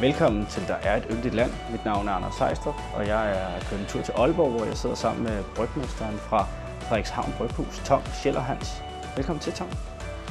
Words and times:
Velkommen 0.00 0.46
til 0.46 0.62
Der 0.68 0.74
er 0.74 0.96
et 0.96 1.06
yndigt 1.10 1.34
land. 1.34 1.50
Mit 1.72 1.84
navn 1.84 2.08
er 2.08 2.12
Anders 2.12 2.34
Sejstrup, 2.34 2.74
og 2.96 3.06
jeg 3.06 3.24
er 3.30 3.60
kørt 3.70 3.80
en 3.80 3.86
tur 3.86 4.02
til 4.02 4.12
Aalborg, 4.12 4.50
hvor 4.50 4.64
jeg 4.64 4.76
sidder 4.76 4.94
sammen 4.94 5.22
med 5.24 5.44
brygmesteren 5.56 6.16
fra 6.28 6.40
Frederikshavn 6.86 7.32
Bryghus, 7.38 7.78
Tom 7.88 8.02
Schellerhans. 8.18 8.68
Velkommen 9.16 9.40
til, 9.40 9.52
Tom. 9.52 9.68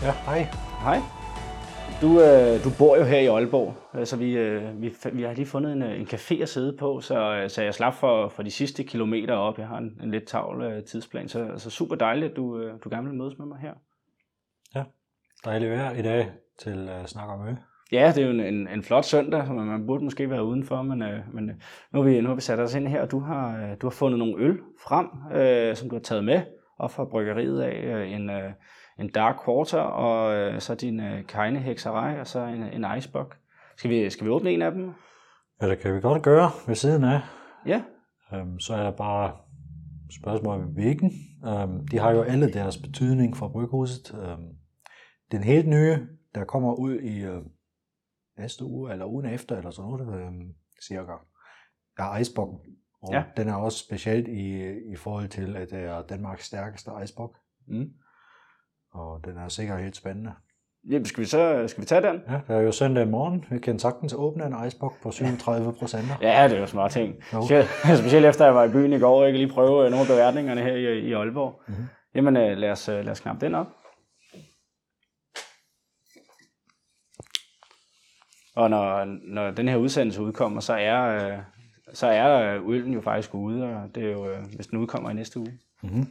Ja, 0.02 0.12
hej. 0.28 0.42
Hej. 0.88 1.00
Du, 2.02 2.10
øh, 2.22 2.64
du 2.64 2.70
bor 2.80 2.98
jo 2.98 3.04
her 3.04 3.20
i 3.20 3.26
Aalborg, 3.26 3.70
øh, 3.96 4.06
så 4.06 4.16
vi, 4.18 4.38
øh, 4.38 4.82
vi, 4.82 4.96
vi 5.14 5.24
har 5.24 5.34
lige 5.34 5.46
fundet 5.46 5.74
en, 5.74 5.82
øh, 5.82 6.00
en 6.00 6.08
café 6.08 6.42
at 6.42 6.50
sidde 6.50 6.78
på, 6.78 7.02
så, 7.02 7.36
øh, 7.36 7.50
så 7.50 7.62
jeg 7.62 7.74
slap 7.74 7.94
for, 7.94 8.30
for 8.30 8.44
de 8.44 8.52
sidste 8.52 8.84
kilometer 8.84 9.34
op. 9.34 9.60
Jeg 9.60 9.68
har 9.68 9.78
en, 9.78 10.00
en 10.04 10.12
lidt 10.12 10.28
tavl 10.28 10.62
øh, 10.62 10.84
tidsplan, 10.84 11.28
så, 11.30 11.54
så 11.58 11.70
super 11.70 11.96
dejligt, 11.96 12.32
at 12.32 12.36
du, 12.38 12.60
øh, 12.60 12.74
du 12.84 12.90
gerne 12.90 13.08
vil 13.08 13.18
mødes 13.18 13.38
med 13.38 13.46
mig 13.46 13.58
her. 13.60 13.74
Ja, 14.76 14.84
dejligt 15.46 15.72
vejr 15.72 15.92
i 15.92 16.02
dag 16.02 16.32
til 16.60 16.90
uh, 17.00 17.06
snak 17.06 17.30
om 17.30 17.48
ø. 17.48 17.52
Ja, 17.92 18.12
det 18.16 18.24
er 18.24 18.26
jo 18.26 18.32
en, 18.34 18.40
en, 18.40 18.68
en 18.68 18.84
flot 18.84 19.06
søndag, 19.06 19.48
så 19.48 19.54
man 19.54 19.88
burde 19.88 20.04
måske 20.04 20.30
være 20.30 20.46
udenfor, 20.46 20.82
men, 20.82 21.02
øh, 21.02 21.20
men 21.34 21.50
øh, 21.50 21.56
nu, 21.94 22.02
har 22.02 22.10
vi, 22.10 22.22
nu 22.22 22.28
har 22.28 22.36
vi 22.36 22.42
sat 22.42 22.60
os 22.60 22.76
ind 22.76 22.88
her, 22.88 23.02
og 23.02 23.12
du 23.12 23.20
har, 23.20 23.58
øh, 23.58 23.78
du 23.82 23.86
har 23.88 23.92
fundet 23.92 24.20
nogle 24.20 24.36
øl 24.38 24.60
frem, 24.84 25.08
øh, 25.36 25.76
som 25.76 25.90
du 25.90 25.96
har 25.96 26.02
taget 26.02 26.24
med 26.24 26.42
op 26.80 26.92
fra 26.92 27.06
bryggeriet 27.06 27.62
af. 27.62 27.84
Øh, 27.84 28.12
en, 28.12 28.30
øh, 28.30 28.52
en 29.00 29.10
Dark 29.10 29.36
Quarter, 29.46 29.80
og 29.80 30.36
øh, 30.36 30.60
så 30.60 30.76
din 30.76 31.00
øh, 31.00 31.24
Keine 31.24 31.60
Hekserej, 31.60 32.20
og 32.20 32.28
så 32.28 32.40
en, 32.40 32.64
en 32.64 32.98
Icebox. 32.98 33.26
Skal 33.78 33.90
vi, 33.90 34.10
skal 34.10 34.26
vi 34.26 34.32
åbne 34.32 34.52
en 34.52 34.62
af 34.62 34.72
dem? 34.72 34.92
Ja, 35.62 35.70
det 35.70 35.80
kan 35.80 35.96
vi 35.96 36.02
godt 36.02 36.24
gøre 36.24 36.50
ved 36.68 36.76
siden 36.76 37.04
af. 37.04 37.20
Ja. 37.66 37.82
Um, 38.32 38.60
så 38.60 38.74
er 38.74 38.84
der 38.84 38.92
bare 38.92 39.32
spørgsmål 40.22 40.56
om 40.56 40.62
hvilken. 40.62 41.12
Um, 41.64 41.88
de 41.88 42.00
har 42.00 42.12
jo 42.12 42.22
alle 42.22 42.54
deres 42.54 42.78
betydning 42.78 43.38
for 43.38 43.48
bryghuset. 43.48 44.12
Um, 44.14 44.44
den 45.32 45.44
helt 45.44 45.68
nye, 45.68 45.98
der 46.36 46.44
kommer 46.44 46.74
ud 46.74 47.00
i 47.00 47.28
uh, 47.28 47.44
næste 48.40 48.66
uge, 48.66 48.92
eller 48.92 49.06
ugen 49.06 49.26
efter, 49.26 49.58
eller 49.58 49.72
sådan 49.72 49.92
noget, 49.92 50.28
um, 50.28 50.54
cirka, 50.88 51.14
er 51.98 52.18
Icebox. 52.18 52.50
Og 53.02 53.14
Ja. 53.14 53.24
den 53.38 53.48
er 53.50 53.56
også 53.56 53.78
specielt 53.78 54.28
i, 54.28 54.72
i 54.92 54.96
forhold 54.96 55.28
til, 55.28 55.56
at 55.58 55.70
det 55.70 55.80
er 55.84 56.02
Danmarks 56.02 56.46
stærkeste 56.46 56.92
Icebox. 57.04 57.32
Mm. 57.68 57.90
Og 58.94 59.26
den 59.26 59.38
er 59.38 59.48
sikkert 59.48 59.82
helt 59.82 59.96
spændende. 59.96 60.32
Jamen, 60.90 61.06
skal 61.06 61.22
vi 61.22 61.26
så 61.26 61.64
skal 61.68 61.82
vi 61.82 61.86
tage 61.86 62.02
den? 62.02 62.22
Ja, 62.30 62.34
det 62.48 62.56
er 62.56 62.62
jo 62.62 62.72
søndag 62.72 63.08
morgen. 63.08 63.46
Vi 63.50 63.60
kan 63.60 63.80
sagtens 63.80 64.14
åbne 64.18 64.46
en 64.46 64.68
icebox 64.68 64.94
på 65.04 65.12
37 65.12 65.74
procent. 65.74 66.06
Ja, 66.22 66.48
det 66.48 66.56
er 66.56 66.60
jo 66.60 66.66
smart 66.66 66.92
ting. 66.92 67.16
Jo. 67.34 67.42
Specielt, 67.42 67.68
specielt 68.02 68.26
efter 68.26 68.46
jeg 68.46 68.56
var 68.56 68.64
i 68.64 68.70
byen 68.72 68.94
i 68.94 69.00
går, 69.00 69.24
og 69.24 69.28
kan 69.28 69.36
lige 69.36 69.54
prøve 69.54 69.86
øh, 69.86 69.92
nogle 69.92 70.02
af 70.02 70.08
beværtningerne 70.08 70.62
her 70.62 70.74
i, 70.74 71.00
i 71.00 71.14
Aalborg. 71.14 71.62
Mhm. 71.68 71.86
Jamen, 72.16 72.38
øh, 72.38 72.58
lad 72.58 72.72
os, 72.72 72.90
øh, 72.90 72.96
lad 73.06 73.12
os 73.12 73.20
knappe 73.20 73.46
den 73.46 73.56
op. 73.56 73.68
Og 78.58 78.70
når, 78.70 79.06
når 79.34 79.52
den 79.52 79.68
her 79.68 79.78
udsendelse 79.78 80.22
udkommer, 80.22 80.60
så 80.62 80.74
er, 80.74 81.32
øh, 81.32 81.40
så 81.94 82.08
er 82.08 82.56
øh, 82.56 82.70
øllen 82.70 82.94
jo 82.94 83.02
faktisk 83.02 83.34
ude, 83.36 83.64
og 83.64 83.96
det 83.96 84.04
er 84.04 84.12
jo, 84.12 84.30
øh, 84.30 84.40
hvis 84.56 84.68
den 84.68 84.80
udkommer 84.80 85.10
i 85.10 85.14
næste 85.14 85.40
uge. 85.40 85.60
Mm-hmm. 85.84 86.06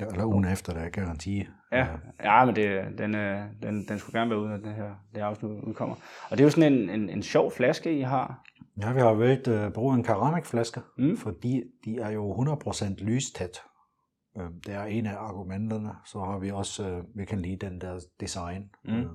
Ja, 0.00 0.06
eller 0.06 0.24
ugen 0.24 0.44
efter, 0.44 0.72
der 0.72 0.80
er 0.80 0.88
garanti. 0.88 1.46
Ja, 1.72 1.86
ja 2.24 2.44
men 2.44 2.56
det, 2.56 2.98
den, 2.98 3.14
øh, 3.14 3.40
den, 3.62 3.88
den 3.88 3.98
skulle 3.98 4.18
gerne 4.20 4.30
være 4.30 4.38
ude, 4.40 4.48
når 4.48 4.56
det 4.56 4.74
her 4.74 4.84
det 4.84 5.22
her 5.22 5.24
afsnit 5.24 5.50
udkommer. 5.50 5.96
Og 6.30 6.38
det 6.38 6.40
er 6.40 6.44
jo 6.44 6.50
sådan 6.50 6.72
en, 6.72 6.90
en, 6.90 7.10
en 7.10 7.22
sjov 7.22 7.52
flaske, 7.52 7.98
I 7.98 8.00
har. 8.00 8.42
Ja, 8.80 8.92
vi 8.92 9.00
har 9.00 9.12
valgt 9.12 9.48
at 9.48 9.72
bruge 9.72 9.94
en 9.94 10.04
keramikflaske, 10.04 10.80
Mm. 10.98 11.04
mm. 11.04 11.16
fordi 11.16 11.62
de 11.84 11.96
er 11.98 12.10
jo 12.10 12.32
100% 12.32 13.04
lystæt. 13.04 13.58
Øh, 14.38 14.44
Det 14.66 14.74
er 14.74 14.84
en 14.84 15.06
af 15.06 15.16
argumenterne. 15.16 15.90
Så 16.06 16.18
har 16.20 16.38
vi 16.38 16.50
også, 16.50 16.88
øh, 16.88 17.02
vi 17.14 17.24
kan 17.24 17.40
lide 17.40 17.66
den 17.66 17.80
der 17.80 18.00
design. 18.20 18.70
Mm. 18.84 18.94
Øh, 18.94 19.06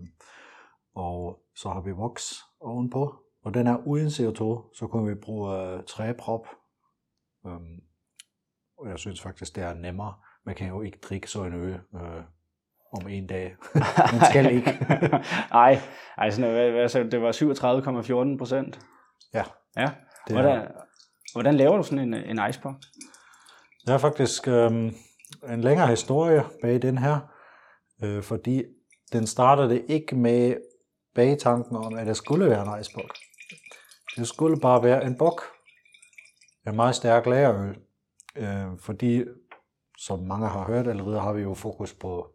Og 0.99 1.39
så 1.55 1.69
har 1.69 1.81
vi 1.81 1.91
voks 1.91 2.33
ovenpå. 2.61 3.15
Og 3.43 3.53
den 3.53 3.67
er 3.67 3.77
uden 3.85 4.07
CO2, 4.07 4.73
så 4.77 4.87
kunne 4.91 5.09
vi 5.09 5.15
bruge 5.15 5.57
øh, 5.57 5.83
træprop. 5.83 6.47
Øhm, 7.47 7.79
Og 8.77 8.89
jeg 8.89 8.99
synes 8.99 9.21
faktisk, 9.21 9.55
det 9.55 9.63
er 9.63 9.73
nemmere. 9.73 10.13
Man 10.45 10.55
kan 10.55 10.67
jo 10.67 10.81
ikke 10.81 10.99
drikke 11.01 11.27
så 11.29 11.43
en 11.43 11.53
øl 11.53 11.73
øh, 11.95 12.23
om 12.93 13.07
en 13.07 13.27
dag. 13.27 13.55
Man 14.13 14.25
skal 14.29 14.51
ikke. 14.55 14.69
Ej, 15.51 15.79
ej 16.17 16.29
sådan, 16.29 16.51
hvad, 16.51 16.71
hvad, 16.71 16.89
så 16.89 17.03
det 17.03 17.21
var 17.21 17.31
37,14 18.33 18.37
procent. 18.37 18.79
Ja, 19.33 19.43
Ja. 19.77 19.91
det 20.27 20.37
er, 20.37 20.41
Hvordan, 20.41 20.67
hvordan 21.33 21.55
laver 21.55 21.77
du 21.77 21.83
sådan 21.83 22.13
en, 22.13 22.13
en 22.13 22.49
icebox? 22.49 22.73
der 23.87 23.93
er 23.93 23.97
faktisk 23.97 24.47
øhm, 24.47 24.91
en 25.49 25.61
længere 25.61 25.87
historie 25.87 26.43
bag 26.61 26.81
den 26.81 26.97
her, 26.97 27.19
øh, 28.03 28.23
fordi 28.23 28.63
den 29.13 29.27
startede 29.27 29.81
ikke 29.81 30.15
med 30.15 30.55
bagtanken 31.19 31.75
om, 31.75 31.95
at 31.95 32.07
det 32.07 32.17
skulle 32.17 32.49
være 32.49 32.61
en 32.75 32.81
icebox. 32.81 33.09
Det 34.15 34.27
skulle 34.27 34.59
bare 34.61 34.83
være 34.83 35.05
en 35.05 35.17
bok. 35.17 35.41
En 36.67 36.75
meget 36.75 36.95
stærk 36.95 37.25
lagerøl. 37.25 37.77
Øh, 38.35 38.79
fordi, 38.79 39.23
som 39.97 40.19
mange 40.19 40.47
har 40.47 40.65
hørt 40.65 40.87
allerede, 40.87 41.19
har 41.19 41.33
vi 41.33 41.41
jo 41.41 41.53
fokus 41.53 41.93
på, 41.93 42.33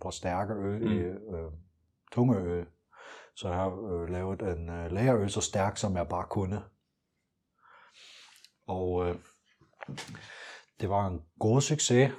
på 0.00 0.10
stærke 0.10 0.52
øl, 0.54 0.80
Mm. 0.82 0.88
mm. 0.88 1.34
øh, 1.34 1.52
tunge 2.12 2.36
øl. 2.38 2.66
Så 3.34 3.48
jeg 3.48 3.56
har 3.56 3.92
øh, 3.92 4.08
lavet 4.08 4.42
en 4.42 4.68
øh, 4.68 4.92
lagerøl 4.92 5.30
så 5.30 5.40
stærk, 5.40 5.76
som 5.76 5.96
jeg 5.96 6.08
bare 6.08 6.26
kunne. 6.30 6.62
Og 8.66 9.08
øh, 9.08 9.16
det 10.80 10.90
var 10.90 11.06
en 11.06 11.22
god 11.38 11.60
succes. 11.60 12.12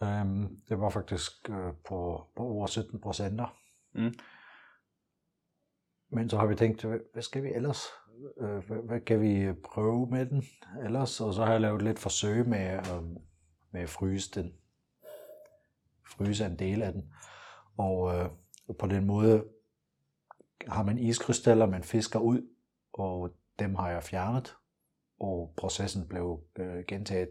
Um, 0.00 0.56
det 0.68 0.80
var 0.80 0.90
faktisk 0.90 1.32
øh, 1.50 1.72
på, 1.88 2.26
på 2.36 2.42
over 2.42 2.66
17 2.66 3.00
procenter. 3.00 3.56
Mm. 3.94 4.14
Men 6.12 6.28
så 6.30 6.36
har 6.38 6.46
vi 6.46 6.54
tænkt, 6.54 6.84
hvad, 6.84 7.22
skal 7.22 7.42
vi 7.42 7.48
ellers? 7.54 7.82
Øh, 8.40 8.66
hvad, 8.66 8.76
hvad 8.86 9.00
kan 9.00 9.20
vi 9.20 9.52
prøve 9.64 10.06
med 10.10 10.26
den 10.26 10.42
ellers? 10.84 11.20
Og 11.20 11.34
så 11.34 11.44
har 11.44 11.52
jeg 11.52 11.60
lavet 11.60 11.82
lidt 11.82 11.98
forsøg 11.98 12.48
med, 12.48 12.76
øh, 12.78 13.02
med 13.72 13.80
at 13.80 13.88
fryse 13.88 14.30
den. 14.40 14.52
Fryse 16.06 16.44
en 16.46 16.58
del 16.58 16.82
af 16.82 16.92
den. 16.92 17.12
Og 17.76 18.14
øh, 18.16 18.28
på 18.78 18.86
den 18.86 19.06
måde 19.06 19.44
har 20.68 20.82
man 20.82 20.98
iskrystaller, 20.98 21.66
man 21.66 21.82
fisker 21.82 22.18
ud, 22.18 22.46
og 22.92 23.30
dem 23.58 23.74
har 23.74 23.90
jeg 23.90 24.02
fjernet. 24.02 24.54
Og 25.20 25.54
processen 25.56 26.08
blev 26.08 26.40
øh, 26.58 26.84
gentaget 26.88 27.28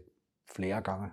flere 0.56 0.80
gange. 0.80 1.08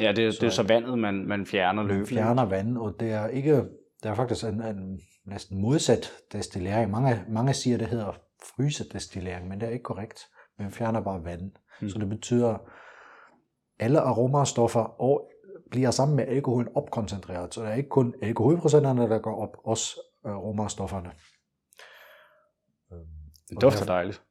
Ja, 0.00 0.08
det, 0.08 0.16
det 0.16 0.26
er 0.26 0.30
Så- 0.50 0.56
så 0.56 0.62
vandet, 0.62 0.98
man, 0.98 1.14
man 1.14 1.46
fjerner 1.46 1.82
Man 1.82 1.86
løbende. 1.88 2.08
fjerner 2.08 2.44
vand, 2.44 2.78
og 2.78 3.00
det 3.00 3.10
er 3.12 3.26
ikke, 3.28 3.54
det 4.02 4.10
er 4.10 4.14
faktisk 4.14 4.44
en, 4.44 4.62
en 4.62 5.00
næsten 5.26 5.60
modsat 5.60 6.12
destillering. 6.32 6.90
Mange, 6.90 7.24
mange 7.28 7.54
siger, 7.54 7.78
det 7.78 7.86
hedder 7.86 8.12
frysedestillering, 8.56 9.48
men 9.48 9.60
det 9.60 9.68
er 9.68 9.72
ikke 9.72 9.82
korrekt. 9.82 10.26
Man 10.58 10.70
fjerner 10.70 11.00
bare 11.00 11.24
vand. 11.24 11.52
Mm. 11.80 11.88
Så 11.88 11.98
det 11.98 12.08
betyder, 12.08 12.54
at 12.54 12.60
alle 13.78 14.00
aromastoffer 14.00 15.00
og 15.00 15.30
bliver 15.70 15.90
sammen 15.90 16.16
med 16.16 16.26
alkoholen 16.28 16.68
opkoncentreret. 16.74 17.54
Så 17.54 17.62
det 17.62 17.70
er 17.70 17.74
ikke 17.74 17.88
kun 17.88 18.14
alkoholprocenterne, 18.22 19.02
der 19.02 19.18
går 19.18 19.42
op, 19.42 19.56
også 19.64 20.00
aromastofferne. 20.24 21.10
Det 23.50 23.60
dufter 23.60 23.84
dejligt. 23.84 24.22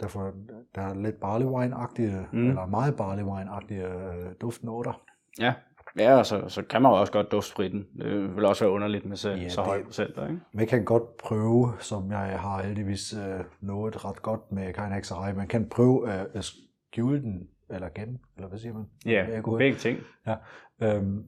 Derfor 0.00 0.32
der 0.74 0.82
er 0.82 0.94
lidt 0.94 1.20
barley 1.20 1.46
wine-agtige, 1.46 2.26
mm. 2.32 2.48
eller 2.48 2.66
meget 2.66 2.96
barley 2.96 3.22
wine-agtige 3.22 3.84
øh, 3.84 4.34
duftnoter. 4.40 5.02
Ja, 5.38 5.54
ja 5.98 6.14
og 6.18 6.26
så, 6.26 6.48
så 6.48 6.62
kan 6.62 6.82
man 6.82 6.92
jo 6.92 7.00
også 7.00 7.12
godt 7.12 7.32
dufte 7.32 7.50
spritten. 7.50 7.86
Det 7.98 8.36
vil 8.36 8.44
også 8.44 8.64
være 8.64 8.72
underligt 8.72 9.04
med 9.04 9.16
så, 9.16 9.30
Ja, 9.30 9.48
så 9.48 9.62
høje 9.62 9.84
procenter, 9.84 10.22
ikke? 10.28 10.40
Man 10.52 10.66
kan 10.66 10.84
godt 10.84 11.16
prøve, 11.16 11.72
som 11.80 12.10
jeg 12.10 12.40
har 12.40 12.62
heldigvis 12.62 13.12
øh, 13.14 13.44
nået 13.60 14.04
ret 14.04 14.22
godt 14.22 14.52
med 14.52 14.72
Kajnakserej, 14.72 15.32
man 15.32 15.48
kan 15.48 15.68
prøve 15.68 16.14
øh, 16.14 16.24
at 16.34 16.44
skjule 16.44 17.22
den, 17.22 17.48
eller 17.70 17.88
gemme, 17.94 18.18
eller 18.36 18.48
hvad 18.48 18.58
siger 18.58 18.74
man? 18.74 18.84
Ja, 19.06 19.24
Alkohol. 19.32 19.58
begge 19.58 19.76
ting. 19.78 19.98
Øhm, 20.82 21.24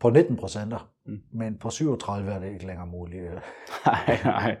på 0.00 0.10
19 0.10 0.36
procenter, 0.36 0.90
Mm. 1.06 1.20
men 1.32 1.58
på 1.58 1.70
37 1.70 2.30
er 2.30 2.38
det 2.38 2.52
ikke 2.52 2.66
længere 2.66 2.86
muligt. 2.86 3.24
Nej, 3.86 4.18
nej. 4.24 4.56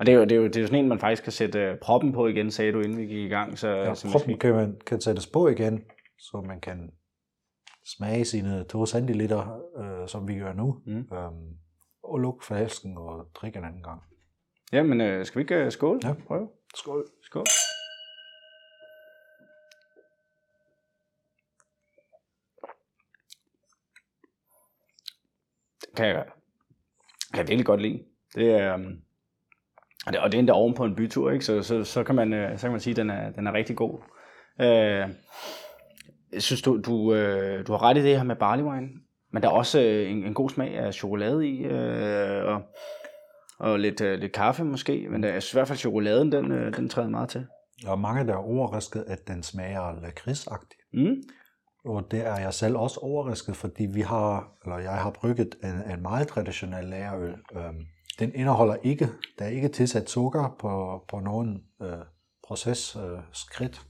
Og 0.00 0.06
det 0.06 0.14
er, 0.14 0.16
jo, 0.18 0.22
det, 0.24 0.32
er 0.32 0.36
jo, 0.36 0.44
det 0.46 0.56
er 0.56 0.60
jo 0.60 0.66
sådan 0.66 0.78
en, 0.84 0.88
man 0.88 0.98
faktisk 0.98 1.22
kan 1.22 1.32
sætte 1.32 1.58
øh, 1.60 1.78
proppen 1.82 2.12
på 2.12 2.26
igen, 2.26 2.50
sagde 2.50 2.72
du, 2.72 2.80
inden 2.80 2.98
vi 2.98 3.02
gik 3.06 3.18
i 3.24 3.28
gang. 3.28 3.58
Så, 3.58 3.68
Ja, 3.68 3.94
så 3.94 4.08
proppen 4.12 4.38
kan, 4.38 4.54
man, 4.54 4.76
kan 4.86 5.00
sættes 5.00 5.26
på 5.26 5.48
igen, 5.48 5.82
så 6.18 6.44
man 6.46 6.60
kan 6.60 6.90
smage 7.86 8.24
sine 8.24 8.64
2 8.64 8.86
centiliter, 8.86 9.60
øh, 9.78 10.08
som 10.08 10.28
vi 10.28 10.38
gør 10.38 10.52
nu, 10.52 10.82
Mm. 10.86 11.08
øhm, 11.16 11.56
og 12.02 12.18
lukke 12.18 12.44
flasken 12.46 12.96
og 12.98 13.28
drikke 13.34 13.58
en 13.58 13.64
anden 13.64 13.82
gang. 13.82 14.02
Jamen, 14.72 15.00
øh, 15.00 15.26
skal 15.26 15.38
vi 15.38 15.42
ikke 15.42 15.54
øh, 15.54 15.72
skåle? 15.72 16.00
Ja. 16.04 16.14
Prøv. 16.26 16.50
Skål. 16.74 17.06
Skål. 17.22 17.44
Det 25.80 25.96
kan 25.96 26.06
jeg, 26.06 26.24
kan 27.34 27.38
jeg 27.38 27.48
virkelig 27.48 27.66
godt 27.66 27.82
lide. 27.82 28.02
Det 28.34 28.50
er, 28.50 28.74
øhm, 28.74 29.00
og 30.06 30.12
det, 30.12 30.20
og 30.20 30.32
det 30.32 30.38
er 30.38 30.40
endda 30.40 30.52
oven 30.52 30.74
på 30.74 30.84
en 30.84 30.96
bytur, 30.96 31.30
ikke? 31.30 31.44
Så, 31.44 31.62
så, 31.62 31.84
så, 31.84 32.04
kan 32.04 32.14
man, 32.14 32.32
øh, 32.32 32.58
så 32.58 32.62
kan 32.62 32.70
man 32.70 32.80
sige, 32.80 32.92
at 32.92 32.96
den 32.96 33.10
er, 33.10 33.30
den 33.30 33.46
er 33.46 33.52
rigtig 33.52 33.76
god. 33.76 33.98
Øh, 34.60 35.08
jeg 36.32 36.42
synes, 36.42 36.62
du, 36.62 36.80
du, 36.80 37.14
øh, 37.14 37.66
du 37.66 37.72
har 37.72 37.82
ret 37.82 37.96
i 37.96 38.02
det 38.02 38.16
her 38.16 38.24
med 38.24 38.36
barley 38.36 38.64
wine, 38.64 38.88
men 39.32 39.42
der 39.42 39.48
er 39.48 39.52
også 39.52 39.80
øh, 39.80 40.10
en, 40.10 40.24
en 40.24 40.34
god 40.34 40.50
smag 40.50 40.74
af 40.78 40.94
chokolade 40.94 41.48
i, 41.48 41.64
øh, 41.64 42.44
og 42.44 42.62
Og 43.58 43.78
lidt, 43.78 44.00
øh, 44.00 44.18
lidt 44.18 44.32
kaffe 44.32 44.64
måske, 44.64 45.08
men 45.10 45.24
jeg 45.24 45.42
synes 45.42 45.52
i 45.52 45.56
hvert 45.56 45.68
fald 45.68 45.78
chokoladen, 45.78 46.32
den, 46.32 46.52
øh, 46.52 46.76
den 46.76 46.88
træder 46.88 47.08
meget 47.08 47.28
til. 47.28 47.46
Og 47.86 47.98
mange 47.98 48.26
der 48.26 48.32
er 48.32 48.36
overrasket, 48.36 49.04
at 49.06 49.28
den 49.28 49.42
smager 49.42 50.00
lakridsagtig. 50.02 50.78
Mm. 50.92 51.16
Og 51.84 52.10
det 52.10 52.26
er 52.26 52.36
jeg 52.38 52.54
selv 52.54 52.76
også 52.76 53.00
overrasket, 53.00 53.56
fordi 53.56 53.86
vi 53.94 54.00
har, 54.00 54.52
eller 54.64 54.78
jeg 54.78 54.92
har 54.92 55.10
brygget 55.10 55.54
en, 55.64 55.92
en 55.92 56.02
meget 56.02 56.28
traditionel 56.28 56.84
lagerøl. 56.84 57.34
Øhm, 57.56 57.86
den 58.18 58.34
indeholder 58.34 58.76
ikke, 58.82 59.08
der 59.38 59.44
er 59.44 59.48
ikke 59.48 59.68
tilsat 59.68 60.10
sukker 60.10 60.56
på, 60.60 61.02
på 61.08 61.20
nogen 61.20 61.62
øh, 61.82 61.88
processkridt. 62.46 63.12
Øh, 63.12 63.18
skridt. 63.32 63.86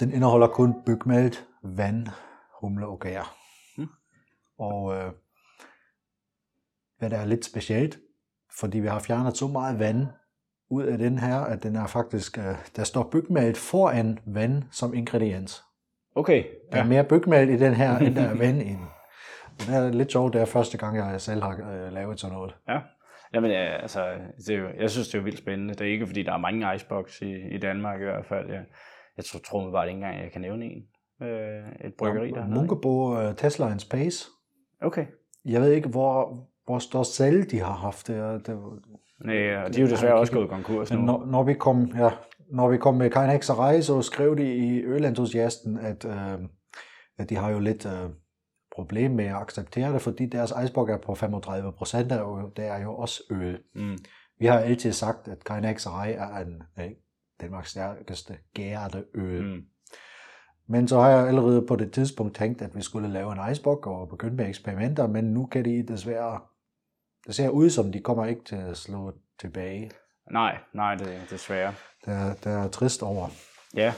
Den 0.00 0.12
indeholder 0.12 0.46
kun 0.46 0.74
bygmalt, 0.86 1.46
vand, 1.62 2.06
humle 2.60 2.86
og 2.86 3.00
gær. 3.00 3.36
Mm. 3.78 3.88
Og 4.58 4.96
øh, 4.96 5.12
hvad 6.98 7.10
der 7.10 7.16
er 7.18 7.24
lidt 7.24 7.44
specielt, 7.44 7.98
fordi 8.58 8.78
vi 8.78 8.86
har 8.86 8.98
fjernet 8.98 9.36
så 9.36 9.46
meget 9.46 9.78
vand 9.78 10.06
ud 10.70 10.84
af 10.84 10.98
den 10.98 11.18
her, 11.18 11.36
at 11.36 11.62
den 11.62 11.76
er 11.76 11.86
faktisk, 11.86 12.38
øh, 12.38 12.54
der 12.76 12.84
står 12.84 13.08
bygmalt 13.12 13.56
foran 13.56 14.18
vand 14.26 14.62
som 14.70 14.94
ingrediens. 14.94 15.62
Okay, 16.14 16.44
Der 16.72 16.78
er 16.78 16.82
ja. 16.82 16.88
mere 16.88 17.04
bygmalt 17.04 17.50
i 17.50 17.56
den 17.56 17.74
her, 17.74 17.98
end 17.98 18.14
der 18.14 18.22
er 18.22 18.34
vand 18.44 18.62
i 18.62 18.76
det 19.60 19.74
er 19.74 19.92
lidt 19.92 20.12
sjovt, 20.12 20.32
det 20.32 20.40
er 20.40 20.44
første 20.44 20.78
gang, 20.78 20.96
jeg 20.96 21.20
selv 21.20 21.42
har 21.42 21.50
øh, 21.72 21.92
lavet 21.92 22.20
sådan 22.20 22.36
noget. 22.36 22.54
ja. 22.68 22.78
Jamen, 23.34 23.50
ja, 23.50 23.76
altså, 23.82 24.14
det 24.46 24.54
er 24.54 24.58
jo, 24.58 24.68
jeg 24.80 24.90
synes, 24.90 25.08
det 25.08 25.14
er 25.14 25.18
jo 25.18 25.24
vildt 25.24 25.38
spændende. 25.38 25.74
Det 25.74 25.86
er 25.86 25.92
ikke, 25.92 26.06
fordi 26.06 26.22
der 26.22 26.32
er 26.32 26.38
mange 26.38 26.74
icebox 26.74 27.22
i, 27.22 27.54
i 27.54 27.58
Danmark 27.58 28.00
i 28.00 28.04
hvert 28.04 28.26
fald. 28.26 28.50
Jeg, 28.50 28.64
jeg 29.16 29.24
tror, 29.24 29.38
tror 29.38 29.70
bare 29.70 29.88
ikke 29.88 29.96
engang, 29.96 30.22
jeg 30.22 30.32
kan 30.32 30.40
nævne 30.40 30.64
en. 30.64 30.82
Øh, 31.22 31.62
et 31.84 31.94
bryggeri, 31.98 32.30
der. 32.30 32.48
Munkebo 32.48 33.12
uh, 33.12 33.34
Tesla 33.36 33.70
and 33.70 33.80
Space. 33.80 34.28
Okay. 34.80 35.06
Jeg 35.44 35.60
ved 35.60 35.72
ikke, 35.72 35.88
hvor, 35.88 36.46
hvor 36.64 36.78
stor 36.78 37.02
salg 37.02 37.50
de 37.50 37.60
har 37.60 37.72
haft. 37.74 38.06
Det, 38.06 38.46
det, 38.46 38.58
Nej, 39.24 39.56
og 39.56 39.74
de 39.74 39.78
er 39.78 39.84
jo 39.84 39.90
desværre 39.90 40.14
også 40.14 40.32
gået 40.32 40.48
konkurs 40.48 40.92
nu. 40.92 41.00
når, 41.00 41.26
når, 41.26 41.42
vi 41.42 41.54
kom, 41.54 41.86
ja, 41.96 42.10
når 42.50 42.68
vi 42.68 42.76
kom 42.78 42.94
med 42.94 43.10
Kain 43.10 43.30
Hekserej, 43.30 43.80
så 43.80 44.02
skrev 44.02 44.36
de 44.36 44.54
i 44.54 44.82
Ølentusiasten, 44.82 45.78
at, 45.78 46.04
øh, 46.04 46.38
at 47.18 47.30
de 47.30 47.36
har 47.36 47.50
jo 47.50 47.58
lidt 47.58 47.86
øh, 47.86 48.10
problem 48.74 49.10
med 49.10 49.24
at 49.24 49.34
acceptere 49.34 49.92
det, 49.92 50.02
fordi 50.02 50.26
deres 50.26 50.52
icebox 50.64 50.90
er 50.90 50.98
på 50.98 51.14
35 51.14 51.72
procent, 51.72 52.12
og 52.12 52.52
det 52.56 52.66
er 52.66 52.82
jo 52.82 52.94
også 52.94 53.22
øl. 53.30 53.58
Mm. 53.74 53.98
Vi 54.38 54.46
har 54.46 54.58
altid 54.58 54.92
sagt, 54.92 55.28
at 55.28 55.44
Kain 55.44 55.64
Hekserej 55.64 56.12
er 56.18 56.36
en 56.36 56.62
af 56.76 56.96
Danmarks 57.40 57.70
stærkeste 57.70 58.36
gærede 58.54 59.04
øl. 59.14 59.44
Mm. 59.44 59.62
Men 60.66 60.88
så 60.88 61.00
har 61.00 61.10
jeg 61.10 61.28
allerede 61.28 61.66
på 61.66 61.76
det 61.76 61.92
tidspunkt 61.92 62.36
tænkt, 62.36 62.62
at 62.62 62.76
vi 62.76 62.82
skulle 62.82 63.08
lave 63.08 63.32
en 63.32 63.52
icebox 63.52 63.86
og 63.86 64.08
begynde 64.08 64.36
med 64.36 64.48
eksperimenter, 64.48 65.06
men 65.06 65.24
nu 65.24 65.46
kan 65.46 65.64
de 65.64 65.86
desværre, 65.88 66.40
det 67.26 67.34
ser 67.34 67.48
ud 67.48 67.70
som, 67.70 67.92
de 67.92 68.00
kommer 68.00 68.26
ikke 68.26 68.44
til 68.44 68.56
at 68.56 68.76
slå 68.76 69.12
tilbage. 69.40 69.90
Nej, 70.30 70.58
nej, 70.72 70.94
det, 70.94 71.26
desværre. 71.30 71.74
Det 72.04 72.14
er, 72.14 72.34
det 72.34 72.52
er 72.52 72.68
trist 72.68 73.02
over. 73.02 73.28
Ja. 73.76 73.94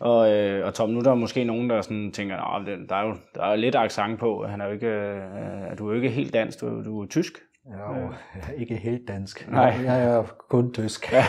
Og, 0.00 0.32
øh, 0.32 0.66
og 0.66 0.74
Tom, 0.74 0.90
nu 0.90 0.98
er 0.98 1.02
der 1.02 1.14
måske 1.14 1.44
nogen, 1.44 1.70
der 1.70 1.82
sådan 1.82 2.12
tænker, 2.12 2.36
at 2.36 2.66
der 2.88 2.96
er 2.96 3.06
jo 3.06 3.16
der 3.34 3.42
er 3.42 3.50
jo 3.50 3.56
lidt 3.56 3.74
accent 3.74 4.20
på. 4.20 4.46
Han 4.46 4.60
er 4.60 4.66
jo 4.66 4.72
ikke, 4.72 4.86
øh, 4.86 5.78
du 5.78 5.88
er 5.88 5.90
jo 5.90 5.92
ikke 5.92 6.10
helt 6.10 6.32
dansk, 6.32 6.60
du, 6.60 6.84
du 6.84 7.02
er 7.02 7.06
tysk. 7.06 7.32
Jeg 7.70 7.78
er 7.96 8.00
jo 8.00 8.12
ikke 8.60 8.76
helt 8.76 9.08
dansk. 9.08 9.48
Nej. 9.50 9.74
Jeg 9.84 10.04
er 10.04 10.22
kun 10.50 10.72
tysk. 10.72 11.12
ja, 11.12 11.24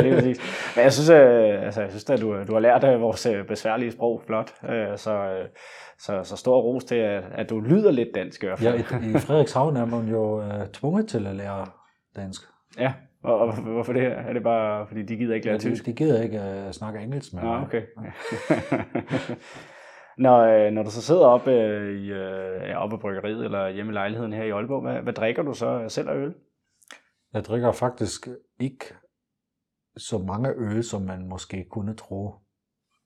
det 0.00 0.06
er 0.12 0.14
præcis. 0.14 0.38
Men 0.76 0.82
jeg 0.84 0.92
synes, 0.92 1.10
øh, 1.10 1.62
altså, 1.64 1.80
jeg 1.80 1.90
synes 1.90 2.10
at 2.10 2.20
du, 2.20 2.44
du 2.44 2.52
har 2.52 2.60
lært 2.60 2.84
øh, 2.84 3.00
vores 3.00 3.26
øh, 3.26 3.46
besværlige 3.46 3.90
sprog 3.92 4.22
flot. 4.26 4.52
Øh, 4.68 4.96
så, 4.98 5.12
øh, 5.14 5.46
så, 5.98 6.24
så 6.24 6.36
stor 6.36 6.60
ros 6.60 6.84
til, 6.84 6.94
at, 6.94 7.24
at 7.32 7.50
du 7.50 7.60
lyder 7.60 7.90
lidt 7.90 8.08
dansk 8.14 8.42
i 8.42 8.46
hvert 8.46 8.62
Ja, 8.62 8.70
fald. 8.70 9.04
i, 9.04 9.10
i 9.10 9.18
Frederikshavn 9.18 9.76
er 9.76 9.84
man 9.84 10.08
jo 10.08 10.42
tvunget 10.72 11.08
til 11.08 11.26
at 11.26 11.34
lære 11.36 11.66
dansk. 12.16 12.42
Ja, 12.78 12.92
og, 13.24 13.38
og 13.38 13.52
hvorfor 13.52 13.92
det 13.92 14.02
her? 14.02 14.10
Er 14.10 14.32
det 14.32 14.42
bare, 14.42 14.86
fordi 14.86 15.02
de 15.02 15.16
gider 15.16 15.34
ikke 15.34 15.46
lære 15.46 15.52
Ja, 15.52 15.58
de, 15.58 15.74
tysk? 15.74 15.86
de 15.86 15.92
gider 15.92 16.22
ikke 16.22 16.38
uh, 16.66 16.70
snakke 16.72 17.00
engelsk 17.00 17.32
med 17.34 17.42
Nå, 17.42 17.54
okay 17.54 17.82
når, 20.18 20.38
øh, 20.38 20.72
når 20.72 20.82
du 20.82 20.90
så 20.90 21.02
sidder 21.02 21.26
oppe 21.26 21.50
øh, 21.50 22.00
i 22.00 22.10
øh, 22.10 22.68
ja, 22.68 22.78
oppe 22.78 22.96
på 22.96 23.00
bryggeriet 23.00 23.44
eller 23.44 23.68
hjemme 23.68 23.92
i 23.92 23.94
lejligheden 23.94 24.32
her 24.32 24.44
i 24.44 24.50
Aalborg, 24.50 24.82
hvad, 24.82 25.02
hvad 25.02 25.12
drikker 25.12 25.42
du 25.42 25.54
så 25.54 25.88
selv 25.88 26.08
af 26.08 26.14
øl? 26.14 26.34
Jeg 27.32 27.44
drikker 27.44 27.72
faktisk 27.72 28.28
ikke 28.60 28.84
så 29.96 30.18
mange 30.18 30.54
øl, 30.56 30.84
som 30.84 31.02
man 31.02 31.28
måske 31.28 31.66
kunne 31.70 31.94
tro. 31.94 32.34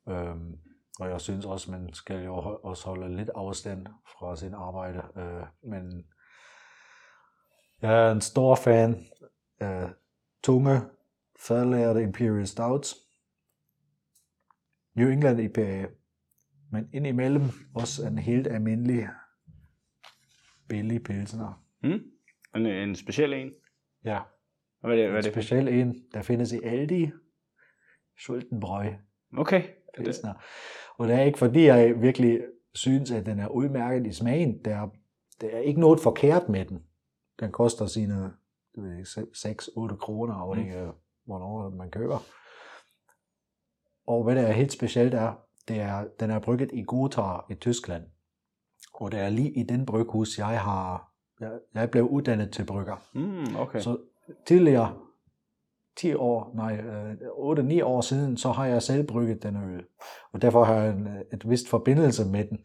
Øhm, 0.09 0.59
og 1.01 1.09
jeg 1.11 1.21
synes 1.21 1.47
også, 1.47 1.71
man 1.71 1.93
skal 1.93 2.25
jo 2.25 2.35
også 2.63 2.87
holde 2.87 3.17
lidt 3.17 3.31
afstand 3.35 3.87
fra 3.87 4.37
sin 4.37 4.55
arbejde. 4.55 5.03
Øh, 5.17 5.47
men 5.63 6.05
jeg 7.83 8.07
er 8.07 8.13
en 8.13 8.21
stor 8.21 8.55
fan 8.55 9.07
af 9.61 9.91
tunge, 10.43 10.81
fadlærte 11.41 12.03
Imperial 12.03 12.47
Stouts. 12.47 12.95
New 14.95 15.09
England 15.09 15.41
IPA. 15.41 15.87
Men 16.73 16.89
indimellem 16.93 17.43
også 17.75 18.07
en 18.07 18.19
helt 18.19 18.47
almindelig 18.47 19.09
billig 20.69 21.03
pilsner. 21.03 21.65
Hmm? 21.81 22.01
En, 22.57 22.67
en 22.67 22.97
speciel 22.97 23.33
en? 23.33 23.51
Ja, 24.05 24.19
Og 24.19 24.89
Hvad 24.89 24.99
er 24.99 25.03
det, 25.03 25.11
hvad 25.11 25.15
er 25.15 25.19
en 25.19 25.25
det 25.25 25.35
for? 25.35 25.41
speciel 25.41 25.69
en, 25.69 26.05
der 26.15 26.23
findes 26.23 26.53
i 26.53 26.61
Aldi. 26.65 27.11
Schultenbräu 28.19 28.91
Okay. 29.37 29.63
Er 29.63 29.63
det, 29.97 30.05
pilsner. 30.05 30.35
Og 30.97 31.09
det 31.09 31.17
er 31.17 31.23
ikke 31.23 31.39
fordi, 31.39 31.65
jeg 31.65 32.03
virkelig 32.03 32.41
synes, 32.75 33.11
at 33.11 33.27
den 33.27 33.39
er 33.39 33.49
udmærket 33.49 34.07
i 34.07 34.13
smagen. 34.13 34.65
Der 34.65 34.77
er, 34.77 34.89
der 35.41 35.49
er 35.49 35.59
ikke 35.59 35.81
noget 35.81 36.01
forkert 36.01 36.49
med 36.49 36.65
den. 36.65 36.83
Den 37.41 37.53
koster 37.53 37.87
sine 37.87 38.33
6-8 38.79 39.97
kroner, 39.97 40.35
afhængig 40.35 40.75
af 40.77 40.91
hvornår 41.25 41.71
man 41.71 41.91
køber. 41.91 42.19
Og 44.07 44.25
hvad 44.25 44.37
der 44.37 44.43
er 44.43 44.53
helt 44.53 44.73
specielt 44.73 45.15
er, 45.15 45.35
det 45.69 45.81
er, 45.81 46.05
den 46.21 46.31
er 46.31 46.39
brygget 46.39 46.71
i 46.73 46.83
Gotha 46.83 47.39
i 47.51 47.55
Tyskland. 47.55 48.05
Og 48.95 49.13
det 49.13 49.21
er 49.21 49.29
lige 49.29 49.51
i 49.51 49.63
den 49.63 49.87
bryghus, 49.87 50.39
jeg 50.39 50.61
har, 50.61 51.13
jeg, 51.75 51.91
blev 51.91 52.05
uddannet 52.05 52.53
til 52.53 52.67
brygger. 52.67 52.97
mm, 53.15 53.57
okay. 53.57 53.81
Så 53.81 53.99
tidligere, 54.47 54.99
10 55.97 56.15
år, 56.15 56.53
nej, 56.55 56.77
øh, 56.77 57.81
8-9 57.81 57.85
år 57.85 58.01
siden, 58.01 58.37
så 58.37 58.53
har 58.53 58.67
jeg 58.67 58.83
selv 58.83 59.07
brygget 59.07 59.43
denne 59.43 59.75
øl. 59.75 59.85
Og 60.33 60.43
derfor 60.43 60.65
har 60.65 60.75
jeg 60.75 60.93
en, 60.93 61.07
øh, 61.07 61.21
et 61.33 61.51
vist 61.51 61.69
forbindelse 61.69 62.25
med 62.25 62.45
den. 62.45 62.59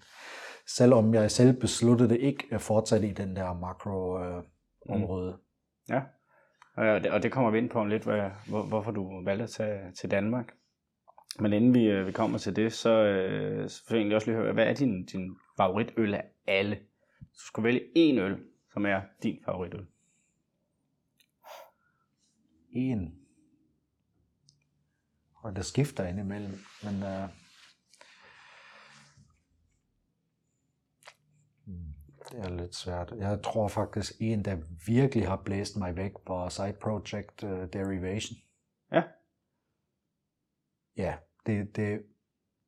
Selvom 0.68 1.14
jeg 1.14 1.32
selv 1.32 1.60
besluttede 1.60 2.20
ikke 2.20 2.44
at 2.52 2.62
fortsætte 2.62 3.08
i 3.08 3.14
den 3.14 3.36
der 3.36 3.54
makro-område. 3.54 4.44
Øh, 4.90 4.96
område. 4.96 5.38
Ja. 5.90 6.02
Og 6.78 7.04
det, 7.04 7.12
og 7.12 7.24
det 7.24 7.32
kommer 7.32 7.52
vi 7.52 7.58
ind 7.58 7.70
på 7.70 7.80
om 7.80 7.88
lidt, 7.88 8.04
hvad, 8.04 8.30
hvor, 8.50 8.64
hvorfor 8.64 8.92
du 8.92 9.24
valgte 9.26 9.44
at 9.44 9.50
tage 9.50 9.92
til 9.92 10.12
Danmark. 10.12 10.54
Men 11.40 11.54
inden 11.54 11.74
vi, 11.74 11.84
øh, 11.84 12.08
vi 12.08 12.12
kommer 12.12 12.38
til 12.38 12.56
det, 12.56 12.74
så, 12.74 12.90
øh, 12.90 13.70
så 13.70 13.84
vil 13.90 13.96
jeg 13.96 14.02
egentlig 14.02 14.16
også 14.16 14.28
lige 14.28 14.38
høre, 14.38 14.54
hvad 14.54 14.68
er 14.68 14.74
din, 14.74 15.06
din 15.06 15.38
favoritøl 15.58 16.14
af 16.14 16.26
alle? 16.48 16.76
Så 17.20 17.42
du 17.42 17.48
skulle 17.48 17.64
vælge 17.64 17.82
én 17.82 18.20
øl, 18.20 18.44
som 18.74 18.86
er 18.86 19.02
din 19.24 19.44
favoritøl. 19.46 19.88
en. 22.72 23.20
Og 25.36 25.56
det 25.56 25.66
skifter 25.66 26.08
indimellem. 26.08 26.60
Men 26.84 27.04
øh, 27.04 27.30
hmm, 31.66 31.94
det 32.32 32.40
er 32.40 32.50
lidt 32.50 32.76
svært. 32.76 33.14
Jeg 33.18 33.40
tror 33.44 33.68
faktisk, 33.68 34.14
en, 34.20 34.46
der 34.46 34.58
virkelig 34.88 35.28
har 35.28 35.42
blæst 35.46 35.78
mig 35.78 35.96
væk, 35.96 36.12
var 36.28 36.50
Side 36.50 36.78
Project 36.82 37.44
uh, 37.44 37.50
Derivation. 37.50 38.38
Ja. 38.92 39.04
Ja, 40.98 41.18
det, 41.48 41.76
det, 41.76 42.02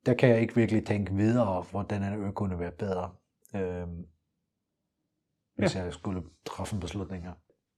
der 0.06 0.14
kan 0.14 0.28
jeg 0.28 0.40
ikke 0.40 0.54
virkelig 0.54 0.86
tænke 0.86 1.14
videre, 1.14 1.64
hvordan 1.70 2.02
en 2.02 2.24
øl 2.24 2.32
kunne 2.32 2.58
være 2.58 2.72
bedre, 2.72 3.10
øh, 3.54 3.86
hvis 5.56 5.76
ja. 5.76 5.82
jeg 5.82 5.92
skulle 5.92 6.22
træffe 6.46 6.74
en 6.74 6.80
beslutning 6.80 7.24
her. 7.24 7.32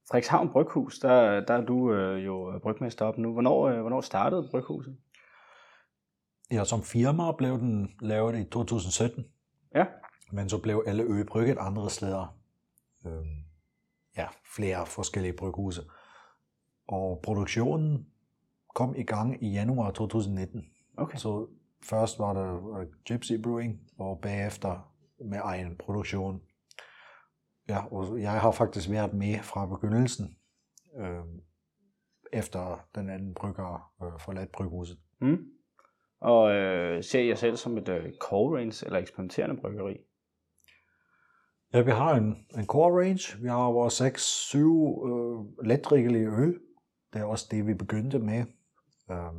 Frederikshavn 0.09 0.49
Bryghus, 0.49 0.99
der, 0.99 1.45
der 1.45 1.53
er 1.53 1.65
du 1.65 1.93
øh, 1.93 2.25
jo 2.25 2.59
brygmester 2.63 3.05
op 3.05 3.17
nu. 3.17 3.33
Hvornår, 3.33 3.67
øh, 3.67 3.81
hvornår 3.81 4.01
startede 4.01 4.47
bryghuset? 4.51 4.97
Ja, 6.51 6.63
som 6.63 6.83
firma 6.83 7.31
blev 7.31 7.59
den 7.59 7.91
lavet 8.01 8.39
i 8.39 8.43
2017. 8.43 9.25
Ja. 9.75 9.85
Men 10.31 10.49
så 10.49 10.61
blev 10.61 10.83
alle 10.87 11.03
ø 11.03 11.23
brygget 11.23 11.57
andre 11.59 11.89
steder. 11.89 12.37
Øhm, 13.05 13.43
ja, 14.17 14.27
flere 14.55 14.85
forskellige 14.85 15.33
bryghuse. 15.33 15.81
Og 16.87 17.19
produktionen 17.23 18.07
kom 18.75 18.95
i 18.95 19.03
gang 19.03 19.43
i 19.43 19.51
januar 19.51 19.91
2019. 19.91 20.72
Okay. 20.97 21.17
Så 21.17 21.47
først 21.83 22.19
var 22.19 22.33
der 22.33 22.85
Gypsy 23.07 23.33
Brewing, 23.43 23.79
og 23.99 24.19
bagefter 24.21 24.93
med 25.25 25.39
egen 25.43 25.77
produktion. 25.77 26.41
Ja, 27.69 27.93
og 27.93 28.21
jeg 28.21 28.41
har 28.41 28.51
faktisk 28.51 28.89
været 28.89 29.13
med 29.13 29.39
fra 29.39 29.65
begyndelsen, 29.65 30.37
øh, 30.99 31.23
efter 32.33 32.87
den 32.95 33.09
anden 33.09 33.33
brygger 33.33 33.91
øh, 34.03 34.19
forladt 34.19 34.51
bryghuset. 34.51 34.97
Mm. 35.21 35.37
Og 36.21 36.51
øh, 36.51 37.03
ser 37.03 37.23
jeg 37.23 37.37
selv 37.37 37.55
som 37.55 37.77
et 37.77 37.89
øh, 37.89 38.13
cold 38.19 38.57
range 38.57 38.85
eller 38.85 38.99
eksperimenterende 38.99 39.61
bryggeri? 39.61 39.97
Ja, 41.73 41.81
vi 41.81 41.91
har 41.91 42.15
en, 42.15 42.45
en 42.57 42.65
core 42.65 43.01
range. 43.01 43.41
Vi 43.41 43.47
har 43.47 43.71
vores 43.71 44.01
6-7 44.01 44.57
øh, 44.57 45.67
letdrikkelige 45.67 46.27
øl. 46.27 46.59
Det 47.13 47.21
er 47.21 47.25
også 47.25 47.47
det, 47.51 47.67
vi 47.67 47.73
begyndte 47.73 48.19
med. 48.19 48.45
Øh, 49.11 49.33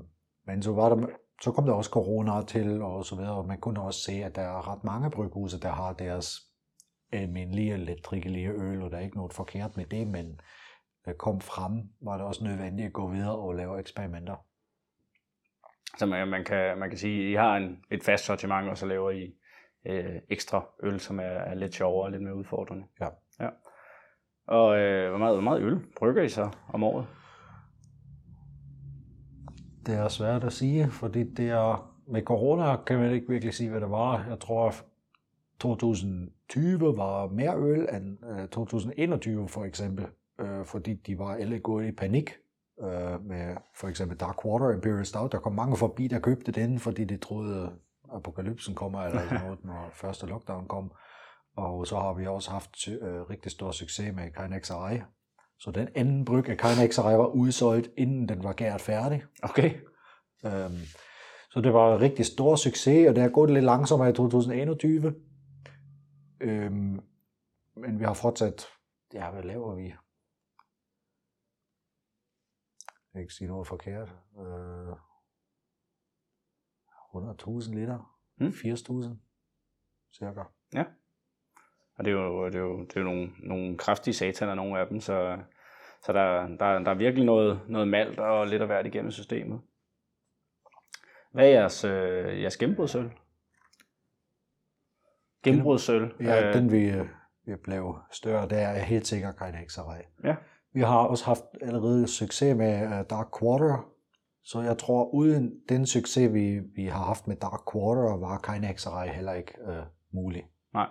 men 0.47 0.63
så, 0.63 0.73
var 0.73 0.89
der, 0.89 1.07
så 1.43 1.53
kom 1.53 1.67
der 1.67 1.73
også 1.73 1.91
corona 1.91 2.43
til, 2.43 2.83
og 2.83 3.05
så 3.05 3.17
videre. 3.17 3.37
Og 3.37 3.47
man 3.47 3.61
kunne 3.61 3.83
også 3.83 4.00
se, 4.00 4.12
at 4.12 4.37
der 4.37 4.43
er 4.43 4.73
ret 4.73 4.85
mange 4.85 5.11
bryghuse, 5.11 5.61
der 5.61 5.73
har 5.73 5.93
deres 5.93 6.41
almindelige 7.12 7.76
letdrikkelige 7.76 8.49
øl, 8.49 8.83
og 8.83 8.91
der 8.91 8.97
er 8.97 9.00
ikke 9.00 9.17
noget 9.17 9.33
forkert 9.33 9.76
med 9.76 9.87
det, 9.87 10.07
men 10.07 10.41
øh, 11.09 11.14
kom 11.14 11.41
frem, 11.41 11.73
var 12.00 12.17
det 12.17 12.26
også 12.26 12.45
nødvendigt 12.45 12.87
at 12.87 12.93
gå 12.93 13.11
videre 13.11 13.38
og 13.38 13.55
lave 13.55 13.81
eksperimenter. 13.81 14.37
Så 15.99 16.07
man, 16.07 16.29
man, 16.29 16.45
kan, 16.45 16.79
man 16.79 16.88
kan 16.88 16.99
sige, 16.99 17.25
at 17.25 17.31
I 17.31 17.35
har 17.35 17.57
en, 17.57 17.85
et 17.91 18.03
fast 18.03 18.25
sortiment, 18.25 18.69
og 18.69 18.79
så 18.79 18.87
laver 18.87 19.11
I 19.11 19.35
øh, 19.87 20.21
ekstra 20.31 20.67
øl, 20.83 21.00
som 21.00 21.19
er, 21.19 21.23
er 21.23 21.55
lidt 21.55 21.75
sjovere 21.75 22.07
og 22.07 22.11
lidt 22.11 22.23
mere 22.23 22.35
udfordrende. 22.35 22.85
Ja. 23.00 23.09
ja. 23.41 23.49
Og 24.47 24.79
øh, 24.79 25.09
hvor, 25.09 25.19
meget, 25.19 25.35
hvor 25.35 25.43
meget 25.43 25.62
øl 25.62 25.87
brygger 25.99 26.23
I 26.23 26.29
så 26.29 26.50
om 26.73 26.83
året? 26.83 27.07
Det 29.87 29.95
er 29.95 30.09
svært 30.09 30.45
at 30.45 30.53
sige, 30.53 30.91
fordi 30.91 31.25
det 31.25 31.49
er, 31.49 31.95
med 32.07 32.23
corona 32.23 32.76
kan 32.76 32.99
man 32.99 33.12
ikke 33.12 33.29
virkelig 33.29 33.55
sige, 33.55 33.71
hvad 33.71 33.81
det 33.81 33.91
var. 33.91 34.26
Jeg 34.29 34.41
tror, 34.41 34.75
2020 35.61 36.97
var 36.97 37.29
mere 37.29 37.57
øl 37.57 37.88
end 37.97 38.19
øh, 38.41 38.49
2021 38.49 39.49
for 39.49 39.64
eksempel, 39.64 40.07
øh, 40.41 40.64
fordi 40.64 40.95
de 40.95 41.19
var 41.19 41.35
alle 41.35 41.59
gået 41.59 41.87
i 41.87 41.93
panik 41.93 42.31
øh, 42.81 43.25
med 43.25 43.57
for 43.75 43.88
eksempel 43.88 44.19
Dark 44.19 44.45
Water 44.45 44.71
Imperial 44.75 45.07
Stout. 45.07 45.33
Der 45.33 45.38
kom 45.38 45.53
mange 45.53 45.76
forbi, 45.76 46.09
der 46.09 46.19
købte 46.19 46.53
den, 46.53 46.79
fordi 46.79 47.05
de 47.05 47.17
troede, 47.17 47.73
apokalypsen 48.12 48.75
kommer, 48.75 49.00
eller 49.00 49.21
sådan 49.23 49.41
noget, 49.41 49.64
når 49.64 49.91
første 49.93 50.26
lockdown 50.26 50.69
kom. 50.69 50.93
Og 51.57 51.87
så 51.87 51.97
har 51.97 52.12
vi 52.12 52.26
også 52.26 52.50
haft 52.50 52.88
øh, 52.88 53.23
rigtig 53.31 53.53
stor 53.53 53.71
succes 53.71 54.14
med 54.14 54.31
Kynex 54.31 54.71
Eye, 54.71 55.05
så 55.64 55.71
den 55.71 55.88
anden 55.94 56.25
bryg 56.25 56.49
af 56.49 56.64
Arai 56.64 57.18
var 57.18 57.26
udsolgt, 57.26 57.90
inden 57.97 58.28
den 58.28 58.44
var 58.44 58.52
gært 58.52 58.80
færdig. 58.80 59.25
Okay. 59.42 59.80
Øhm, 60.47 60.80
så 61.50 61.61
det 61.61 61.75
var 61.75 61.94
en 61.94 62.00
rigtig 62.00 62.26
stor 62.26 62.56
succes, 62.56 63.09
og 63.09 63.16
det 63.16 63.25
er 63.25 63.28
gået 63.28 63.50
lidt 63.50 63.64
langsommere 63.64 64.11
i 64.11 64.12
2021. 64.12 65.14
Øhm, 66.40 67.00
men 67.76 67.99
vi 67.99 68.04
har 68.04 68.14
fortsat, 68.14 68.66
ja, 69.14 69.30
hvad 69.30 69.42
laver 69.42 69.75
vi? 69.75 69.85
Jeg 69.85 69.97
kan 73.12 73.21
ikke 73.21 73.35
sige 73.35 73.49
noget 73.49 73.66
forkert. 73.66 74.14
Øh, 74.38 74.92
100.000 77.14 77.75
liter. 77.75 78.18
Mm. 78.37 78.47
80.000 78.47 79.16
cirka. 80.18 80.42
Ja. 80.75 80.85
Og 81.97 82.04
det 82.04 82.11
er 82.11 82.14
jo, 82.14 82.47
det 82.47 82.54
er 82.54 82.61
jo, 82.61 82.80
det 82.80 82.97
er 82.97 83.00
jo 83.00 83.06
nogle, 83.06 83.33
nogle 83.38 83.78
kraftige 83.78 84.14
sataner, 84.14 84.54
nogle 84.54 84.78
af 84.78 84.87
dem, 84.87 85.00
så, 85.00 85.38
så 86.07 86.13
der, 86.13 86.47
der, 86.47 86.79
der 86.79 86.91
er 86.91 86.95
virkelig 86.95 87.25
noget, 87.25 87.61
noget 87.69 87.89
malt 87.89 88.19
og 88.19 88.47
lidt 88.47 88.63
af 88.63 88.69
hvert 88.69 88.87
igennem 88.87 89.11
systemet. 89.11 89.61
Hvad 91.33 91.45
er 91.45 91.51
jeres, 91.51 91.85
øh, 91.85 92.43
jeres 92.43 92.57
gennembrudsøl? 92.57 93.11
Gennembrudsøl? 95.43 96.15
Ja, 96.21 96.49
øh, 96.49 96.55
den 96.55 96.73
vi, 96.73 96.85
øh, 96.91 97.07
vi 97.45 97.57
blev 97.57 97.99
større, 98.13 98.49
der 98.49 98.57
er 98.57 98.79
helt 98.79 99.07
sikkert 99.07 99.37
Kynex 99.37 99.79
Array. 99.79 100.03
Ja. 100.25 100.37
Vi 100.73 100.81
har 100.81 100.99
også 100.99 101.25
haft 101.25 101.45
allerede 101.63 102.09
succes 102.09 102.57
med 102.57 102.83
uh, 102.87 103.07
Dark 103.11 103.27
Quarter, 103.41 103.91
så 104.43 104.61
jeg 104.61 104.79
tror, 104.79 105.15
uden 105.15 105.61
den 105.69 105.87
succes, 105.87 106.33
vi, 106.33 106.59
vi 106.59 106.87
har 106.87 107.05
haft 107.05 107.27
med 107.27 107.37
Dark 107.37 107.61
Quarter, 107.73 108.17
var 108.17 108.41
Kynex 108.43 108.87
Array 108.87 109.09
heller 109.09 109.33
ikke 109.33 109.55
uh, 109.69 109.75
mulig. 110.11 110.45
Nej. 110.75 110.89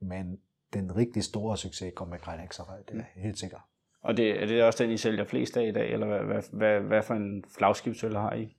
Men 0.00 0.40
den 0.72 0.96
rigtig 0.96 1.24
store 1.24 1.56
succes 1.56 1.92
kom 1.96 2.08
med 2.08 2.18
Kynex 2.18 2.60
Array, 2.60 2.78
det 2.88 2.90
er 2.90 2.94
Mm. 2.94 3.04
helt 3.22 3.38
sikkert. 3.38 3.60
Og 4.04 4.16
det, 4.16 4.42
er 4.42 4.46
det 4.46 4.62
også 4.64 4.82
den, 4.82 4.92
I 4.92 4.96
sælger 4.96 5.24
flest 5.24 5.56
af 5.56 5.68
i 5.68 5.72
dag, 5.72 5.92
eller 5.92 6.06
hvad, 6.06 6.20
hvad, 6.20 6.42
hvad, 6.52 6.80
hvad 6.80 7.02
for 7.02 7.14
en 7.14 7.44
flagskibsøl 7.58 8.16
har 8.16 8.32
I? 8.32 8.56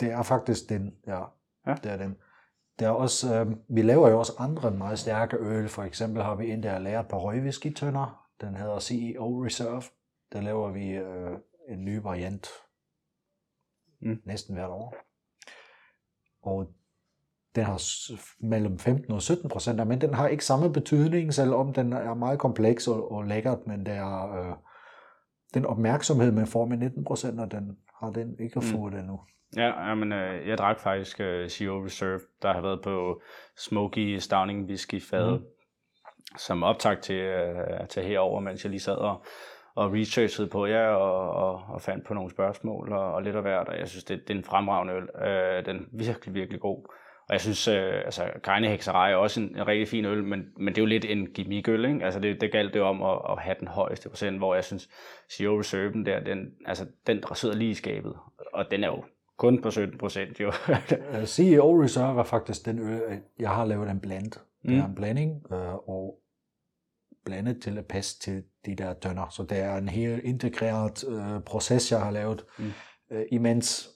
Det 0.00 0.10
er 0.10 0.22
faktisk 0.22 0.68
den, 0.68 0.96
ja. 1.06 1.20
Ja. 1.66 1.74
Det 1.74 1.92
er 1.92 1.96
den. 1.96 2.16
Der 2.78 2.86
er 2.86 2.90
også, 2.90 3.34
øh, 3.34 3.46
vi 3.68 3.82
laver 3.82 4.08
jo 4.08 4.18
også 4.18 4.32
andre 4.38 4.70
meget 4.70 4.98
stærke 4.98 5.36
øl. 5.36 5.68
For 5.68 5.82
eksempel 5.82 6.22
har 6.22 6.34
vi 6.34 6.50
en, 6.50 6.62
der 6.62 6.70
er 6.70 6.78
lært 6.78 7.08
på 7.08 7.18
røgwhisky-tønder. 7.18 8.28
Den 8.40 8.56
hedder 8.56 8.78
CEO 8.78 9.44
Reserve. 9.44 9.82
Der 10.32 10.40
laver 10.40 10.70
vi 10.70 10.88
øh, 10.90 11.38
en 11.68 11.84
ny 11.84 12.00
variant 12.02 12.48
Mm. 14.02 14.22
næsten 14.24 14.54
hvert 14.54 14.70
år. 14.70 14.96
Og 16.42 16.74
den 17.56 17.64
har 17.64 17.80
mellem 18.40 18.78
15 18.78 19.12
og 19.12 19.22
17 19.22 19.48
procent, 19.50 19.86
men 19.86 20.00
den 20.00 20.14
har 20.14 20.28
ikke 20.28 20.44
samme 20.44 20.72
betydning, 20.72 21.34
selvom 21.34 21.72
den 21.72 21.92
er 21.92 22.14
meget 22.14 22.38
kompleks 22.38 22.88
og, 22.88 23.12
og 23.12 23.24
lækkert, 23.24 23.66
men 23.66 23.86
det 23.86 23.94
er 23.94 24.40
øh, 24.40 24.54
den 25.54 25.66
opmærksomhed, 25.66 26.32
man 26.32 26.46
får 26.46 26.64
med 26.66 26.76
19 26.76 27.04
procent, 27.04 27.40
og 27.40 27.50
den 27.52 27.76
har 28.00 28.10
den 28.10 28.36
ikke 28.40 28.58
Mm. 28.60 28.62
fået 28.62 28.94
endnu. 28.94 29.20
Ja, 29.56 29.88
jamen, 29.88 30.12
øh, 30.12 30.48
jeg 30.48 30.58
drak 30.58 30.80
faktisk 30.80 31.20
øh, 31.20 31.48
CO 31.48 31.84
Reserve, 31.84 32.20
der 32.42 32.52
har 32.52 32.60
været 32.60 32.80
på 32.82 33.20
Smoky 33.56 34.16
Stowning 34.18 34.64
Whisky 34.68 35.02
fad, 35.02 35.30
Mhm. 35.32 35.44
som 36.38 36.62
optag 36.62 37.00
til, 37.00 37.14
øh, 37.16 37.88
til 37.88 38.02
herover, 38.02 38.40
mens 38.40 38.64
jeg 38.64 38.70
lige 38.70 38.80
sad 38.80 38.94
og, 38.96 39.24
og 39.74 39.92
researchede 39.92 40.48
på 40.48 40.66
jer 40.66 40.88
og, 40.88 41.30
og, 41.30 41.62
og 41.68 41.80
fandt 41.82 42.06
på 42.06 42.14
nogle 42.14 42.30
spørgsmål 42.30 42.92
og, 42.92 43.14
og 43.14 43.22
lidt 43.22 43.36
af 43.36 43.42
hvert, 43.42 43.68
og 43.68 43.78
jeg 43.78 43.88
synes, 43.88 44.04
det, 44.04 44.20
det 44.28 44.34
er 44.34 44.38
en 44.38 44.44
fremragende 44.44 44.94
øl. 44.94 45.08
Øh, 45.28 45.66
den 45.66 45.76
er 45.76 45.80
virkelig, 45.92 46.34
virkelig 46.34 46.60
god. 46.60 46.92
Og 47.28 47.32
jeg 47.32 47.40
synes, 47.40 47.68
øh, 47.68 47.94
altså, 48.04 48.30
Keine 48.44 48.68
Hekserej 48.68 49.12
er 49.12 49.16
også 49.16 49.40
en, 49.40 49.56
en 49.56 49.66
rigtig 49.66 49.88
fin 49.88 50.04
øl, 50.04 50.24
men, 50.24 50.44
men 50.56 50.68
det 50.68 50.78
er 50.78 50.82
jo 50.82 50.86
lidt 50.86 51.04
en 51.04 51.26
gimmick-øl, 51.26 51.84
ikke? 51.84 52.04
Altså, 52.04 52.20
det, 52.20 52.40
det 52.40 52.52
galt 52.52 52.74
det 52.74 52.82
om 52.82 53.02
at, 53.02 53.18
at 53.30 53.38
have 53.38 53.56
den 53.60 53.68
højeste 53.68 54.08
procent, 54.08 54.38
hvor 54.38 54.54
jeg 54.54 54.64
synes, 54.64 54.88
CO 55.32 55.58
Reserven 55.58 56.06
der, 56.06 56.20
den, 56.20 56.38
altså, 56.66 56.86
den 57.06 57.22
sidder 57.34 57.56
lige 57.56 57.70
i 57.70 57.74
skabet, 57.74 58.14
og 58.52 58.70
den 58.70 58.84
er 58.84 58.88
jo 58.88 59.04
kun 59.36 59.62
på 59.62 59.70
17 59.70 59.98
procent, 59.98 60.40
jo. 60.40 60.52
Øh, 61.12 61.26
CEO 61.26 61.82
Reserve 61.82 62.20
er 62.20 62.24
faktisk 62.24 62.66
den 62.66 62.78
øl, 62.78 63.20
jeg 63.38 63.50
har 63.50 63.64
lavet 63.64 63.90
en 63.90 64.00
blend. 64.00 64.32
Mm. 64.64 64.70
Det 64.70 64.78
er 64.78 64.86
en 64.86 64.94
blanding, 64.94 65.52
øh, 65.52 65.74
og 65.74 66.18
blandet 67.24 67.62
til 67.62 67.78
at 67.78 67.86
passe 67.86 68.18
til 68.18 68.44
de 68.66 68.74
der 68.74 68.94
tønder. 68.94 69.28
Så 69.30 69.42
det 69.42 69.58
er 69.58 69.76
en 69.76 69.88
helt 69.88 70.24
integreret 70.24 71.04
øh, 71.08 71.42
proces, 71.42 71.92
jeg 71.92 72.00
har 72.00 72.10
lavet. 72.10 72.44
Mm. 72.58 72.72
Øh, 73.10 73.24
imens 73.32 73.88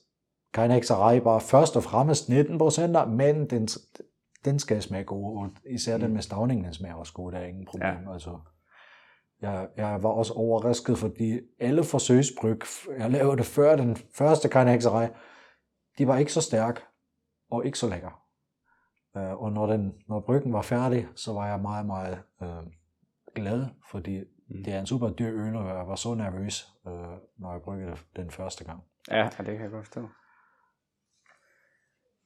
Kynex 0.56 0.90
Arai 0.90 1.20
bare 1.20 1.40
først 1.40 1.76
og 1.76 1.82
fremmest 1.82 2.28
19 2.28 2.58
procent, 2.58 3.08
men 3.08 3.50
den, 3.50 3.68
den 4.44 4.58
skal 4.58 4.82
smage 4.82 5.04
god, 5.04 5.38
og 5.38 5.50
især 5.70 5.96
mm. 5.96 6.02
den 6.02 6.12
med 6.12 6.22
stavningen, 6.22 6.64
den 6.64 6.74
smager 6.74 6.94
også 6.94 7.12
god, 7.12 7.32
der 7.32 7.38
er 7.38 7.46
ingen 7.46 7.66
problem. 7.66 7.98
Ja. 8.06 8.12
Altså, 8.12 8.38
jeg, 9.42 9.68
jeg 9.76 10.02
var 10.02 10.08
også 10.08 10.32
overrasket, 10.32 10.98
fordi 10.98 11.40
alle 11.60 11.84
forsøgsbryg, 11.84 12.60
jeg 12.98 13.10
lavede 13.10 13.36
det 13.36 13.46
før 13.46 13.76
den 13.76 13.96
første 13.96 14.48
Kynex 14.48 14.86
Arai, 14.86 15.08
de 15.98 16.08
var 16.08 16.16
ikke 16.16 16.32
så 16.32 16.40
stærk 16.40 16.82
og 17.50 17.66
ikke 17.66 17.78
så 17.78 17.88
lækker. 17.88 18.20
Øh, 19.16 19.42
og 19.42 19.52
når, 19.52 19.66
den, 19.66 19.92
når 20.08 20.20
bryggen 20.20 20.52
var 20.52 20.62
færdig, 20.62 21.06
så 21.14 21.32
var 21.32 21.46
jeg 21.48 21.60
meget, 21.60 21.86
meget 21.86 22.18
øh, 22.42 22.66
glad, 23.34 23.66
fordi 23.90 24.24
Mm. 24.48 24.64
det 24.64 24.74
er 24.74 24.80
en 24.80 24.86
super 24.86 25.08
dyr 25.10 25.46
øl, 25.46 25.56
og 25.56 25.68
jeg 25.68 25.88
var 25.88 25.94
så 25.94 26.14
nervøs, 26.14 26.72
øh, 26.86 26.92
når 27.38 27.52
jeg 27.52 27.62
bryggede 27.62 27.96
den 28.16 28.30
første 28.30 28.64
gang. 28.64 28.82
Ja, 29.10 29.18
ja, 29.18 29.28
det 29.38 29.44
kan 29.46 29.60
jeg 29.60 29.70
godt 29.70 29.86
forstå. 29.86 30.08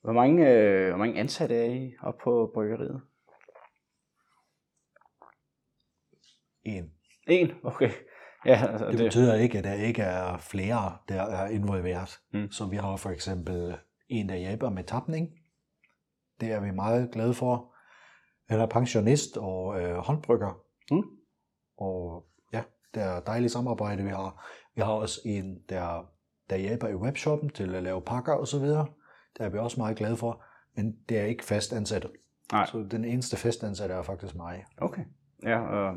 Hvor 0.02 0.12
mange, 0.12 0.48
øh, 0.48 0.88
hvor 0.88 0.98
mange 0.98 1.20
ansatte 1.20 1.54
er 1.54 1.70
I 1.70 1.92
oppe 2.02 2.20
på 2.24 2.50
bryggeriet? 2.54 3.00
En. 6.62 6.92
En? 7.26 7.50
Okay. 7.64 7.90
Ja, 8.46 8.66
altså, 8.72 8.86
Det 8.86 8.98
betyder 8.98 9.34
ikke, 9.34 9.58
at 9.58 9.64
der 9.64 9.72
ikke 9.72 10.02
er 10.02 10.38
flere, 10.38 10.98
der 11.08 11.22
er 11.22 11.48
involveret. 11.48 12.20
Mm. 12.32 12.50
Så 12.50 12.66
vi 12.66 12.76
har 12.76 12.96
for 12.96 13.10
eksempel 13.10 13.76
en, 14.08 14.28
der 14.28 14.36
hjælper 14.36 14.70
med 14.70 14.84
tapning. 14.84 15.28
Det 16.40 16.52
er 16.52 16.60
vi 16.60 16.70
meget 16.70 17.10
glade 17.12 17.34
for. 17.34 17.74
Eller 18.50 18.66
pensionist 18.66 19.36
og 19.36 19.80
øh, 19.80 19.96
håndbrygger. 19.96 20.62
Mm. 20.90 21.02
Og 21.78 22.26
ja, 22.52 22.62
det 22.94 23.02
er 23.02 23.20
dejligt 23.20 23.52
samarbejde, 23.52 24.02
vi 24.02 24.10
har. 24.10 24.50
Vi 24.74 24.82
har 24.82 24.92
også 24.92 25.20
en, 25.24 25.62
der, 25.68 26.10
der 26.50 26.56
hjælper 26.56 26.88
i 26.88 26.94
webshoppen 26.94 27.50
til 27.50 27.74
at 27.74 27.82
lave 27.82 28.02
pakker 28.02 28.58
videre. 28.58 28.86
Det 29.38 29.46
er 29.46 29.48
vi 29.48 29.58
også 29.58 29.80
meget 29.80 29.96
glade 29.96 30.16
for. 30.16 30.44
Men 30.76 30.96
det 31.08 31.18
er 31.18 31.24
ikke 31.24 31.44
fast 31.44 31.72
ansat. 31.72 32.06
Nej. 32.52 32.66
Så 32.66 32.86
den 32.90 33.04
eneste 33.04 33.36
fast 33.36 33.64
ansatte 33.64 33.94
er 33.94 34.02
faktisk 34.02 34.34
mig. 34.34 34.64
Okay. 34.78 35.02
Ja, 35.42 35.60
og, 35.60 35.94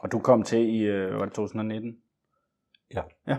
og 0.00 0.12
du 0.12 0.18
kom 0.18 0.42
til 0.42 0.74
i, 0.74 0.80
øh, 0.82 1.14
var 1.18 1.24
det 1.24 1.34
2019? 1.34 1.96
Ja. 2.94 3.02
Ja. 3.26 3.36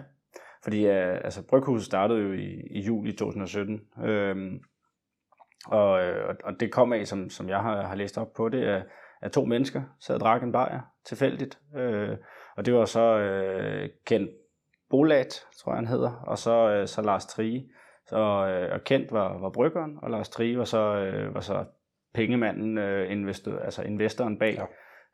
Fordi 0.64 0.86
øh, 0.88 1.16
altså, 1.24 1.48
Bryghuset 1.48 1.86
startede 1.86 2.20
jo 2.20 2.34
i, 2.34 2.62
i 2.72 2.82
juli 2.86 3.12
2017. 3.16 3.82
Øhm, 4.06 4.60
og, 5.68 6.04
øh, 6.04 6.30
og- 6.30 6.36
og 6.44 6.60
det 6.60 6.72
kom 6.72 6.94
af, 6.94 7.08
som, 7.08 7.30
som 7.30 7.50
jeg 7.50 7.60
har, 7.62 7.82
har 7.88 7.96
læst 7.96 8.18
op 8.18 8.34
på 8.34 8.50
det, 8.50 8.64
at, 8.64 8.86
at 9.22 9.32
to 9.32 9.46
mennesker 9.46 9.82
sad 10.00 10.16
og 10.16 10.22
drak 10.22 10.44
en 10.44 10.52
bajer 10.52 10.82
tilfældigt. 11.06 11.60
Øh, 11.76 12.18
og 12.58 12.66
det 12.66 12.74
var 12.74 12.86
så 12.86 13.18
øh, 13.18 13.90
Kent 14.08 14.30
Bolat, 14.90 15.46
tror 15.60 15.72
jeg 15.72 15.78
han 15.78 15.88
hedder, 15.88 16.12
og 16.12 16.38
så, 16.38 16.70
øh, 16.70 16.88
så 16.88 17.02
Lars 17.02 17.26
Trige. 17.26 17.70
Så, 18.08 18.18
øh, 18.18 18.74
og 18.74 18.84
Kent 18.84 19.12
var, 19.12 19.38
var 19.40 19.50
bryggeren, 19.50 19.98
og 20.02 20.12
Lars 20.12 20.30
Trige 20.30 20.58
var 20.58 20.64
så, 20.64 20.96
øh, 20.96 21.34
var 21.34 21.42
så 21.42 21.66
pengemanden, 22.14 22.78
øh, 22.78 23.12
investor, 23.12 23.60
altså 23.60 23.82
investoren 23.82 24.40
bag. 24.40 24.60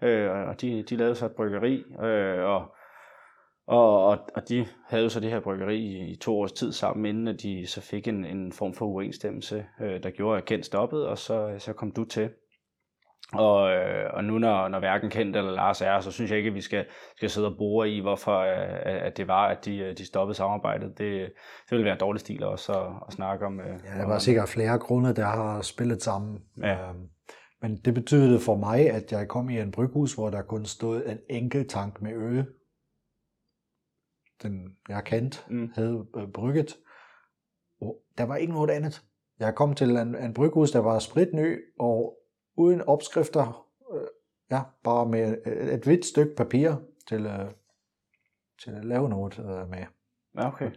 Ja. 0.01 0.07
Øh, 0.07 0.47
og 0.47 0.61
de, 0.61 0.83
de 0.83 0.95
lavede 0.95 1.15
så 1.15 1.25
et 1.25 1.35
bryggeri, 1.35 1.83
øh, 2.03 2.43
og, 2.45 2.75
og, 3.67 4.05
og, 4.05 4.17
og 4.35 4.49
de 4.49 4.65
havde 4.87 5.09
så 5.09 5.19
det 5.19 5.29
her 5.29 5.39
bryggeri 5.39 5.77
i, 5.77 6.11
i 6.11 6.15
to 6.15 6.39
års 6.39 6.51
tid 6.51 6.71
sammen, 6.71 7.05
inden 7.05 7.27
at 7.27 7.41
de 7.41 7.67
så 7.67 7.81
fik 7.81 8.07
en, 8.07 8.25
en 8.25 8.51
form 8.51 8.73
for 8.73 8.85
uenstemmelse, 8.85 9.65
øh, 9.81 10.03
der 10.03 10.09
gjorde, 10.09 10.37
at 10.37 10.45
Kent 10.45 10.65
stoppede, 10.65 11.09
og 11.09 11.17
så, 11.17 11.55
så 11.57 11.73
kom 11.73 11.91
du 11.91 12.05
til. 12.05 12.29
Og, 13.33 13.71
øh, 13.71 14.09
og 14.13 14.23
nu 14.23 14.37
når, 14.39 14.67
når 14.67 14.79
hverken 14.79 15.09
Kent 15.09 15.35
eller 15.35 15.51
Lars 15.51 15.81
er, 15.81 15.99
så 15.99 16.11
synes 16.11 16.31
jeg 16.31 16.37
ikke, 16.37 16.47
at 16.47 16.53
vi 16.53 16.61
skal, 16.61 16.85
skal 17.15 17.29
sidde 17.29 17.47
og 17.47 17.57
bore 17.57 17.89
i, 17.89 17.99
hvorfor 17.99 18.39
øh, 18.39 19.05
at 19.05 19.17
det 19.17 19.27
var, 19.27 19.47
at 19.47 19.65
de, 19.65 19.77
øh, 19.77 19.97
de 19.97 20.05
stoppede 20.05 20.35
samarbejdet. 20.37 20.97
Det, 20.97 21.21
det 21.69 21.71
ville 21.71 21.85
være 21.85 21.97
dårlig 21.97 22.19
stil 22.19 22.43
også 22.43 22.73
at, 22.73 22.93
at 23.07 23.13
snakke 23.13 23.45
om. 23.45 23.59
Øh, 23.59 23.79
ja, 23.85 23.99
der 23.99 24.07
var 24.07 24.19
sikkert 24.19 24.49
flere 24.49 24.79
grunde, 24.79 25.15
der 25.15 25.25
har 25.25 25.61
spillet 25.61 26.01
sammen. 26.03 26.39
Ja. 26.63 26.89
Øhm, 26.89 27.07
men 27.61 27.77
det 27.85 27.93
betød 27.93 28.39
for 28.39 28.55
mig, 28.55 28.89
at 28.89 29.11
jeg 29.11 29.27
kom 29.27 29.49
i 29.49 29.59
en 29.59 29.71
bryghus, 29.71 30.13
hvor 30.13 30.29
der 30.29 30.41
kun 30.41 30.65
stod 30.65 31.05
en 31.05 31.17
enkelt 31.29 31.69
tank 31.69 32.01
med 32.01 32.13
øl. 32.13 32.45
Den 34.43 34.75
jeg 34.89 35.03
kendt 35.03 35.45
Mm. 35.49 35.71
havde 35.75 36.05
øh, 36.17 36.27
brygget. 36.33 36.77
Og 37.81 37.97
der 38.17 38.23
var 38.23 38.35
ikke 38.35 38.53
noget 38.53 38.69
andet. 38.69 39.01
Jeg 39.39 39.55
kom 39.55 39.73
til 39.75 39.89
en, 39.89 40.15
en 40.15 40.33
bryghus, 40.33 40.71
der 40.71 40.79
var 40.79 40.99
spritny, 40.99 41.57
og 41.79 42.17
uden 42.55 42.81
opskrifter, 42.81 43.67
øh, 43.93 44.07
ja, 44.51 44.61
bare 44.83 45.05
med 45.05 45.37
et, 45.47 45.73
et 45.73 45.83
hvidt 45.83 46.05
stykke 46.05 46.35
papir 46.35 46.75
til, 47.07 47.25
øh, 47.25 47.51
til 48.63 48.71
at 48.71 48.85
lave 48.85 49.09
noget 49.09 49.39
øh, 49.39 49.69
med. 49.69 49.85
Ja, 50.35 50.47
okay. 50.47 50.71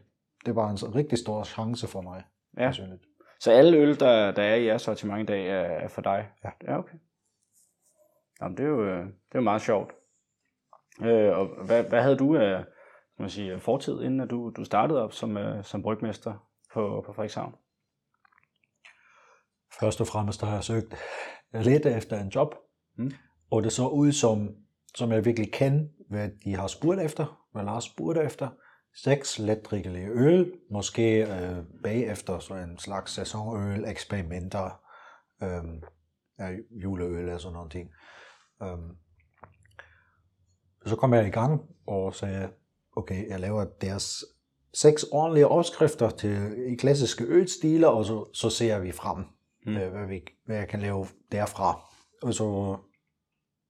Det 0.47 0.57
var 0.57 0.71
en 0.71 0.77
så 0.77 0.87
rigtig 0.87 1.19
stor 1.19 1.45
chance 1.45 1.87
for 1.87 2.01
mig. 2.01 2.25
Ja. 2.59 2.67
personligt. 2.67 3.03
Så 3.41 3.53
alle 3.53 3.79
øl, 3.79 4.01
der, 4.01 4.33
der 4.33 4.43
er 4.43 4.55
i 4.55 4.67
jeres 4.67 4.83
sortiment 4.83 5.23
i 5.23 5.33
dag, 5.33 5.49
er, 5.49 5.61
er 5.61 5.89
for 5.89 6.03
dig? 6.03 6.31
Ja. 6.45 6.51
Ja, 6.63 6.79
okay. 6.79 6.99
Jamen, 8.41 8.57
det 8.57 8.65
er 8.65 8.69
jo, 8.69 8.85
øh, 8.85 9.05
det 9.07 9.33
er 9.33 9.39
jo 9.39 9.41
meget 9.41 9.63
sjovt. 9.63 9.93
Øh, 11.03 11.39
og 11.39 11.65
hvad, 11.67 11.85
hvad 11.85 12.03
havde 12.03 12.17
du 12.17 12.37
af 12.37 12.65
kan 13.17 13.23
man 13.23 13.31
sige, 13.31 13.61
fortid, 13.61 14.03
inden 14.03 14.21
at 14.21 14.31
du, 14.31 14.53
du 14.57 14.65
startede 14.65 15.03
op 15.03 15.13
som, 15.13 15.37
øh, 15.37 15.65
som 15.65 15.83
brygmester 15.83 16.49
på, 16.73 17.03
på 17.07 17.13
Frederikshavn? 17.13 17.55
Først 19.81 20.01
og 20.01 20.07
fremmest 20.07 20.43
har 20.43 20.55
jeg 20.55 20.65
søgt 20.65 20.95
lidt 21.63 21.87
efter 21.87 22.21
en 22.21 22.29
job, 22.29 22.55
Mm. 22.97 23.13
og 23.51 23.63
det 23.63 23.73
så 23.73 23.89
ud 23.89 24.13
som, 24.13 24.49
som 24.95 25.13
jeg 25.13 25.25
virkelig 25.25 25.53
kan, 25.53 25.91
hvad 26.09 26.31
de 26.45 26.57
har 26.57 26.67
spurgt 26.67 27.01
efter, 27.01 27.47
hvad 27.53 27.65
Lars 27.65 27.85
spurgte 27.85 28.23
efter. 28.23 28.49
Seks 29.03 29.39
letdrikkelige 29.39 30.09
øl, 30.09 30.53
måske 30.71 31.23
øh, 31.23 31.65
bagefter 31.83 32.39
så 32.39 32.55
en 32.55 32.79
slags 32.79 33.13
sæsonøl, 33.13 33.85
eksperimenter, 33.85 34.81
øh, 35.43 35.83
ja, 36.39 36.57
juleøl 36.83 37.29
og 37.29 37.41
sådan 37.41 37.53
noget 37.53 37.73
ting. 37.73 37.91
Øh, 38.63 38.79
så 40.87 40.97
kom 40.97 41.15
jeg 41.15 41.27
i 41.27 41.31
gang 41.31 41.61
og 41.87 42.15
sagde, 42.15 42.49
okay, 42.97 43.29
jeg 43.29 43.41
laver 43.41 43.65
deres 43.81 44.25
seks 44.75 45.03
ordentlige 45.13 45.49
opskrifter 45.49 46.11
til 46.11 46.55
i 46.73 46.77
klassiske 46.77 47.25
ølstiler, 47.25 47.89
og 47.89 48.05
så, 48.05 48.31
så 48.33 48.51
ser 48.51 48.79
vi 48.79 48.93
frem, 48.93 49.25
Mm. 49.65 49.73
mm. 49.73 49.91
hvad, 49.91 50.07
vi, 50.07 50.21
hvad 50.45 50.57
jeg 50.57 50.69
kan 50.69 50.81
lave 50.81 51.07
derfra. 51.33 51.81
Og 52.23 52.35
så, 52.35 52.77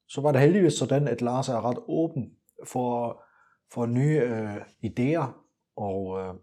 så 0.09 0.21
var 0.21 0.33
det 0.33 0.41
heldigvis 0.41 0.73
sådan, 0.73 1.09
at 1.09 1.23
Lars 1.23 1.49
er 1.49 1.69
ret 1.69 1.79
åben 1.89 2.33
for, 2.67 3.25
for 3.73 3.87
nye 3.87 4.21
øh, 4.21 4.57
idéer, 4.85 5.27
og 5.77 6.21
øh, 6.21 6.35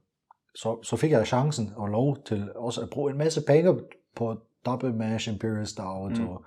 så, 0.55 0.83
så 0.83 0.97
fik 0.97 1.11
jeg 1.11 1.27
chancen 1.27 1.73
og 1.75 1.87
lov 1.87 2.23
til 2.23 2.53
også 2.55 2.81
at 2.81 2.89
bruge 2.89 3.11
en 3.11 3.17
masse 3.17 3.41
penge 3.47 3.79
på 4.15 4.37
double 4.65 4.93
mash, 4.93 5.29
imperial 5.29 5.67
stout 5.67 6.17
Mm. 6.17 6.27
og 6.27 6.45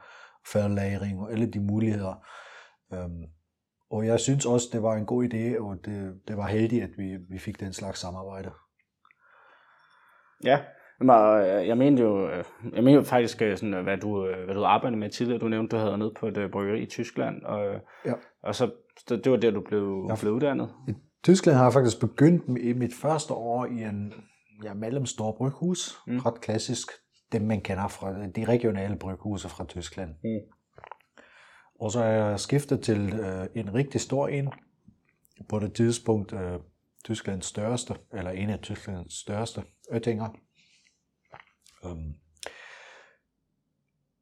færdelagring 0.52 1.20
og 1.20 1.33
alle 1.33 1.46
de 1.46 1.61
muligheder. 1.61 2.26
Um, 2.90 3.24
og 3.90 4.07
jeg 4.07 4.20
synes 4.20 4.46
også, 4.46 4.68
det 4.72 4.83
var 4.83 4.94
en 4.94 5.07
god 5.07 5.24
idé, 5.24 5.61
og 5.61 5.76
det, 5.85 6.20
det 6.28 6.37
var 6.37 6.46
heldigt, 6.46 6.83
at 6.85 6.90
vi, 6.98 7.16
vi 7.31 7.38
fik 7.38 7.61
den 7.61 7.72
slags 7.72 8.00
samarbejde. 8.00 8.50
Ja, 10.44 10.61
Jamen, 11.00 11.16
øh, 11.16 11.68
jeg 11.68 11.78
mente 11.78 12.02
jo, 12.02 12.28
øh, 12.30 12.44
jeg 12.74 12.85
mente 12.85 12.92
jo 12.92 13.02
faktisk, 13.02 13.42
øh, 13.42 13.57
sådan, 13.57 13.85
hvad, 13.85 13.98
du, 13.98 14.26
hvad 14.44 14.54
du 14.54 14.64
arbejdede 14.64 14.98
med 15.00 15.11
tidligere. 15.11 15.40
Du 15.40 15.48
nævnte, 15.48 15.76
du 15.76 15.80
havde 15.80 15.98
nede 15.98 16.12
på 16.20 16.26
et 16.26 16.50
bryggeri 16.52 16.83
i 16.83 16.87
Tyskland, 16.87 17.42
og, 17.42 17.74
Ja. 18.07 18.12
og 18.42 18.54
så 18.54 18.70
det 19.09 19.30
var 19.30 19.37
der, 19.37 19.50
du 19.50 19.61
blev, 19.61 20.07
Ja. 20.11 20.14
blev 20.20 20.33
uddannet. 20.33 20.70
I 20.88 20.92
Tyskland 21.24 21.57
har 21.57 21.64
jeg 21.64 21.72
faktisk 21.72 22.00
begyndt 22.00 22.59
i 22.61 22.72
mit 22.72 22.94
første 22.94 23.35
år 23.35 23.66
i 23.66 23.83
en 23.83 24.12
ja, 24.64 24.74
mellemstor 24.74 25.33
bryghus. 25.33 25.98
Mm. 26.07 26.18
Ret 26.18 26.40
klassisk. 26.40 26.88
Dem 27.33 27.42
man 27.42 27.61
kender 27.61 27.88
fra 27.88 28.26
de 28.26 28.44
regionale 28.44 28.96
bryghuse 28.96 29.48
fra 29.48 29.64
Tyskland. 29.64 30.11
Mm. 30.24 30.40
Og 31.80 31.90
så 31.90 32.00
er 32.00 32.11
jeg 32.28 32.40
skiftet 32.40 32.80
til 32.80 33.12
øh, 33.20 33.46
en 33.54 33.74
rigtig 33.74 34.00
stor 34.00 34.28
en. 34.28 34.48
På 35.48 35.59
det 35.59 35.72
tidspunkt 35.72 36.33
øh, 36.33 36.59
Tysklands 37.04 37.46
største, 37.46 37.94
eller 38.12 38.30
en 38.30 38.50
af 38.50 38.59
Tysklands 38.59 39.20
største, 39.20 39.62
Oettinger. 39.92 40.28
Um, 41.85 42.14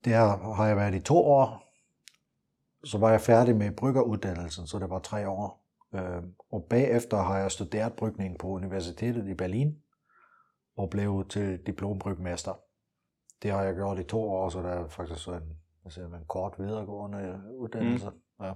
der 0.04 0.52
har 0.54 0.66
jeg 0.66 0.76
været 0.76 0.94
i 0.94 1.00
to 1.00 1.24
år. 1.24 1.72
Så 2.84 2.98
var 2.98 3.10
jeg 3.10 3.20
færdig 3.20 3.56
med 3.56 3.76
bryggeruddannelsen, 3.76 4.66
så 4.66 4.78
det 4.78 4.90
var 4.90 4.98
tre 4.98 5.28
år. 5.28 5.62
Øh, 5.94 6.22
og 6.50 6.66
bagefter 6.70 7.16
har 7.16 7.38
jeg 7.38 7.50
studeret 7.50 7.92
brygning 7.92 8.38
på 8.38 8.46
Universitetet 8.46 9.28
i 9.28 9.34
Berlin 9.34 9.78
og 10.76 10.90
blev 10.90 11.26
til 11.28 11.66
diplombrygmester. 11.66 12.54
Det 13.42 13.50
har 13.50 13.62
jeg 13.62 13.74
gjort 13.74 13.98
i 13.98 14.02
to 14.04 14.30
år, 14.30 14.48
så 14.48 14.62
der 14.62 14.68
er 14.68 14.88
faktisk 14.88 15.22
så 15.22 15.32
en, 15.32 15.58
man, 16.10 16.20
en 16.20 16.26
kort 16.26 16.54
videregående 16.58 17.42
uddannelse 17.56 18.10
mm. 18.10 18.44
ja, 18.44 18.52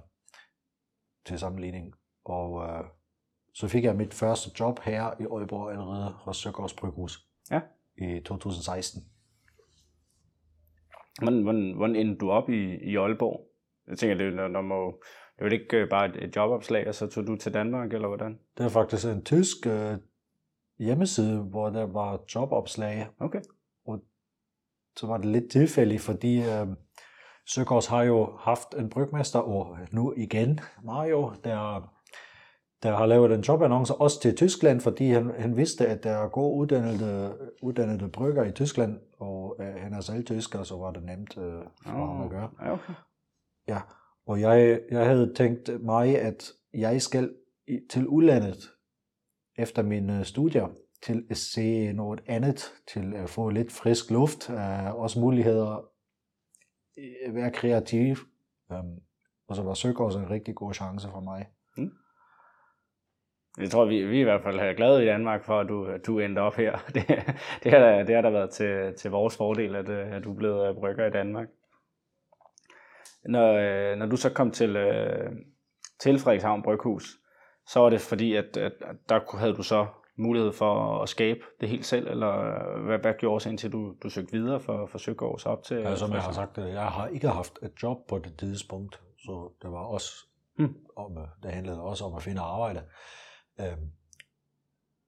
til 1.25 1.39
sammenligning. 1.39 1.93
Og 2.25 2.69
øh, 2.69 2.83
så 3.53 3.67
fik 3.67 3.83
jeg 3.83 3.95
mit 3.95 4.13
første 4.13 4.51
job 4.59 4.79
her 4.79 5.13
i 5.19 5.23
Aalborg 5.23 5.71
allerede 5.71 6.11
hos 6.11 6.37
Søgaards 6.37 6.73
Bryghus 6.73 7.27
Ja. 7.51 7.61
I 7.97 8.19
2016. 8.25 9.03
Hvordan, 11.21 11.43
hvordan, 11.43 11.73
hvordan 11.75 11.95
endte 11.95 12.17
du 12.17 12.31
op 12.31 12.49
i, 12.49 12.75
i 12.91 12.95
Aalborg? 12.97 13.47
Jeg 13.87 13.97
tænker, 13.97 14.17
det, 14.17 14.25
er 14.27 14.43
jo- 14.47 14.53
der 14.53 14.61
må, 14.61 15.01
det 15.39 15.45
jo 15.45 15.49
ikke 15.51 15.77
øh, 15.77 15.89
bare 15.89 16.05
et, 16.09 16.23
et 16.23 16.35
jobopslag, 16.35 16.87
og 16.87 16.95
så 16.95 17.07
tog 17.07 17.27
du 17.27 17.35
til 17.35 17.53
Danmark, 17.53 17.93
eller 17.93 18.07
hvordan? 18.07 18.39
Det 18.57 18.65
er 18.65 18.69
faktisk 18.69 19.05
en 19.07 19.23
tysk 19.25 19.67
øh, 19.67 19.97
hjemmeside, 20.79 21.41
hvor 21.41 21.69
der 21.69 21.83
var 21.85 22.19
jobopslag, 22.35 23.07
Okay. 23.19 23.41
så 24.95 25.07
var 25.07 25.17
det 25.17 25.25
lidt 25.25 25.51
tilfældigt, 25.51 26.01
fordi 26.01 26.37
øh, 26.37 26.67
Søgaards 27.45 27.87
har 27.87 28.03
jo 28.03 28.37
haft 28.39 28.73
en 28.77 28.89
brygmester, 28.89 29.39
og 29.39 29.77
nu 29.91 30.13
igen 30.17 30.59
Mario, 30.83 31.31
der, 31.43 31.93
der 32.83 32.95
har 32.95 33.05
lavet 33.05 33.31
en 33.31 33.41
jobannonce 33.41 33.95
også 33.95 34.21
til 34.21 34.35
Tyskland, 34.35 34.81
fordi 34.81 35.09
han, 35.09 35.31
han 35.39 35.57
vidste, 35.57 35.87
at 35.87 36.03
der 36.03 36.11
er 36.11 36.27
gode 36.27 36.57
uddannede, 36.57 37.37
uddannede 37.61 38.09
brygger 38.09 38.43
i 38.43 38.51
Tyskland, 38.51 38.99
og 39.19 39.55
øh, 39.59 39.75
han 39.75 39.93
er 39.93 40.01
selv 40.01 40.25
tysker, 40.25 40.63
så 40.63 40.77
var 40.77 40.91
det 40.91 41.03
nemt 41.03 41.37
øh, 41.37 41.63
for 41.83 42.05
ham 42.05 42.21
at 42.21 42.29
gøre. 42.29 42.49
Ja, 42.61 42.73
okay. 42.73 42.93
Ja, 43.67 43.81
og 44.27 44.41
jeg, 44.41 44.79
jeg 44.91 45.05
havde 45.05 45.33
tænkt 45.33 45.69
mig, 45.83 46.21
at 46.21 46.51
jeg 46.73 47.01
skal 47.01 47.33
til 47.89 48.07
udlandet 48.07 48.69
efter 49.57 49.81
mine 49.83 50.25
studier, 50.25 50.67
til 51.03 51.27
at 51.29 51.37
se 51.37 51.93
noget 51.93 52.23
andet, 52.27 52.73
til 52.93 53.13
at 53.13 53.29
få 53.29 53.49
lidt 53.49 53.71
frisk 53.71 54.11
luft, 54.11 54.49
øh, 54.49 54.95
også 54.95 55.19
muligheder 55.19 55.89
at 57.25 57.35
være 57.35 57.51
kreativ. 57.51 58.15
Um, 58.69 58.99
og 59.47 59.55
så 59.55 59.63
var 59.63 59.73
Søgaards 59.73 60.15
en 60.15 60.29
rigtig 60.29 60.55
god 60.55 60.73
chance 60.73 61.09
for 61.09 61.19
mig. 61.19 61.45
Jeg 63.57 63.69
tror, 63.71 63.85
vi, 63.85 64.03
vi 64.05 64.17
er 64.17 64.21
i 64.21 64.23
hvert 64.23 64.41
fald 64.43 64.59
er 64.59 64.73
glade 64.73 65.03
i 65.03 65.05
Danmark 65.05 65.43
for, 65.43 65.59
at 65.59 65.67
du, 65.67 65.85
at 65.85 66.07
du 66.07 66.19
endte 66.19 66.39
op 66.39 66.55
her. 66.55 66.77
Det, 66.93 67.07
det, 67.63 67.71
har, 67.71 67.79
da- 67.79 68.03
det 68.03 68.15
har 68.15 68.21
da 68.21 68.29
været 68.29 68.49
til, 68.49 68.93
til 68.97 69.11
vores 69.11 69.37
fordel, 69.37 69.75
at, 69.75 69.89
øh, 69.89 70.15
at 70.15 70.23
du 70.23 70.31
er 70.33 70.37
blevet 70.37 70.69
øh, 70.69 70.75
brygger 70.75 71.05
i 71.05 71.09
Danmark. 71.09 71.47
Når, 73.25 73.53
øh, 73.53 73.97
når 73.97 74.05
du 74.05 74.15
så 74.17 74.33
kom 74.33 74.51
til, 74.51 74.73
til 75.99 76.19
Frederikshavn 76.19 76.63
Bryghus, 76.63 77.17
så 77.67 77.79
var 77.79 77.89
det 77.89 78.01
fordi, 78.01 78.35
at, 78.35 78.57
at, 78.57 78.71
der 79.09 79.37
havde 79.37 79.53
du 79.53 79.63
så 79.63 79.85
mulighed 80.17 80.51
for 80.51 81.01
at 81.01 81.09
skabe 81.09 81.39
det 81.61 81.69
helt 81.69 81.85
selv, 81.85 82.07
eller 82.07 82.31
hvad, 82.85 82.97
hvad 82.99 83.13
gjorde 83.19 83.33
årsagen 83.33 83.57
til, 83.57 83.67
at 83.67 83.73
du, 83.73 83.95
du 84.03 84.09
søgte 84.09 84.31
videre 84.31 84.59
for, 84.59 84.85
for 84.85 84.97
Søgaards 84.97 85.45
op 85.45 85.63
til? 85.63 85.77
Ja, 85.77 85.95
som 85.95 86.11
jeg 86.11 86.21
har 86.21 86.31
sagt, 86.31 86.57
jeg 86.57 86.85
har 86.85 87.07
ikke 87.07 87.27
haft 87.27 87.59
et 87.63 87.71
job 87.83 87.97
på 88.09 88.17
det 88.19 88.37
tidspunkt, 88.39 89.01
så 89.17 89.51
det 89.61 89.71
var 89.71 89.85
også 89.85 90.09
Hmm. 90.57 90.75
om, 90.95 91.11
det 91.43 91.51
handlede 91.51 91.81
også 91.81 92.05
om 92.05 92.15
at 92.15 92.23
finde 92.23 92.41
arbejde. 92.41 92.81
Øhm, 93.59 93.91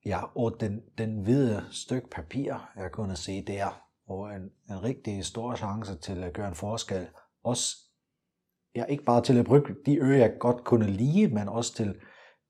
ja, 0.06 0.36
og 0.36 0.60
den, 0.60 0.82
den 0.98 1.22
hvide 1.22 1.64
stykke 1.70 2.08
papir, 2.10 2.70
jeg 2.76 2.92
kunne 2.92 3.16
se 3.16 3.44
der, 3.44 3.86
og 4.06 4.34
en, 4.34 4.42
en 4.70 4.82
rigtig 4.82 5.24
stor 5.24 5.54
chance 5.54 5.98
til 5.98 6.24
at 6.24 6.32
gøre 6.32 6.48
en 6.48 6.54
forskel. 6.54 7.08
Også, 7.42 7.76
ja, 8.74 8.84
ikke 8.84 9.04
bare 9.04 9.22
til 9.22 9.38
at 9.38 9.44
brygge 9.44 9.74
de 9.86 9.98
øer, 9.98 10.16
jeg 10.16 10.36
godt 10.38 10.64
kunne 10.64 10.86
lide, 10.86 11.28
men 11.28 11.48
også 11.48 11.74
til 11.74 12.00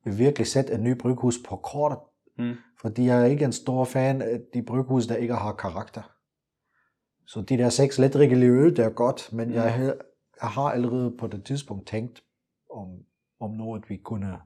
at 0.07 0.19
virkelig 0.19 0.47
sætte 0.47 0.73
en 0.73 0.85
ny 0.85 0.99
bryghus 0.99 1.35
på 1.49 1.57
kortet. 1.57 1.99
Mm. 2.39 2.55
Fordi 2.81 3.07
jeg 3.07 3.21
er 3.21 3.25
ikke 3.25 3.45
en 3.45 3.53
stor 3.53 3.85
fan 3.85 4.23
af 4.23 4.41
de 4.55 4.63
bryghus, 4.63 5.07
der 5.07 5.17
ikke 5.17 5.35
har 5.35 5.53
karakter. 5.53 6.03
Så 7.27 7.41
de 7.41 7.59
der 7.59 7.69
seks 7.69 7.99
letdrikkelige 7.99 8.51
øl, 8.51 8.77
det 8.77 8.85
er 8.85 8.91
godt, 8.91 9.33
men 9.33 9.53
jeg, 9.53 9.75
havde, 9.75 10.01
jeg 10.43 10.51
har 10.51 10.63
allerede 10.63 11.17
på 11.19 11.27
det 11.27 11.45
tidspunkt 11.45 11.89
tænkt 11.89 12.25
om, 12.71 12.89
om 13.41 13.51
noget, 13.51 13.91
vi 13.91 13.97
kunne 13.97 14.39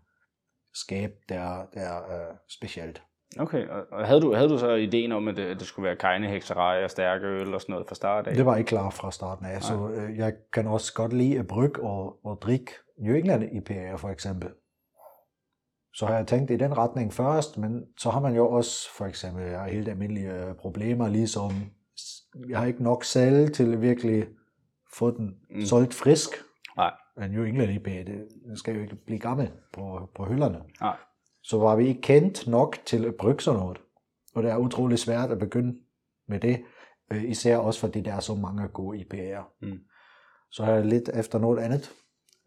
skabe, 0.75 1.15
der, 1.29 1.67
der 1.75 1.81
er 1.81 2.31
uh, 2.31 2.37
specielt. 2.49 3.03
Okay, 3.39 3.69
og 3.69 4.07
havde 4.07 4.21
du, 4.21 4.35
havde 4.35 4.49
du 4.49 4.59
så 4.59 4.75
ideen 4.75 5.13
om, 5.13 5.29
at 5.29 5.37
det, 5.37 5.43
at 5.43 5.59
det 5.59 5.67
skulle 5.67 5.87
være 5.87 5.97
kejne, 5.97 6.29
hekserej 6.29 6.85
og 6.85 6.91
stærke 6.91 7.27
øl 7.27 7.55
og 7.55 7.61
sådan 7.61 7.73
noget 7.73 7.89
fra 7.89 7.95
start 7.95 8.27
af? 8.27 8.35
Det 8.35 8.47
var 8.47 8.57
ikke 8.57 8.69
klar 8.69 8.91
fra 8.91 9.11
starten 9.11 9.47
af, 9.47 9.63
så 9.63 9.89
øh, 9.89 10.19
jeg 10.19 10.33
kan 10.53 10.67
også 10.67 10.95
godt 10.95 11.13
lide 11.13 11.39
at 11.39 11.47
brygge 11.47 11.83
og, 11.83 12.25
og 12.25 12.39
drikke 12.43 12.73
New 12.99 13.15
England 13.15 13.43
IPA'er 13.45 13.97
for 13.97 14.09
eksempel. 14.09 14.51
Så 15.95 16.07
har 16.07 16.15
jeg 16.15 16.27
tænkt 16.27 16.51
i 16.51 16.57
den 16.57 16.79
retning 16.79 17.13
først, 17.13 17.59
men 17.59 17.83
så 17.99 18.11
har 18.11 18.21
man 18.21 18.35
jo 18.35 18.51
også 18.51 18.89
for 18.97 19.07
eksempel 19.07 19.45
ja, 19.51 19.65
helt 19.65 19.89
almindelige 19.89 20.33
øh, 20.33 20.55
problemer, 20.55 21.09
ligesom 21.09 21.51
jeg 22.49 22.59
har 22.59 22.67
ikke 22.67 22.83
nok 22.83 23.05
salg 23.05 23.53
til 23.53 23.73
at 23.73 23.83
virkelig 23.83 24.27
få 24.95 25.11
den 25.11 25.35
mm. 25.51 25.61
solgt 25.61 25.95
frisk. 25.95 26.31
Nej. 26.77 26.93
En 27.23 27.31
New 27.31 27.45
England 27.45 27.73
IPA, 27.73 28.03
det, 28.03 28.29
skal 28.55 28.75
jo 28.75 28.83
ikke 28.83 28.97
blive 28.97 29.19
gammel 29.19 29.51
på, 29.73 30.11
på 30.17 30.25
hylderne. 30.25 30.61
Nej. 30.81 30.97
Så 31.43 31.59
var 31.59 31.77
vi 31.77 31.87
ikke 31.87 32.01
kendt 32.01 32.47
nok 32.47 32.79
til 32.87 33.05
at 33.05 33.15
brygge 33.15 33.43
sådan 33.43 33.61
noget. 33.61 33.79
Og 34.35 34.43
det 34.43 34.51
er 34.51 34.57
utrolig 34.57 34.99
svært 34.99 35.31
at 35.31 35.39
begynde 35.39 35.79
med 36.29 36.41
det, 36.41 36.65
øh, 37.13 37.25
især 37.25 37.57
også 37.57 37.81
fordi 37.81 38.01
der 38.01 38.15
er 38.15 38.21
så 38.21 38.35
mange 38.35 38.69
gode 38.69 38.99
IPA'er. 38.99 39.59
Mm. 39.63 39.79
Så 40.51 40.65
har 40.65 40.73
jeg 40.73 40.85
lidt 40.85 41.09
efter 41.15 41.39
noget 41.39 41.59
andet, 41.59 41.93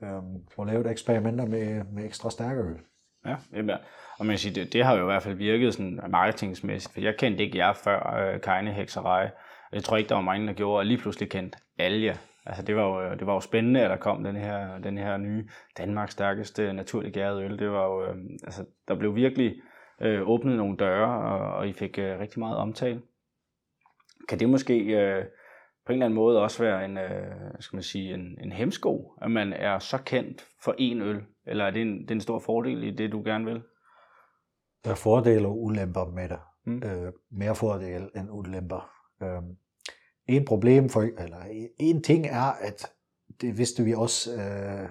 øhm, 0.03 0.47
og 0.58 0.65
lavet 0.65 0.91
eksperimenter 0.91 1.45
med, 1.45 1.84
med 1.84 2.06
ekstra 2.06 2.30
stærke 2.30 2.62
øl. 2.62 2.77
Ja, 3.25 3.36
jamen, 3.53 3.69
ja. 3.69 3.77
og 4.19 4.25
man 4.25 4.34
kan 4.34 4.38
sige, 4.38 4.56
det, 4.56 4.73
det 4.73 4.86
har 4.86 4.95
jo 4.95 5.01
i 5.01 5.06
hvert 5.06 5.23
fald 5.23 5.36
virket 5.36 5.73
sådan 5.73 5.99
marketingsmæssigt, 6.10 6.93
for 6.93 7.01
jeg 7.01 7.15
kendte 7.17 7.43
ikke 7.43 7.58
jer 7.58 7.73
før 7.73 8.15
øh, 8.15 8.41
Kejne 8.41 8.73
Hekserej. 8.73 9.32
Jeg 9.71 9.84
tror 9.84 9.97
ikke, 9.97 10.10
der 10.10 10.15
var 10.15 10.21
mange, 10.21 10.47
der 10.47 10.53
gjorde, 10.53 10.80
og 10.80 10.86
lige 10.86 10.97
pludselig 10.97 11.30
kendte 11.30 11.58
Alja. 11.80 12.17
Altså 12.49 12.63
det 12.63 12.75
var 12.75 12.83
jo, 12.83 13.15
det 13.15 13.27
var 13.27 13.33
jo 13.33 13.39
spændende, 13.39 13.81
at 13.81 13.89
der 13.89 13.97
kom 13.97 14.23
den 14.23 14.36
her, 14.36 14.77
den 14.77 14.97
her 14.97 15.17
nye 15.17 15.49
Danmarks 15.77 16.12
stærkeste 16.12 16.73
naturligt 16.73 17.13
gærede 17.13 17.43
øl. 17.43 17.60
Det 17.60 17.71
var 17.71 17.86
jo, 17.86 18.03
øh, 18.03 18.15
altså, 18.43 18.65
der 18.88 18.95
blev 18.95 19.15
virkelig 19.15 19.55
øh, 20.01 20.29
åbnet 20.29 20.57
nogle 20.57 20.77
døre, 20.77 21.23
og, 21.23 21.55
og 21.55 21.67
I 21.67 21.73
fik 21.73 21.99
øh, 21.99 22.19
rigtig 22.19 22.39
meget 22.39 22.57
omtale. 22.57 23.01
Kan 24.29 24.39
det 24.39 24.49
måske 24.49 24.79
øh, 24.83 25.25
på 25.86 25.91
en 25.91 25.93
eller 25.93 26.05
anden 26.05 26.15
måde 26.15 26.43
også 26.43 26.63
være 26.63 26.86
en, 26.86 26.97
øh, 26.97 27.36
skal 27.60 27.77
man 27.77 27.83
sige, 27.83 28.13
en, 28.13 28.38
en 28.41 28.51
hemsko, 28.51 29.13
at 29.21 29.31
man 29.31 29.53
er 29.53 29.79
så 29.79 29.97
kendt 30.05 30.47
for 30.63 30.71
én 30.71 31.03
øl? 31.03 31.23
Eller 31.45 31.65
er 31.65 31.71
det 31.71 31.81
en, 31.81 32.01
det 32.01 32.12
er 32.12 32.15
en 32.15 32.21
stor 32.21 32.39
fordel 32.39 32.83
i 32.83 32.91
det, 32.91 33.12
du 33.12 33.21
gerne 33.25 33.45
vil? 33.45 33.62
Der 34.83 34.91
er 34.91 34.95
fordele 34.95 35.47
og 35.47 35.63
ulemper 35.63 36.05
med 36.05 36.29
det. 36.29 36.39
Mm. 36.65 36.83
Øh, 36.83 37.13
mere 37.31 37.55
fordele 37.55 38.10
end 38.15 38.27
ulemper. 38.31 38.89
Øhm, 39.23 39.57
en 40.27 40.45
problem 40.45 40.89
for, 40.89 41.01
eller 41.01 41.43
en 41.77 42.03
ting 42.03 42.25
er, 42.27 42.51
at 42.61 42.91
det 43.41 43.57
vidste 43.57 43.83
vi 43.83 43.93
også 43.93 44.33
øh, 44.33 44.89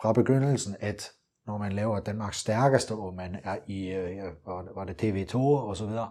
fra 0.00 0.12
begyndelsen, 0.12 0.76
at 0.80 1.10
når 1.46 1.58
man 1.58 1.72
laver 1.72 2.00
Danmarks 2.00 2.36
stærkeste, 2.40 2.92
og 2.92 3.14
man 3.14 3.36
er 3.44 3.58
i, 3.66 3.92
øh, 3.92 4.32
var, 4.76 4.84
det 4.84 5.02
TV2 5.02 5.36
og 5.38 5.76
så 5.76 5.86
videre, 5.86 6.10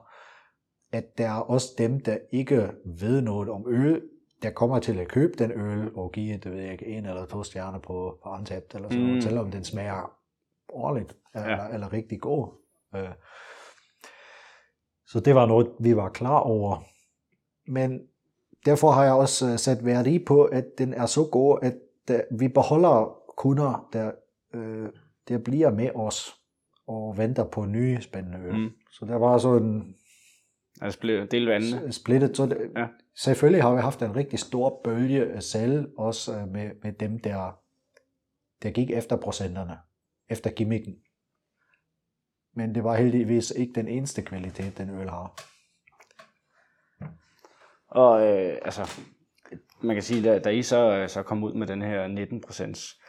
at 0.92 1.18
der 1.18 1.28
er 1.30 1.40
også 1.40 1.68
dem, 1.78 2.00
der 2.00 2.18
ikke 2.32 2.72
ved 3.00 3.22
noget 3.22 3.50
om 3.50 3.64
øl, 3.68 4.02
der 4.44 4.50
kommer 4.52 4.80
til 4.80 5.00
at 5.00 5.08
købe 5.08 5.34
den 5.34 5.52
øl 5.52 5.96
og 5.96 6.12
give, 6.12 6.38
det 6.38 6.52
ved 6.52 6.60
jeg 6.60 6.72
ikke, 6.72 6.86
en 6.86 7.06
eller 7.06 7.26
to 7.26 7.44
stjerner 7.44 7.80
på, 7.80 8.20
på 8.24 8.30
Antapt, 8.30 8.76
eller 8.76 8.90
sådan 8.90 9.02
Mm. 9.04 9.08
noget, 9.10 9.24
selvom 9.24 9.52
den 9.52 9.64
smager 9.64 10.12
ordentligt, 10.70 11.18
eller, 11.36 11.50
Ja. 11.50 11.68
eller 11.74 11.94
rigtig 11.94 12.22
god. 12.22 12.48
Øh, 12.96 13.10
Så 15.06 15.20
det 15.20 15.36
var 15.36 15.46
noget, 15.46 15.68
vi 15.80 15.96
var 15.96 16.10
klar 16.10 16.40
over. 16.40 16.84
Men 17.72 18.02
derfor 18.66 18.92
har 18.92 19.04
jeg 19.04 19.14
også 19.14 19.52
øh, 19.52 19.58
sat 19.58 19.86
værdi 19.86 20.20
på, 20.20 20.44
at 20.44 20.66
den 20.78 20.94
er 20.94 21.06
så 21.06 21.24
god, 21.32 21.60
at 21.62 21.76
øh, 22.12 22.40
vi 22.40 22.48
beholder 22.48 23.18
kunder, 23.38 23.90
der, 23.94 24.12
øh, 24.54 24.90
der 25.28 25.38
bliver 25.38 25.72
med 25.72 25.90
os 25.96 26.36
og 26.88 27.18
venter 27.18 27.44
på 27.46 27.66
nye 27.66 28.02
spændende 28.02 28.40
øl. 28.48 28.56
Mm. 28.58 28.70
Så 28.92 29.06
der 29.06 29.16
var 29.16 29.38
sådan 29.38 29.96
Altså 30.82 31.00
blev 31.00 31.28
delt 31.28 31.50
vandene. 31.50 31.92
splittet. 31.92 32.38
Så 32.38 32.46
det, 32.46 32.58
Ja. 32.76 32.80
ja. 32.82 32.88
Selvfølgelig 33.16 33.64
har 33.64 33.76
vi 33.76 33.82
haft 33.82 34.02
en 34.02 34.16
rigtig 34.16 34.40
stor 34.40 34.82
bølge 34.84 35.26
af 35.26 35.44
salg, 35.44 35.88
også 35.98 36.38
øh, 36.38 36.48
med, 36.48 36.72
med 36.84 36.94
dem, 36.94 37.20
der, 37.20 37.60
der 38.64 38.70
gik 38.72 38.92
efter 38.92 39.16
procenterne, 39.16 39.78
efter 40.30 40.50
gimmicken. 40.50 40.96
Men 42.56 42.76
det 42.76 42.84
var 42.84 42.96
heldigvis 42.96 43.52
ikke 43.52 43.74
den 43.74 43.88
eneste 43.88 44.22
kvalitet, 44.22 44.78
den 44.78 44.90
øl 44.90 45.10
har. 45.10 45.36
Og 47.92 48.28
øh, 48.28 48.58
altså, 48.62 49.02
man 49.82 49.96
kan 49.96 50.04
sige, 50.04 50.30
da, 50.30 50.40
da 50.40 50.50
I 50.50 50.62
så, 50.62 50.92
øh, 50.92 51.10
så 51.10 51.24
kom 51.24 51.44
ud 51.44 51.54
med 51.54 51.68
den 51.68 51.82
her 51.82 52.08
19% 52.08 53.02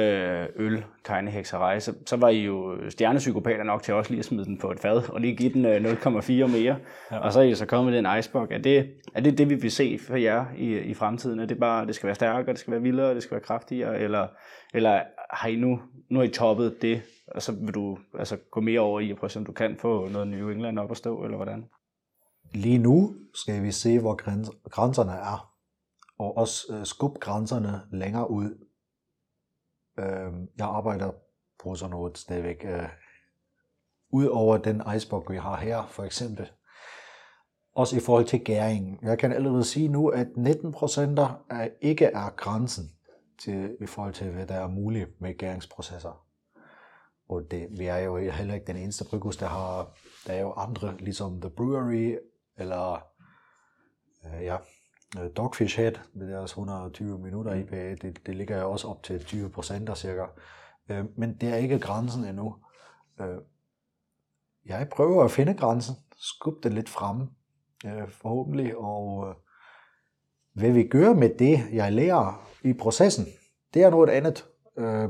øh, 0.00 0.46
øl, 0.56 0.84
Keine 1.04 1.30
Hekserej, 1.30 1.78
så, 1.78 1.94
så 2.06 2.16
var 2.16 2.28
I 2.28 2.44
jo 2.44 2.76
stjernepsykopater 2.90 3.64
nok 3.64 3.82
til 3.82 3.94
også 3.94 4.10
lige 4.10 4.18
at 4.18 4.24
smide 4.24 4.44
den 4.44 4.58
på 4.58 4.70
et 4.70 4.80
fad, 4.80 5.10
og 5.10 5.20
lige 5.20 5.36
give 5.36 5.52
den 5.52 5.64
øh, 5.66 5.92
0,4 5.92 6.46
mere. 6.46 6.76
Ja. 7.10 7.18
Og 7.18 7.32
så 7.32 7.40
er 7.40 7.44
I 7.44 7.54
så 7.54 7.66
kommet 7.66 7.92
med 7.92 8.02
den 8.02 8.18
icebox. 8.18 8.48
Er 8.50 8.58
det, 8.58 8.90
er 9.14 9.20
det 9.20 9.38
det, 9.38 9.50
vi 9.50 9.54
vil 9.54 9.70
se 9.70 9.98
for 10.06 10.16
jer 10.16 10.44
i, 10.56 10.78
i 10.78 10.94
fremtiden? 10.94 11.40
Er 11.40 11.46
det 11.46 11.58
bare, 11.58 11.86
det 11.86 11.94
skal 11.94 12.06
være 12.06 12.14
stærkere, 12.14 12.52
det 12.52 12.58
skal 12.58 12.70
være 12.70 12.82
vildere, 12.82 13.14
det 13.14 13.22
skal 13.22 13.34
være 13.34 13.44
kraftigere, 13.44 14.00
eller, 14.00 14.26
eller 14.74 15.00
har 15.30 15.48
I 15.48 15.56
nu, 15.56 15.80
nu 16.10 16.18
har 16.18 16.26
I 16.26 16.28
toppet 16.28 16.82
det, 16.82 17.02
og 17.34 17.42
så 17.42 17.52
vil 17.52 17.74
du 17.74 17.98
altså, 18.18 18.36
gå 18.50 18.60
mere 18.60 18.80
over 18.80 19.00
i 19.00 19.10
at 19.10 19.16
prøve, 19.16 19.30
om 19.36 19.44
du 19.44 19.52
kan 19.52 19.76
få 19.76 20.08
noget 20.08 20.28
New 20.28 20.50
England 20.50 20.78
op 20.78 20.90
at 20.90 20.96
stå, 20.96 21.24
eller 21.24 21.36
hvordan? 21.36 21.64
Lige 22.56 22.78
nu 22.78 23.14
skal 23.34 23.62
vi 23.62 23.72
se, 23.72 23.98
hvor 23.98 24.14
grænserne 24.68 25.12
er, 25.12 25.54
og 26.18 26.36
også 26.36 26.66
øh, 26.70 26.86
skubbe 26.86 27.18
grænserne 27.20 27.82
længere 27.92 28.30
ud. 28.30 28.66
Øh, 29.98 30.32
jeg 30.58 30.66
arbejder 30.66 31.10
på 31.62 31.74
sådan 31.74 31.90
noget 31.90 32.18
stadigvæk. 32.18 32.64
Øh, 32.64 32.88
Udover 34.10 34.56
den 34.56 34.82
iceberg, 34.96 35.30
vi 35.30 35.36
har 35.36 35.56
her, 35.56 35.86
for 35.86 36.02
eksempel. 36.02 36.50
Også 37.74 37.96
i 37.96 38.00
forhold 38.00 38.24
til 38.24 38.44
gæringen. 38.44 38.98
Jeg 39.02 39.18
kan 39.18 39.32
allerede 39.32 39.64
sige 39.64 39.88
nu, 39.88 40.08
at 40.08 40.36
19 40.36 40.72
procenter 40.72 41.44
ikke 41.80 42.04
er 42.04 42.30
grænsen 42.36 42.90
til, 43.38 43.76
i 43.80 43.86
forhold 43.86 44.14
til, 44.14 44.30
hvad 44.30 44.46
der 44.46 44.54
er 44.54 44.68
muligt 44.68 45.20
med 45.20 45.38
gæringsprocesser. 45.38 46.26
Og 47.28 47.50
det, 47.50 47.68
vi 47.78 47.86
er 47.86 47.98
jo 47.98 48.16
heller 48.16 48.54
ikke 48.54 48.66
den 48.66 48.76
eneste 48.76 49.04
bryghus, 49.04 49.36
der 49.36 49.46
har, 49.46 49.96
der 50.26 50.32
er 50.32 50.40
jo 50.40 50.52
andre, 50.52 50.96
ligesom 50.96 51.40
The 51.40 51.50
Brewery, 51.50 52.16
eller 52.56 53.06
øh, 54.26 54.44
ja, 54.44 54.56
øh, 55.18 55.30
Dogfish 55.36 55.76
Head 55.76 55.92
med 56.12 56.28
deres 56.28 56.50
120 56.50 57.18
minutter 57.18 57.54
IPA, 57.54 57.94
det, 57.94 58.26
det 58.26 58.36
ligger 58.36 58.60
jo 58.60 58.70
også 58.70 58.88
op 58.88 59.02
til 59.02 59.24
20 59.24 59.50
procenter 59.50 59.94
cirka. 59.94 60.24
Øh, 60.88 61.04
men 61.18 61.36
det 61.36 61.48
er 61.48 61.56
ikke 61.56 61.78
grænsen 61.78 62.24
endnu. 62.24 62.56
Øh, 63.20 63.38
jeg 64.66 64.88
prøver 64.88 65.24
at 65.24 65.30
finde 65.30 65.54
grænsen, 65.54 65.94
skubbe 66.16 66.68
den 66.68 66.72
lidt 66.72 66.88
frem, 66.88 67.20
øh, 67.86 68.08
forhåbentlig, 68.10 68.76
og 68.76 69.28
øh, 69.28 69.34
hvad 70.52 70.70
vi 70.70 70.88
gør 70.88 71.14
med 71.14 71.30
det, 71.38 71.64
jeg 71.72 71.92
lærer 71.92 72.48
i 72.64 72.72
processen, 72.72 73.26
det 73.74 73.82
er 73.82 73.90
noget 73.90 74.08
andet. 74.08 74.46
Øh, 74.76 75.08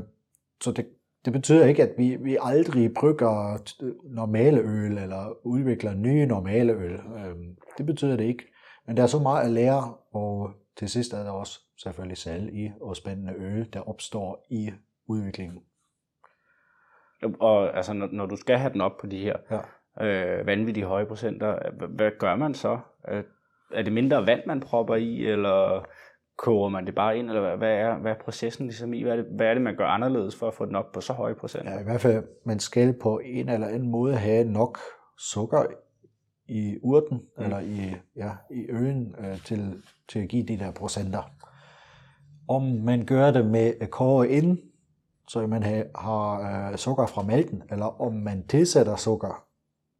så 0.61 0.71
det, 0.71 0.89
det 1.27 1.33
betyder 1.33 1.65
ikke, 1.65 1.83
at 1.83 1.93
vi, 1.97 2.15
vi 2.15 2.37
aldrig 2.41 2.93
brygger 2.93 3.57
t- 3.69 4.13
normale 4.15 4.59
øl, 4.59 4.97
eller 4.97 5.45
udvikler 5.47 5.93
nye 5.93 6.25
normale 6.25 6.73
øl. 6.73 6.93
Øh, 6.93 7.35
det 7.77 7.85
betyder 7.85 8.15
det 8.17 8.23
ikke. 8.23 8.43
Men 8.85 8.97
der 8.97 9.03
er 9.03 9.07
så 9.07 9.19
meget 9.19 9.45
at 9.45 9.51
lære, 9.51 9.93
og 10.11 10.51
til 10.77 10.89
sidst 10.89 11.13
er 11.13 11.23
der 11.23 11.31
også 11.31 11.59
selvfølgelig 11.77 12.17
salg 12.17 12.53
i, 12.53 12.71
og 12.81 12.95
spændende 12.95 13.33
øl, 13.37 13.73
der 13.73 13.89
opstår 13.89 14.45
i 14.49 14.71
udviklingen. 15.07 15.59
Og 17.39 17.77
altså, 17.77 17.93
når, 17.93 18.09
når 18.11 18.25
du 18.25 18.35
skal 18.35 18.57
have 18.57 18.73
den 18.73 18.81
op 18.81 18.97
på 19.01 19.07
de 19.07 19.19
her 19.19 19.35
Ja. 19.99 20.05
øh, 20.05 20.47
vanvittige 20.47 20.85
høje 20.85 21.05
procenter, 21.05 21.71
hvad, 21.77 21.87
hvad 21.87 22.11
gør 22.19 22.35
man 22.35 22.53
så? 22.53 22.79
Øh, 23.09 23.23
er 23.73 23.81
det 23.81 23.93
mindre 23.93 24.25
vand, 24.25 24.41
man 24.47 24.59
propper 24.59 24.95
i, 24.95 25.25
eller 25.25 25.85
koger 26.37 26.69
man 26.69 26.85
det 26.85 26.95
bare 26.95 27.17
ind, 27.17 27.29
eller 27.29 27.55
hvad, 27.55 27.71
er, 27.71 27.97
hvad 27.97 28.11
er 28.11 28.15
processen 28.23 28.65
ligesom 28.65 28.93
i? 28.93 29.03
Hvad 29.03 29.11
er, 29.11 29.15
det, 29.15 29.25
hvad 29.25 29.47
er 29.47 29.53
det, 29.53 29.63
man 29.63 29.75
gør 29.75 29.87
anderledes 29.87 30.35
for 30.35 30.47
at 30.47 30.53
få 30.53 30.65
den 30.65 30.75
op 30.75 30.91
på 30.93 31.01
så 31.01 31.13
høje 31.13 31.35
procenter? 31.35 31.73
Ja, 31.73 31.79
i 31.79 31.83
hvert 31.83 32.01
fald, 32.01 32.23
man 32.45 32.59
skal 32.59 32.93
på 32.93 33.19
en 33.25 33.49
eller 33.49 33.67
anden 33.67 33.91
måde 33.91 34.15
have 34.15 34.43
nok 34.43 34.79
sukker 35.17 35.65
i 36.47 36.77
urten, 36.83 37.17
mm. 37.37 37.43
eller 37.43 37.59
i, 37.59 37.95
ja, 38.15 38.31
i 38.51 38.65
øen, 38.69 39.15
øh, 39.19 39.43
til, 39.43 39.83
til 40.09 40.19
at 40.19 40.29
give 40.29 40.43
de 40.43 40.59
der 40.59 40.71
procenter. 40.71 41.21
Om 42.47 42.61
man 42.63 43.05
gør 43.05 43.31
det 43.31 43.45
med 43.45 43.87
koge 43.87 44.29
ind, 44.29 44.57
så 45.27 45.47
man 45.47 45.63
ha, 45.63 45.83
har 45.95 46.69
øh, 46.71 46.77
sukker 46.77 47.05
fra 47.05 47.23
mælken, 47.23 47.63
eller 47.71 48.01
om 48.01 48.13
man 48.13 48.47
tilsætter 48.47 48.95
sukker, 48.95 49.45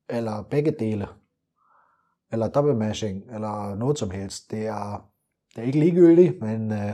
eller 0.10 0.44
begge 0.50 0.72
dele, 0.72 1.08
eller 2.32 2.50
double 2.50 2.76
mashing, 2.76 3.24
eller 3.34 3.76
noget 3.76 3.98
som 3.98 4.12
helst. 4.12 4.52
Det 4.52 4.68
er, 4.68 5.10
det 5.58 5.64
er 5.64 5.68
ikke 5.68 5.80
ligegyldigt, 5.80 6.42
men 6.42 6.72
øh, 6.72 6.94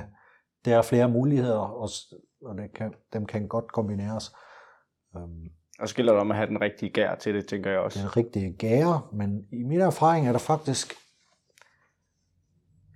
der 0.65 0.77
er 0.77 0.81
flere 0.81 1.09
muligheder, 1.09 1.57
og, 1.57 1.89
og 2.45 2.57
det 2.57 2.73
kan, 2.75 2.93
dem 3.13 3.25
kan 3.25 3.47
godt 3.47 3.71
kombineres. 3.71 4.31
Um, 5.15 5.49
Og 5.79 5.89
så 5.89 5.95
gælder 5.95 6.13
det 6.13 6.21
om 6.21 6.31
at 6.31 6.37
have 6.37 6.49
den 6.49 6.61
rigtige 6.61 6.89
gær 6.89 7.15
til 7.15 7.35
det, 7.35 7.47
tænker 7.47 7.71
jeg 7.71 7.79
også. 7.79 7.99
den 7.99 8.17
rigtige 8.17 8.53
gære, 8.53 9.01
men 9.13 9.45
i 9.51 9.63
min 9.63 9.79
erfaring 9.79 10.27
er 10.27 10.31
der 10.31 10.39
faktisk 10.39 10.93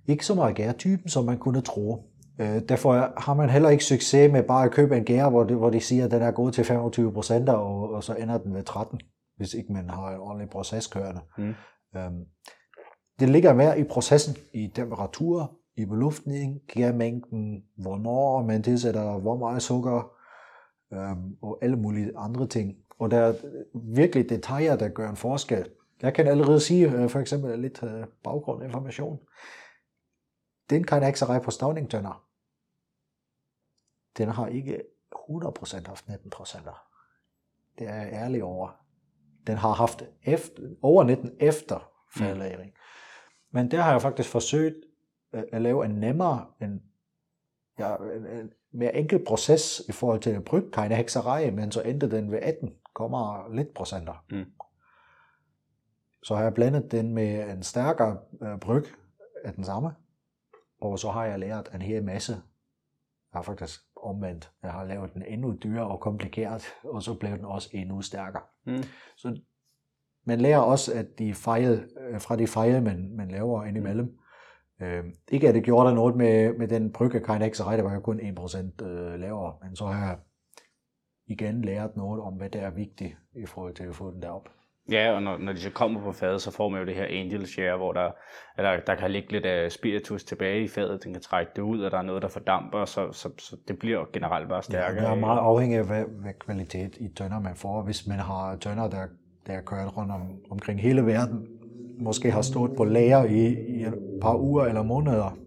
ikke 0.06 0.26
så 0.26 0.34
meget 0.34 0.56
gærtypen, 0.56 1.08
som 1.08 1.24
man 1.24 1.38
kunne 1.38 1.60
tro. 1.60 2.12
Øh, 2.40 2.62
derfor 2.68 3.20
har 3.20 3.34
man 3.34 3.50
heller 3.50 3.68
ikke 3.68 3.84
succes 3.84 4.32
med 4.32 4.42
bare 4.42 4.64
at 4.64 4.72
købe 4.72 4.96
en 4.96 5.04
gær, 5.04 5.30
hvor, 5.30 5.44
det, 5.44 5.56
hvor 5.56 5.70
de 5.70 5.80
siger, 5.80 6.04
at 6.04 6.10
den 6.10 6.22
er 6.22 6.30
gået 6.30 6.54
til 6.54 6.64
25 6.64 7.12
procent, 7.12 7.48
og, 7.48 7.90
og 7.90 8.04
så 8.04 8.14
ender 8.14 8.38
den 8.38 8.54
ved 8.54 8.64
13, 8.64 9.00
hvis 9.36 9.54
ikke 9.54 9.72
man 9.72 9.90
har 9.90 10.10
en 10.10 10.20
ordentlig 10.20 10.50
proces 10.50 10.86
kørende. 10.86 11.20
Mm. 11.38 11.54
Øhm, 11.96 12.24
det 13.20 13.28
ligger 13.28 13.52
mere 13.54 13.80
i 13.80 13.84
processen, 13.84 14.36
i 14.54 14.72
temperatur, 14.74 15.57
i 15.78 15.84
beluftning, 15.84 16.60
gærmængden, 16.66 17.64
hvornår 17.76 18.42
man 18.42 18.62
tilsætter 18.62 19.18
hvor 19.18 19.36
meget 19.36 19.62
sukker, 19.62 20.12
øhm, 20.92 21.36
og 21.42 21.58
alle 21.62 21.76
mulige 21.76 22.16
andre 22.16 22.46
ting. 22.46 22.76
Og 22.98 23.10
der 23.10 23.18
er 23.18 23.34
virkelig 23.74 24.28
detaljer, 24.28 24.76
der 24.76 24.88
gør 24.88 25.10
en 25.10 25.16
forskel. 25.16 25.70
Jeg 26.02 26.14
kan 26.14 26.26
allerede 26.26 26.60
sige, 26.60 26.90
øh, 26.92 27.08
for 27.08 27.20
eksempel 27.20 27.58
lidt 27.58 27.82
øh, 27.82 28.06
baggrundinformation. 28.24 29.18
Den 30.70 30.84
kan 30.84 31.06
ikke 31.06 31.18
så 31.18 31.26
på 31.44 31.50
stavningtønder. 31.50 32.24
Den 34.18 34.28
har 34.28 34.46
ikke 34.46 34.82
100% 35.14 35.86
haft 35.86 36.04
19% 36.08 36.70
Det 37.78 37.88
er 37.88 37.94
jeg 37.94 38.12
ærlig 38.12 38.44
over. 38.44 38.84
Den 39.46 39.56
har 39.56 39.72
haft 39.72 40.02
efter, 40.22 40.62
over 40.82 41.04
19 41.04 41.30
efter. 41.40 41.92
Mm. 42.16 42.72
Men 43.50 43.70
der 43.70 43.80
har 43.80 43.92
jeg 43.92 44.02
faktisk 44.02 44.28
forsøgt 44.28 44.87
at 45.32 45.62
lave 45.62 45.84
en 45.84 45.90
nemmere, 45.90 46.46
en, 46.62 46.82
ja, 47.78 47.96
en, 47.96 48.26
en 48.26 48.52
mere 48.70 48.96
enkel 48.96 49.24
proces 49.24 49.82
i 49.88 49.92
forhold 49.92 50.20
til 50.20 50.30
at 50.30 50.44
brygge 50.44 50.70
keine 50.70 50.94
hekserej, 50.94 51.50
men 51.50 51.72
så 51.72 51.82
endte 51.82 52.10
den 52.10 52.30
ved 52.30 52.38
18, 52.38 52.74
kommer 52.94 53.54
lidt 53.54 53.74
procenter. 53.74 54.24
Mm. 54.30 54.44
Så 56.22 56.34
har 56.34 56.42
jeg 56.42 56.54
blandet 56.54 56.92
den 56.92 57.14
med 57.14 57.50
en 57.50 57.62
stærkere 57.62 58.18
øh, 58.42 58.58
bryg 58.60 58.84
af 59.44 59.52
den 59.52 59.64
samme, 59.64 59.94
og 60.80 60.98
så 60.98 61.10
har 61.10 61.24
jeg 61.24 61.38
lært 61.38 61.70
en 61.74 61.82
hel 61.82 62.04
masse. 62.04 62.32
Jeg 63.32 63.38
har 63.38 63.42
faktisk 63.42 63.80
omvendt. 63.96 64.52
Jeg 64.62 64.72
har 64.72 64.84
lavet 64.84 65.14
den 65.14 65.22
endnu 65.22 65.56
dyrere 65.62 65.88
og 65.88 66.00
komplikeret, 66.00 66.64
og 66.84 67.02
så 67.02 67.14
blev 67.14 67.32
den 67.32 67.44
også 67.44 67.70
endnu 67.72 68.02
stærkere. 68.02 68.42
Mm. 68.66 68.82
Så 69.16 69.40
man 70.24 70.40
lærer 70.40 70.58
også 70.58 70.94
at 70.94 71.18
de 71.18 71.34
fejl, 71.34 71.88
øh, 72.00 72.20
fra 72.20 72.36
de 72.36 72.46
fejl, 72.46 72.82
man, 72.82 73.16
man 73.16 73.30
laver 73.30 73.64
indimellem. 73.64 74.18
Øh, 74.82 75.04
ikke 75.28 75.48
at 75.48 75.54
det 75.54 75.64
gjorde 75.64 75.88
der 75.88 75.94
noget 75.94 76.16
med, 76.16 76.52
med 76.58 76.68
den 76.68 76.92
brygge 76.92 77.20
Kinex 77.20 77.58
der 77.58 77.82
var 77.82 77.94
jo 77.94 78.00
kun 78.00 78.20
1% 78.20 78.84
øh, 78.84 79.20
lavere, 79.20 79.54
men 79.62 79.76
så 79.76 79.86
har 79.86 80.06
jeg 80.06 80.18
igen 81.26 81.62
lært 81.62 81.96
noget 81.96 82.22
om, 82.22 82.34
hvad 82.34 82.50
der 82.50 82.60
er 82.60 82.70
vigtigt 82.70 83.16
i 83.36 83.46
forhold 83.46 83.74
til 83.74 83.84
at 83.84 83.94
få 83.94 84.10
den 84.10 84.22
derop. 84.22 84.48
Ja, 84.90 85.12
og 85.14 85.22
når, 85.22 85.38
når 85.38 85.52
de 85.52 85.60
så 85.60 85.70
kommer 85.70 86.00
på 86.00 86.12
fadet, 86.12 86.42
så 86.42 86.50
får 86.50 86.68
man 86.68 86.80
jo 86.80 86.86
det 86.86 86.94
her 86.94 87.04
angel 87.04 87.46
share, 87.46 87.76
hvor 87.76 87.92
der, 87.92 88.10
der, 88.56 88.80
der 88.86 88.94
kan 88.94 89.10
ligge 89.10 89.32
lidt 89.32 89.46
af 89.46 89.72
spiritus 89.72 90.24
tilbage 90.24 90.64
i 90.64 90.68
fadet, 90.68 91.04
den 91.04 91.12
kan 91.12 91.22
trække 91.22 91.52
det 91.56 91.62
ud, 91.62 91.80
og 91.80 91.90
der 91.90 91.98
er 91.98 92.02
noget, 92.02 92.22
der 92.22 92.28
fordamper, 92.28 92.84
så, 92.84 93.12
så, 93.12 93.30
så 93.38 93.56
det 93.68 93.78
bliver 93.78 94.04
generelt 94.12 94.48
bare 94.48 94.62
stærkere. 94.62 95.02
Ja, 95.02 95.10
det 95.10 95.16
er 95.16 95.20
meget 95.20 95.38
afhængigt 95.38 95.80
af, 95.80 95.86
hvad, 95.86 96.04
hvad 96.04 96.32
kvalitet 96.40 96.96
i 97.00 97.08
tønder 97.16 97.40
man 97.40 97.56
får. 97.56 97.82
Hvis 97.82 98.06
man 98.06 98.18
har 98.18 98.56
tønder, 98.56 98.88
der, 98.88 99.06
der 99.46 99.52
er 99.52 99.60
kørt 99.60 99.96
rundt 99.96 100.12
om, 100.12 100.22
omkring 100.50 100.80
hele 100.80 101.06
verden, 101.06 101.57
måske 102.00 102.30
har 102.30 102.42
stået 102.42 102.76
på 102.76 102.84
lager 102.84 103.24
i, 103.24 103.46
i 103.48 103.84
et 103.84 104.18
par 104.22 104.36
uger 104.36 104.64
eller 104.64 104.82
måneder, 104.82 105.38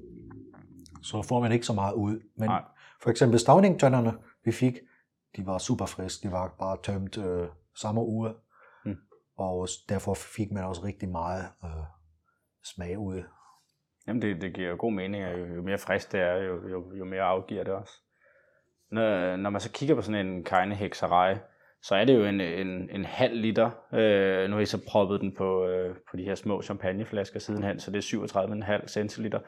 så 1.04 1.22
får 1.22 1.40
man 1.40 1.52
ikke 1.52 1.66
så 1.66 1.74
meget 1.74 1.94
ud. 1.94 2.20
Men 2.36 2.50
Nej. 2.50 2.64
for 3.04 3.10
eksempel 3.10 3.40
stavningtønderne, 3.40 4.14
vi 4.46 4.52
fik, 4.52 4.78
de 5.38 5.46
var 5.46 5.58
super 5.58 5.86
friske, 5.86 6.28
de 6.28 6.32
var 6.32 6.56
bare 6.60 6.78
tømt 6.84 7.18
øh, 7.18 7.48
samme 7.76 8.02
uge 8.06 8.30
og 9.42 9.68
derfor 9.90 10.14
fik 10.14 10.52
man 10.52 10.64
også 10.64 10.84
rigtig 10.84 11.10
meget 11.10 11.46
øh, 11.64 11.84
smag 12.64 13.00
ud. 13.00 13.24
Jamen 14.08 14.22
det, 14.22 14.42
det 14.42 14.54
giver 14.54 14.76
god 14.76 14.92
mening, 14.92 15.24
at 15.24 15.40
jo, 15.40 15.46
jo 15.46 15.62
mere 15.62 15.78
frisk 15.78 16.12
det 16.12 16.20
er, 16.20 16.36
jo, 16.36 16.68
jo, 16.70 16.94
jo 16.94 17.06
mere 17.06 17.22
afgiver 17.22 17.64
det 17.64 17.74
også. 17.74 17.94
Når, 18.92 19.36
når 19.36 19.50
man 19.50 19.62
så 19.62 19.72
kigger 19.72 19.96
på 19.96 20.02
sådan 20.02 20.28
en 20.28 20.44
kajne 20.44 20.76
hekserej, 20.76 21.40
så 21.84 21.96
er 21.96 22.06
det 22.06 22.16
jo 22.16 22.26
en, 22.26 22.42
en, 22.42 22.90
en 22.90 23.06
halv 23.06 23.42
liter. 23.42 23.70
Øh, 23.94 24.50
nu 24.50 24.56
har 24.56 24.62
I 24.62 24.66
så 24.66 24.86
proppet 24.88 25.22
den 25.22 25.36
på, 25.36 25.66
øh, 25.66 25.96
på 26.12 26.18
de 26.18 26.24
her 26.24 26.36
små 26.36 26.62
champagneflasker 26.62 27.40
sidenhen, 27.40 27.80
så 27.80 27.92
det 27.92 28.14
er 28.14 28.80
37,5 28.80 28.88
centiliter. 28.88 29.40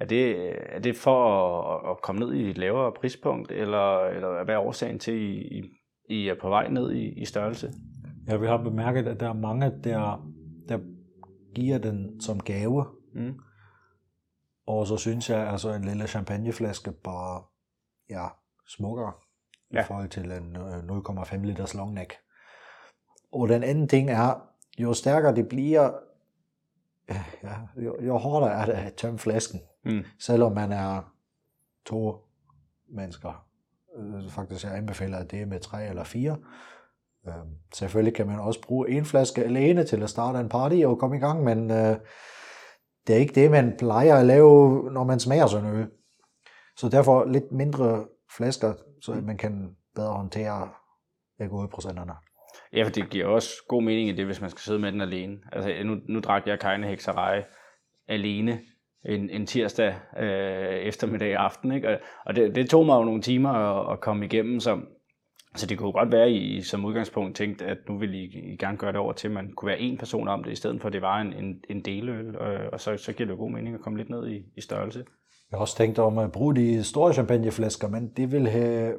Er 0.00 0.04
det, 0.04 0.52
er 0.74 0.78
det 0.78 0.96
for 0.96 1.30
at, 1.62 1.90
at 1.90 2.02
komme 2.02 2.18
ned 2.18 2.34
i 2.34 2.50
et 2.50 2.58
lavere 2.58 2.92
prispunkt, 2.92 3.52
eller, 3.52 4.04
eller 4.06 4.44
hvad 4.44 4.54
er 4.54 4.58
årsagen 4.58 4.98
til, 4.98 5.12
at 5.12 5.18
I, 5.18 5.62
I 6.08 6.28
er 6.28 6.34
på 6.40 6.48
vej 6.48 6.68
ned 6.68 6.92
i, 6.92 7.20
i 7.20 7.24
størrelse? 7.24 7.72
Ja, 8.28 8.36
vi 8.36 8.46
har 8.46 8.56
bemærket, 8.56 9.08
at 9.08 9.20
der 9.20 9.28
er 9.28 9.32
mange, 9.32 9.72
der, 9.84 10.30
der 10.68 10.78
giver 11.54 11.78
den 11.78 12.20
som 12.20 12.40
gave. 12.40 12.84
Mm. 13.14 13.34
Og 14.66 14.86
så 14.86 14.96
synes 14.96 15.30
jeg, 15.30 15.38
at 15.38 15.52
altså 15.52 15.72
en 15.72 15.84
lille 15.84 16.06
champagneflaske 16.06 16.92
bare 17.04 17.42
ja, 18.10 18.26
smukkere 18.68 19.12
ja. 19.72 19.80
i 19.80 19.84
forhold 19.84 20.08
til 20.08 20.32
en 20.32 20.56
0,5 20.56 21.34
øh, 21.34 21.42
liters 21.42 21.74
long 21.74 21.94
neck. 21.94 22.16
Og 23.32 23.48
den 23.48 23.62
anden 23.62 23.88
ting 23.88 24.10
er, 24.10 24.48
jo 24.78 24.94
stærkere 24.94 25.34
det 25.34 25.48
bliver, 25.48 25.90
ja, 27.42 27.54
jo, 27.76 27.96
jo 28.02 28.16
hårdere 28.16 28.52
er 28.52 28.64
det 28.64 28.72
at 28.72 28.94
tømme 28.94 29.18
flasken. 29.18 29.60
Mm. 29.84 30.04
Selvom 30.20 30.52
man 30.52 30.72
er 30.72 31.12
to 31.86 32.16
mennesker. 32.88 33.46
Øh, 33.96 34.30
faktisk 34.30 34.64
jeg 34.64 34.76
anbefaler, 34.76 35.18
at 35.18 35.30
det 35.30 35.42
er 35.42 35.46
med 35.46 35.60
tre 35.60 35.88
eller 35.88 36.04
fire. 36.04 36.36
Øh, 37.26 37.34
selvfølgelig 37.74 38.14
kan 38.14 38.26
man 38.26 38.40
også 38.40 38.62
bruge 38.62 38.90
en 38.90 39.04
flaske 39.04 39.44
alene 39.44 39.84
til 39.84 40.02
at 40.02 40.10
starte 40.10 40.38
en 40.38 40.48
party 40.48 40.82
og 40.84 40.98
komme 40.98 41.16
i 41.16 41.20
gang, 41.20 41.44
men 41.44 41.70
øh, 41.70 41.96
det 43.06 43.14
er 43.14 43.20
ikke 43.20 43.34
det, 43.34 43.50
man 43.50 43.74
plejer 43.78 44.16
at 44.16 44.26
lave, 44.26 44.82
når 44.92 45.04
man 45.04 45.20
smager 45.20 45.46
sådan 45.46 45.70
noget. 45.70 45.90
Så 46.76 46.88
derfor 46.88 47.24
lidt 47.24 47.52
mindre 47.52 48.04
flasker, 48.36 48.74
så 49.00 49.14
man 49.14 49.36
kan 49.36 49.76
bedre 49.94 50.12
håndtere 50.12 50.68
procenterne. 51.70 52.12
Ja, 52.72 52.84
for 52.84 52.90
det 52.90 53.10
giver 53.10 53.26
også 53.26 53.50
god 53.68 53.82
mening 53.82 54.08
i 54.08 54.12
det, 54.12 54.26
hvis 54.26 54.40
man 54.40 54.50
skal 54.50 54.60
sidde 54.60 54.78
med 54.78 54.92
den 54.92 55.00
alene. 55.00 55.38
Altså, 55.52 55.82
nu, 55.84 55.96
nu 56.08 56.20
drak 56.20 56.46
jeg 56.46 56.60
Kajne 56.60 56.86
Hekserej 56.86 57.44
alene 58.08 58.60
en, 59.04 59.30
en 59.30 59.46
tirsdag 59.46 59.94
øh, 60.18 60.76
eftermiddag 60.76 61.36
aften, 61.36 61.72
ikke? 61.72 61.98
og 62.26 62.36
det, 62.36 62.54
det 62.54 62.70
tog 62.70 62.86
mig 62.86 62.96
jo 62.96 63.04
nogle 63.04 63.22
timer 63.22 63.50
at, 63.50 63.92
at 63.92 64.00
komme 64.00 64.24
igennem, 64.24 64.60
så 64.60 64.80
så 65.56 65.66
det 65.66 65.78
kunne 65.78 65.92
godt 65.92 66.12
være, 66.12 66.24
at 66.24 66.32
I 66.32 66.62
som 66.62 66.84
udgangspunkt 66.84 67.36
tænkte, 67.36 67.64
at 67.64 67.78
nu 67.88 67.98
vil 67.98 68.14
I, 68.14 68.52
I 68.52 68.56
gerne 68.56 68.78
gøre 68.78 68.92
det 68.92 69.00
over 69.00 69.12
til, 69.12 69.28
at 69.28 69.34
man 69.34 69.52
kunne 69.52 69.66
være 69.66 69.80
en 69.80 69.98
person 69.98 70.28
om 70.28 70.44
det, 70.44 70.52
i 70.52 70.56
stedet 70.56 70.80
for 70.80 70.88
at 70.88 70.92
det 70.92 71.02
var 71.02 71.20
en, 71.20 71.32
en, 71.32 71.64
en 71.70 71.80
deløl, 71.80 72.36
og, 72.36 72.54
og 72.72 72.80
så, 72.80 72.96
så 72.96 73.12
giver 73.12 73.26
det 73.26 73.32
jo 73.32 73.38
god 73.38 73.50
mening 73.50 73.74
at 73.74 73.80
komme 73.80 73.98
lidt 73.98 74.10
ned 74.10 74.28
i, 74.28 74.42
i 74.56 74.60
størrelse. 74.60 75.04
Jeg 75.50 75.56
har 75.56 75.60
også 75.60 75.76
tænkt 75.76 75.98
om 75.98 76.18
at 76.18 76.32
bruge 76.32 76.54
de 76.54 76.84
store 76.84 77.12
champagneflasker, 77.12 77.88
men 77.88 78.08
det 78.08 78.32
ville 78.32 78.50
have, 78.50 78.98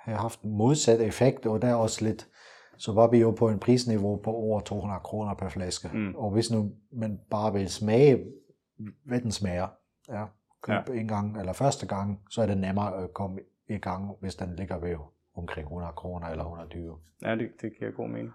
have 0.00 0.18
haft 0.18 0.42
en 0.42 0.50
modsat 0.50 1.00
effekt, 1.00 1.46
og 1.46 1.62
der 1.62 1.68
er 1.68 1.74
også 1.74 2.04
lidt, 2.04 2.28
så 2.76 2.92
var 2.92 3.10
vi 3.10 3.18
jo 3.18 3.30
på 3.30 3.48
en 3.48 3.58
prisniveau 3.58 4.16
på 4.16 4.30
over 4.30 4.60
200 4.60 5.00
kroner 5.00 5.34
per 5.34 5.48
flaske. 5.48 5.90
Mm. 5.94 6.14
Og 6.14 6.30
hvis 6.30 6.50
nu 6.50 6.72
man 6.92 7.20
bare 7.30 7.52
vil 7.52 7.68
smage, 7.68 8.24
hvad 9.04 9.20
den 9.20 9.32
smager, 9.32 9.68
ja, 10.08 10.24
køb 10.62 10.88
ja. 10.88 11.00
en 11.00 11.08
gang 11.08 11.38
eller 11.38 11.52
første 11.52 11.86
gang, 11.86 12.20
så 12.30 12.42
er 12.42 12.46
det 12.46 12.58
nemmere 12.58 13.02
at 13.04 13.14
komme 13.14 13.40
i 13.68 13.78
gang, 13.78 14.16
hvis 14.20 14.34
den 14.34 14.56
ligger 14.56 14.78
ved 14.78 14.96
omkring 15.34 15.66
100 15.66 15.92
kroner 15.92 16.26
eller 16.26 16.44
120. 16.44 16.98
Ja, 17.22 17.34
det, 17.34 17.50
det 17.62 17.78
giver 17.78 17.90
god 17.90 18.08
mening. 18.08 18.32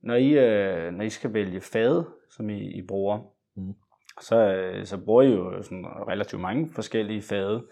Når 0.00 0.14
I, 0.14 0.30
øh, 0.30 0.92
når 0.92 1.04
I 1.04 1.10
skal 1.10 1.32
vælge 1.32 1.60
fade, 1.60 2.06
som 2.30 2.50
I, 2.50 2.78
I 2.78 2.86
bruger, 2.86 3.20
mm 3.54 3.74
så, 4.20 4.36
øh, 4.36 4.86
så 4.86 4.98
bruger 5.04 5.22
I 5.22 5.30
jo 5.30 5.62
sådan 5.62 5.86
relativt 5.86 6.42
mange 6.42 6.68
forskellige 6.74 7.22
fade, 7.22 7.66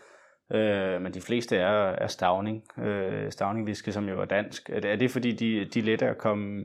øh, 0.55 1.03
men 1.03 1.15
de 1.15 1.21
fleste 1.21 1.57
er, 1.57 1.97
er 2.05 2.07
stavning, 2.07 2.63
øh, 2.79 3.33
stavningviske, 3.33 3.93
som 3.93 4.09
jo 4.09 4.21
er 4.21 4.25
dansk. 4.25 4.71
Er 4.71 4.81
det, 4.81 4.91
er 4.91 4.97
det 4.97 5.11
fordi, 5.11 5.33
de, 5.33 5.65
de 5.65 5.79
er 5.79 5.83
lettere 5.83 6.11
at 6.11 6.19
komme, 6.19 6.65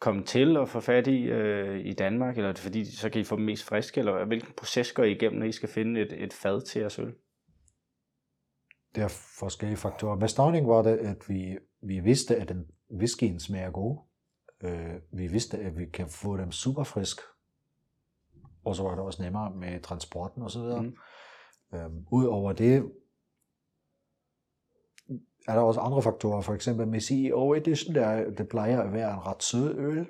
komme 0.00 0.22
til 0.22 0.56
og 0.56 0.68
få 0.68 0.80
fat 0.80 1.06
i 1.06 1.22
øh, 1.22 1.80
i 1.86 1.92
Danmark, 1.92 2.36
eller 2.36 2.48
er 2.48 2.52
det 2.52 2.62
fordi, 2.62 2.96
så 2.96 3.10
kan 3.10 3.20
I 3.20 3.24
få 3.24 3.36
dem 3.36 3.44
mest 3.44 3.68
friske, 3.68 3.98
eller 3.98 4.24
hvilken 4.24 4.52
proces 4.56 4.92
går 4.92 5.04
I 5.04 5.12
igennem, 5.12 5.38
når 5.38 5.46
I 5.46 5.52
skal 5.52 5.68
finde 5.68 6.00
et, 6.00 6.24
et 6.24 6.32
fad 6.32 6.60
til 6.60 6.80
jeres 6.80 6.98
øl? 6.98 7.14
der 8.94 9.04
er 9.04 9.08
forskellige 9.38 9.76
faktorer. 9.76 10.16
Med 10.16 10.28
stavning 10.28 10.68
var 10.68 10.82
det, 10.82 10.96
at 10.96 11.28
vi, 11.28 11.58
vi 11.82 12.00
vidste, 12.00 12.36
at 12.36 12.48
den 12.48 12.64
whiskyen 13.00 13.40
smager 13.40 13.70
god. 13.70 13.98
Øh, 14.64 14.94
vi 15.12 15.26
vidste, 15.26 15.58
at 15.58 15.78
vi 15.78 15.84
kan 15.94 16.08
få 16.08 16.36
dem 16.36 16.52
super 16.52 16.84
frisk. 16.84 17.20
Og 18.64 18.76
så 18.76 18.82
var 18.82 18.90
det 18.90 18.98
også 18.98 19.22
nemmere 19.22 19.50
med 19.54 19.80
transporten 19.80 20.42
og 20.42 20.50
så 20.50 20.62
videre. 20.62 20.82
Mm. 20.82 20.96
Øhm, 21.74 22.06
Udover 22.10 22.52
det, 22.52 22.90
er 25.48 25.54
der 25.54 25.60
også 25.60 25.80
andre 25.80 26.02
faktorer. 26.02 26.40
For 26.40 26.54
eksempel 26.54 26.88
med 26.88 27.00
CEO 27.00 27.54
Edition, 27.54 27.94
der, 27.94 28.30
det 28.30 28.48
plejer 28.48 28.80
at 28.80 28.92
være 28.92 29.14
en 29.14 29.26
ret 29.26 29.42
sød 29.42 29.78
øl. 29.78 30.06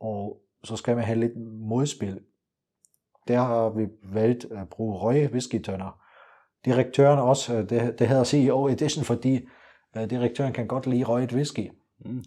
Og 0.00 0.42
så 0.64 0.76
skal 0.76 0.96
man 0.96 1.04
have 1.04 1.18
lidt 1.18 1.36
modspil. 1.68 2.20
Der 3.28 3.38
har 3.38 3.68
vi 3.68 3.86
valgt 4.02 4.44
at 4.44 4.68
bruge 4.68 4.98
røge 4.98 5.30
whiskytønder 5.32 6.08
direktøren 6.64 7.18
også, 7.18 7.56
øh, 7.56 7.70
det, 7.70 7.98
det 7.98 8.08
hedder 8.08 8.24
CEO 8.24 8.68
Edition, 8.68 9.04
fordi 9.04 9.48
uh, 9.96 10.02
direktøren 10.10 10.52
kan 10.52 10.66
godt 10.66 10.86
lide 10.86 11.04
røget 11.04 11.32
whisky. 11.32 11.70
Mm. 12.04 12.24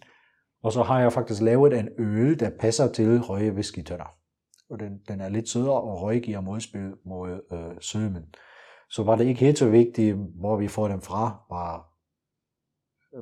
Og 0.62 0.72
så 0.72 0.82
har 0.82 1.00
jeg 1.00 1.12
faktisk 1.12 1.42
lavet 1.42 1.78
en 1.78 1.88
øl, 1.98 2.40
der 2.40 2.50
passer 2.60 2.92
til 2.92 3.20
røget 3.20 3.52
whiskytønder. 3.52 4.14
Og 4.72 4.80
den, 4.80 5.00
den 5.08 5.20
er 5.20 5.28
lidt 5.28 5.48
sødere, 5.48 5.80
og 5.80 6.02
røg 6.02 6.22
giver 6.22 6.40
modspil 6.40 6.94
mod 7.04 7.40
øh, 7.52 7.80
sødmen. 7.80 8.34
Så 8.90 9.02
var 9.02 9.16
det 9.16 9.24
ikke 9.24 9.40
helt 9.40 9.58
så 9.58 9.68
vigtigt, 9.68 10.16
hvor 10.16 10.56
vi 10.56 10.68
får 10.68 10.88
dem 10.88 11.00
fra, 11.00 11.44
bare, 11.48 11.82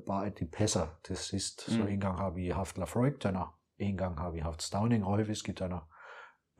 bare 0.06 0.26
at 0.26 0.38
de 0.38 0.46
passer 0.46 0.86
til 1.04 1.16
sidst. 1.16 1.68
Mm. 1.68 1.74
Så 1.74 1.86
en 1.86 2.00
gang 2.00 2.18
har 2.18 2.30
vi 2.30 2.48
haft 2.48 2.78
Lafroig 2.78 3.20
tønder, 3.20 3.58
en 3.78 3.96
gang 3.96 4.18
har 4.18 4.30
vi 4.30 4.38
haft 4.38 4.62
Stavning 4.62 5.06
røgwhisky 5.06 5.50
tønder, 5.50 5.88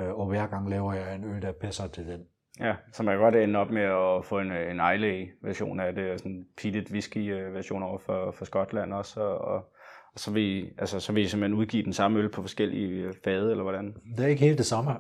øh, 0.00 0.14
og 0.14 0.26
hver 0.26 0.46
gang 0.46 0.70
laver 0.70 0.92
jeg 0.92 1.14
en 1.14 1.24
øl, 1.24 1.42
der 1.42 1.53
passer 1.53 1.87
til 1.87 2.07
den. 2.07 2.26
Ja, 2.61 2.76
så 2.92 3.03
man 3.03 3.14
kan 3.14 3.22
godt 3.22 3.37
ende 3.37 3.59
op 3.59 3.70
med 3.70 3.83
at 3.83 4.24
få 4.24 4.38
en, 4.38 4.53
en 4.53 4.81
ILA-version 4.94 5.81
af 5.81 5.94
det, 5.94 6.12
og 6.12 6.18
sådan 6.18 6.33
en 6.33 6.46
peated 6.62 6.92
whisky-version 6.92 7.83
over 7.83 7.98
for, 7.98 8.31
for 8.31 8.44
Skotland 8.44 8.92
også, 8.92 9.20
og, 9.20 9.38
og, 9.38 9.72
og 10.14 10.20
så, 10.20 10.31
vil, 10.31 10.73
altså, 10.79 11.01
så 11.01 11.12
vil 11.12 11.25
I 11.25 11.29
simpelthen 11.29 11.59
udgive 11.59 11.85
den 11.85 11.92
samme 11.92 12.18
øl 12.18 12.29
på 12.29 12.42
forskellige 12.42 13.12
fade, 13.25 13.51
eller 13.51 13.62
hvordan? 13.62 13.94
Det 14.16 14.25
er 14.25 14.29
ikke 14.29 14.44
helt 14.44 14.59
det 14.59 14.66
samme. 14.66 14.92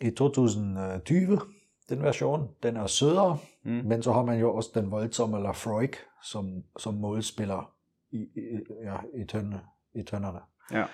I 0.00 0.10
2020, 0.10 1.40
den 1.88 2.02
version, 2.02 2.48
den 2.62 2.76
er 2.76 2.86
sødere, 2.86 3.38
mm. 3.64 3.70
men 3.70 4.02
så 4.02 4.12
har 4.12 4.24
man 4.24 4.40
jo 4.40 4.54
også 4.54 4.70
den 4.74 4.90
voldsomme 4.90 5.42
Lafroig, 5.42 5.90
som, 6.22 6.62
som 6.78 6.94
målspiller 6.94 7.74
i, 8.12 8.16
i, 8.16 8.58
ja, 8.84 8.96
i, 9.22 9.24
tønne, 9.24 9.60
i 9.94 10.02
tønderne. 10.02 10.40
Ja. 10.72 10.84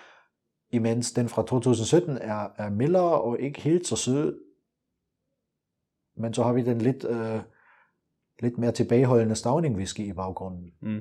Imens 0.70 1.12
den 1.12 1.29
fra 1.29 1.42
2017 1.42 2.18
er, 2.20 2.48
er 2.57 2.70
mildere 2.70 3.20
og 3.20 3.40
ikke 3.40 3.61
helt 3.61 3.87
så 3.87 3.96
sød, 3.96 4.40
men 6.16 6.35
så 6.35 6.42
har 6.42 6.53
vi 6.53 6.62
den 6.62 6.79
lidt, 6.79 7.05
øh, 7.05 7.40
lidt 8.42 8.59
mere 8.59 8.72
tilbageholdende 8.72 9.35
stavning 9.35 9.77
whisky 9.77 10.01
i 10.01 10.12
baggrunden. 10.12 10.72
Mm. 10.83 11.01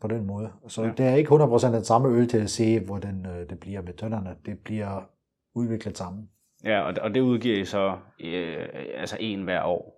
På 0.00 0.08
den 0.08 0.26
måde. 0.26 0.50
Så 0.68 0.82
ja. 0.82 0.90
det 0.96 1.06
er 1.06 1.14
ikke 1.14 1.34
100% 1.34 1.74
den 1.74 1.84
samme 1.84 2.08
øl 2.08 2.28
til 2.28 2.38
at 2.38 2.50
se, 2.50 2.80
hvordan 2.80 3.26
øh, 3.26 3.50
det 3.50 3.60
bliver 3.60 3.82
med 3.82 3.92
tønderne. 3.92 4.36
Det 4.46 4.58
bliver 4.58 5.08
udviklet 5.54 5.98
sammen. 5.98 6.28
Ja, 6.64 6.80
og, 6.80 6.94
og 7.00 7.14
det 7.14 7.20
udgiver 7.20 7.60
I 7.60 7.64
så 7.64 7.96
øh, 8.20 8.66
altså 8.94 9.16
en 9.20 9.42
hver 9.42 9.62
år. 9.62 9.94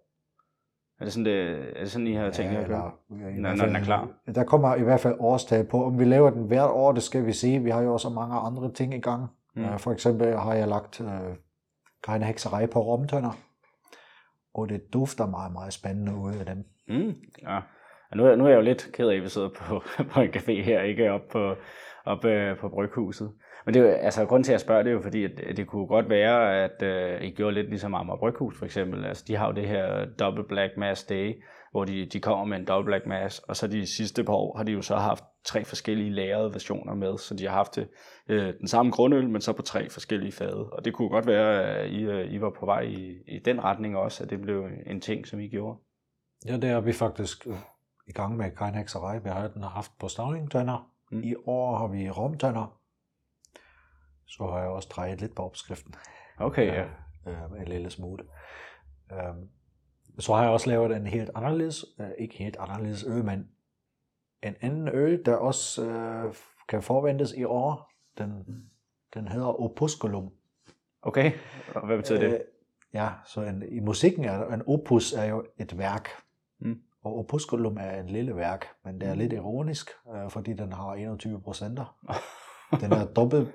Er 1.00 1.04
det 1.04 1.12
sådan, 1.12 1.24
det, 1.24 1.50
er 1.76 1.80
det 1.80 1.90
sådan 1.90 2.06
I 2.06 2.14
har 2.14 2.30
tænkt 2.30 2.52
ja, 2.52 2.62
eller, 2.62 2.98
ja, 3.10 3.30
når, 3.30 3.54
når 3.54 3.66
den 3.66 3.76
er 3.76 3.84
klar? 3.84 4.08
Der 4.34 4.44
kommer 4.44 4.74
i 4.74 4.82
hvert 4.82 5.00
fald 5.00 5.16
årstal 5.18 5.66
på. 5.66 5.84
Om 5.84 5.98
vi 5.98 6.04
laver 6.04 6.30
den 6.30 6.46
hvert 6.46 6.70
år, 6.70 6.92
det 6.92 7.02
skal 7.02 7.26
vi 7.26 7.32
se. 7.32 7.58
Vi 7.58 7.70
har 7.70 7.82
jo 7.82 7.92
også 7.92 8.08
mange 8.08 8.36
andre 8.36 8.72
ting 8.72 8.94
i 8.94 9.00
gang. 9.00 9.26
Mm. 9.56 9.78
For 9.78 9.92
eksempel 9.92 10.38
har 10.38 10.54
jeg 10.54 10.68
lagt 10.68 11.00
øh, 11.00 11.36
Grene 12.02 12.24
Hekserej 12.24 12.66
på 12.66 12.80
romtønder 12.80 13.32
og 14.54 14.68
det 14.68 14.92
dufter 14.92 15.26
meget, 15.26 15.52
meget 15.52 15.72
spændende 15.72 16.14
ud 16.14 16.34
af 16.34 16.46
dem. 16.46 16.64
Mm, 16.88 17.14
ja. 17.42 17.60
Og 18.10 18.16
nu, 18.16 18.26
er, 18.26 18.36
nu 18.36 18.44
er 18.44 18.48
jeg 18.48 18.56
jo 18.56 18.62
lidt 18.62 18.90
ked 18.92 19.08
af, 19.08 19.16
at 19.16 19.22
vi 19.22 19.28
sidder 19.28 19.48
på, 19.48 19.82
på 20.12 20.20
en 20.20 20.28
café 20.28 20.62
her, 20.62 20.82
ikke 20.82 21.12
op 21.12 21.28
på, 21.32 21.54
op, 22.04 22.24
øh, 22.24 22.58
på 22.58 22.68
bryghuset. 22.68 23.32
Men 23.66 23.74
det 23.74 23.82
er 23.82 23.86
jo, 23.86 23.92
altså, 23.92 24.26
grunden 24.26 24.44
til, 24.44 24.52
at 24.52 24.54
jeg 24.54 24.60
spørger, 24.60 24.82
det 24.82 24.90
er 24.90 24.94
jo 24.94 25.02
fordi, 25.02 25.24
at 25.24 25.56
det 25.56 25.66
kunne 25.66 25.86
godt 25.86 26.08
være, 26.10 26.64
at 26.64 26.82
øh, 26.82 27.22
I 27.22 27.30
gjorde 27.30 27.54
lidt 27.54 27.68
ligesom 27.68 27.94
Amager 27.94 28.16
Bryghus 28.16 28.58
for 28.58 28.64
eksempel. 28.64 29.04
Altså, 29.04 29.24
de 29.28 29.36
har 29.36 29.46
jo 29.46 29.52
det 29.52 29.68
her 29.68 30.04
Double 30.18 30.44
Black 30.44 30.76
Mass 30.76 31.04
Day, 31.04 31.42
hvor 31.70 31.84
de, 31.84 32.06
de 32.06 32.20
kommer 32.20 32.44
med 32.44 32.58
en 32.58 32.64
Double 32.64 32.84
Black 32.84 33.06
Mass, 33.06 33.38
og 33.38 33.56
så 33.56 33.66
de 33.66 33.86
sidste 33.86 34.24
par 34.24 34.32
år 34.32 34.56
har 34.56 34.64
de 34.64 34.72
jo 34.72 34.82
så 34.82 34.96
haft 34.96 35.24
tre 35.44 35.64
forskellige 35.64 36.10
lagrede 36.10 36.52
versioner 36.52 36.94
med, 36.94 37.18
så 37.18 37.34
de 37.34 37.46
har 37.46 37.54
haft 37.54 37.76
det, 37.76 37.88
øh, 38.28 38.54
den 38.60 38.68
samme 38.68 38.92
grundøl, 38.92 39.28
men 39.28 39.40
så 39.40 39.52
på 39.52 39.62
tre 39.62 39.90
forskellige 39.90 40.32
fade. 40.32 40.70
Og 40.72 40.84
det 40.84 40.94
kunne 40.94 41.08
godt 41.08 41.26
være, 41.26 41.64
at 41.64 41.90
I, 41.90 42.02
øh, 42.02 42.32
I 42.32 42.40
var 42.40 42.50
på 42.60 42.66
vej 42.66 42.80
i, 42.80 43.16
i 43.28 43.38
den 43.44 43.64
retning 43.64 43.96
også, 43.96 44.24
at 44.24 44.30
det 44.30 44.40
blev 44.40 44.66
en 44.86 45.00
ting, 45.00 45.26
som 45.26 45.40
I 45.40 45.48
gjorde. 45.48 45.78
Ja, 46.46 46.56
det 46.56 46.70
er 46.70 46.80
vi 46.80 46.92
faktisk 46.92 47.46
øh, 47.46 47.54
i 48.10 48.12
gang 48.12 48.36
med 48.36 48.50
Kajnhekserej. 48.50 49.18
Vi 49.18 49.28
har 49.28 49.48
den 49.48 49.62
haft 49.62 49.92
på 49.98 50.08
stavlingtønder. 50.08 50.92
Mm. 51.10 51.22
I 51.22 51.34
år 51.46 51.76
har 51.76 51.86
vi 51.86 52.10
romtønder. 52.10 52.80
Så 54.26 54.46
har 54.46 54.58
jeg 54.58 54.68
også 54.68 54.88
drejet 54.96 55.20
lidt 55.20 55.34
på 55.34 55.42
opskriften. 55.42 55.94
Okay, 56.38 56.66
ja. 56.66 56.84
Øh, 57.26 57.60
en 57.60 57.68
lille 57.68 57.90
smule. 57.90 58.24
Øh, 59.12 59.34
så 60.18 60.34
har 60.34 60.42
jeg 60.42 60.50
også 60.50 60.70
lavet 60.70 60.96
en 60.96 61.06
helt 61.06 61.30
anderledes, 61.34 61.84
øh, 62.00 62.10
ikke 62.18 62.36
helt 62.36 62.56
anderledes 62.56 63.04
øl, 63.04 63.24
men 63.24 63.48
en 64.42 64.54
anden 64.60 64.88
øl, 64.88 65.24
der 65.24 65.36
også 65.36 65.84
øh, 65.84 66.34
kan 66.68 66.82
forventes 66.82 67.32
i 67.32 67.44
år. 67.44 67.90
Den, 68.18 68.44
den 69.14 69.28
hedder 69.28 69.60
Opusculum. 69.60 70.30
Okay, 71.02 71.32
og 71.74 71.86
hvad 71.86 71.96
betyder 71.96 72.20
det? 72.20 72.34
Øh, 72.34 72.40
ja, 72.92 73.08
så 73.24 73.42
en, 73.42 73.62
i 73.68 73.80
musikken 73.80 74.24
er 74.24 74.48
en 74.48 74.62
opus 74.66 75.12
er 75.12 75.24
jo 75.24 75.46
et 75.58 75.78
værk. 75.78 76.08
Mm. 76.58 76.82
Og 77.04 77.18
opusculum 77.18 77.76
er 77.76 78.00
en 78.00 78.06
lille 78.06 78.36
værk, 78.36 78.66
men 78.84 79.00
det 79.00 79.08
er 79.08 79.14
lidt 79.14 79.32
ironisk, 79.32 79.90
øh, 80.14 80.30
fordi 80.30 80.52
den 80.52 80.72
har 80.72 80.94
21 80.94 81.40
procenter. 81.40 81.96
den 82.82 82.92
er 82.92 83.06
dobbelt, 83.06 83.48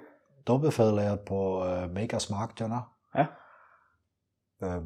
dobbeltfadlæret 0.48 1.20
på 1.20 1.66
øh, 1.66 1.92
Makers 1.94 2.30
Mark 2.30 2.60
Journal. 2.60 2.82
Ja. 3.16 3.26
Øh, 4.64 4.82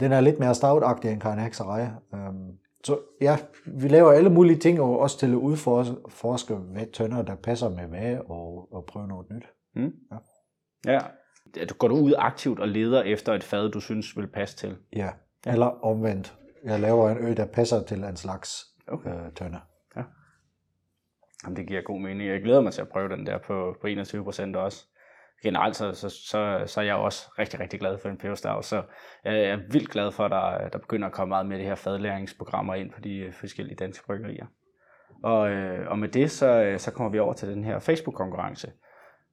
den 0.00 0.12
er 0.12 0.20
lidt 0.20 0.38
mere 0.38 0.54
stavtagtig 0.54 1.10
end 1.10 1.20
Karin 1.20 1.38
Hekserej. 1.38 1.90
Øh, 2.14 2.34
så 2.84 2.98
ja, 3.20 3.38
vi 3.66 3.88
laver 3.88 4.12
alle 4.12 4.30
mulige 4.30 4.58
ting, 4.58 4.80
og 4.80 4.98
også 4.98 5.18
til 5.18 5.30
at 5.30 5.34
udforske, 5.34 6.54
hvad 6.54 6.86
tønder, 6.92 7.22
der 7.22 7.34
passer 7.34 7.68
med 7.68 7.86
hvad, 7.86 8.18
og, 8.18 8.72
og 8.72 8.84
prøve 8.86 9.08
noget 9.08 9.26
nyt. 9.30 9.44
Mm. 9.74 9.92
Ja. 10.12 10.18
ja. 10.92 10.98
Du 11.64 11.74
går 11.74 11.88
du 11.88 11.96
ud 11.96 12.14
aktivt 12.18 12.60
og 12.60 12.68
leder 12.68 13.02
efter 13.02 13.34
et 13.34 13.44
fad, 13.44 13.70
du 13.70 13.80
synes 13.80 14.16
vil 14.16 14.26
passe 14.26 14.56
til? 14.56 14.76
Ja, 14.92 15.10
eller 15.46 15.66
omvendt. 15.66 16.38
Jeg 16.64 16.80
laver 16.80 17.10
en 17.10 17.18
ø, 17.18 17.34
der 17.34 17.46
passer 17.46 17.84
til 17.84 18.04
en 18.04 18.16
slags 18.16 18.64
okay. 18.88 19.10
øh, 19.10 19.32
tønder. 19.32 19.60
Ja. 19.96 20.02
Jamen, 21.44 21.56
det 21.56 21.68
giver 21.68 21.82
god 21.82 22.00
mening. 22.00 22.30
Jeg 22.30 22.42
glæder 22.42 22.60
mig 22.60 22.72
til 22.72 22.82
at 22.82 22.88
prøve 22.88 23.08
den 23.08 23.26
der 23.26 23.38
på, 23.38 23.76
på 23.80 23.86
21 23.86 24.24
procent 24.24 24.56
også 24.56 24.86
generelt 25.44 25.76
så, 25.76 25.92
så, 25.92 26.08
så, 26.08 26.62
så 26.66 26.80
er 26.80 26.84
jeg 26.84 26.94
også 26.94 27.30
rigtig, 27.38 27.60
rigtig 27.60 27.80
glad 27.80 27.98
for 27.98 28.08
en 28.08 28.16
peberstav. 28.16 28.62
Så 28.62 28.82
jeg 29.24 29.44
er 29.44 29.58
vildt 29.70 29.90
glad 29.90 30.12
for, 30.12 30.24
at 30.24 30.30
der, 30.30 30.68
der 30.68 30.78
begynder 30.78 31.06
at 31.06 31.12
komme 31.12 31.28
meget 31.28 31.46
med 31.46 31.58
det 31.58 31.66
her 31.66 31.74
fadlæringsprogrammer 31.74 32.74
ind 32.74 32.90
på 32.90 33.00
de 33.00 33.16
øh, 33.16 33.32
forskellige 33.32 33.76
danske 33.76 34.06
bryggerier. 34.06 34.46
Og, 35.22 35.50
øh, 35.50 35.90
og 35.90 35.98
med 35.98 36.08
det, 36.08 36.30
så, 36.30 36.46
øh, 36.46 36.78
så 36.78 36.90
kommer 36.90 37.10
vi 37.10 37.18
over 37.18 37.32
til 37.32 37.48
den 37.48 37.64
her 37.64 37.78
Facebook-konkurrence. 37.78 38.72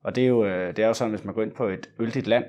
Og 0.03 0.15
det 0.15 0.23
er, 0.23 0.27
jo, 0.27 0.45
det 0.45 0.79
er 0.79 0.87
jo 0.87 0.93
sådan, 0.93 1.09
hvis 1.11 1.25
man 1.25 1.35
går 1.35 1.41
ind 1.41 1.55
på 1.55 1.67
et 1.67 1.89
øldigt 1.99 2.27
land, 2.27 2.45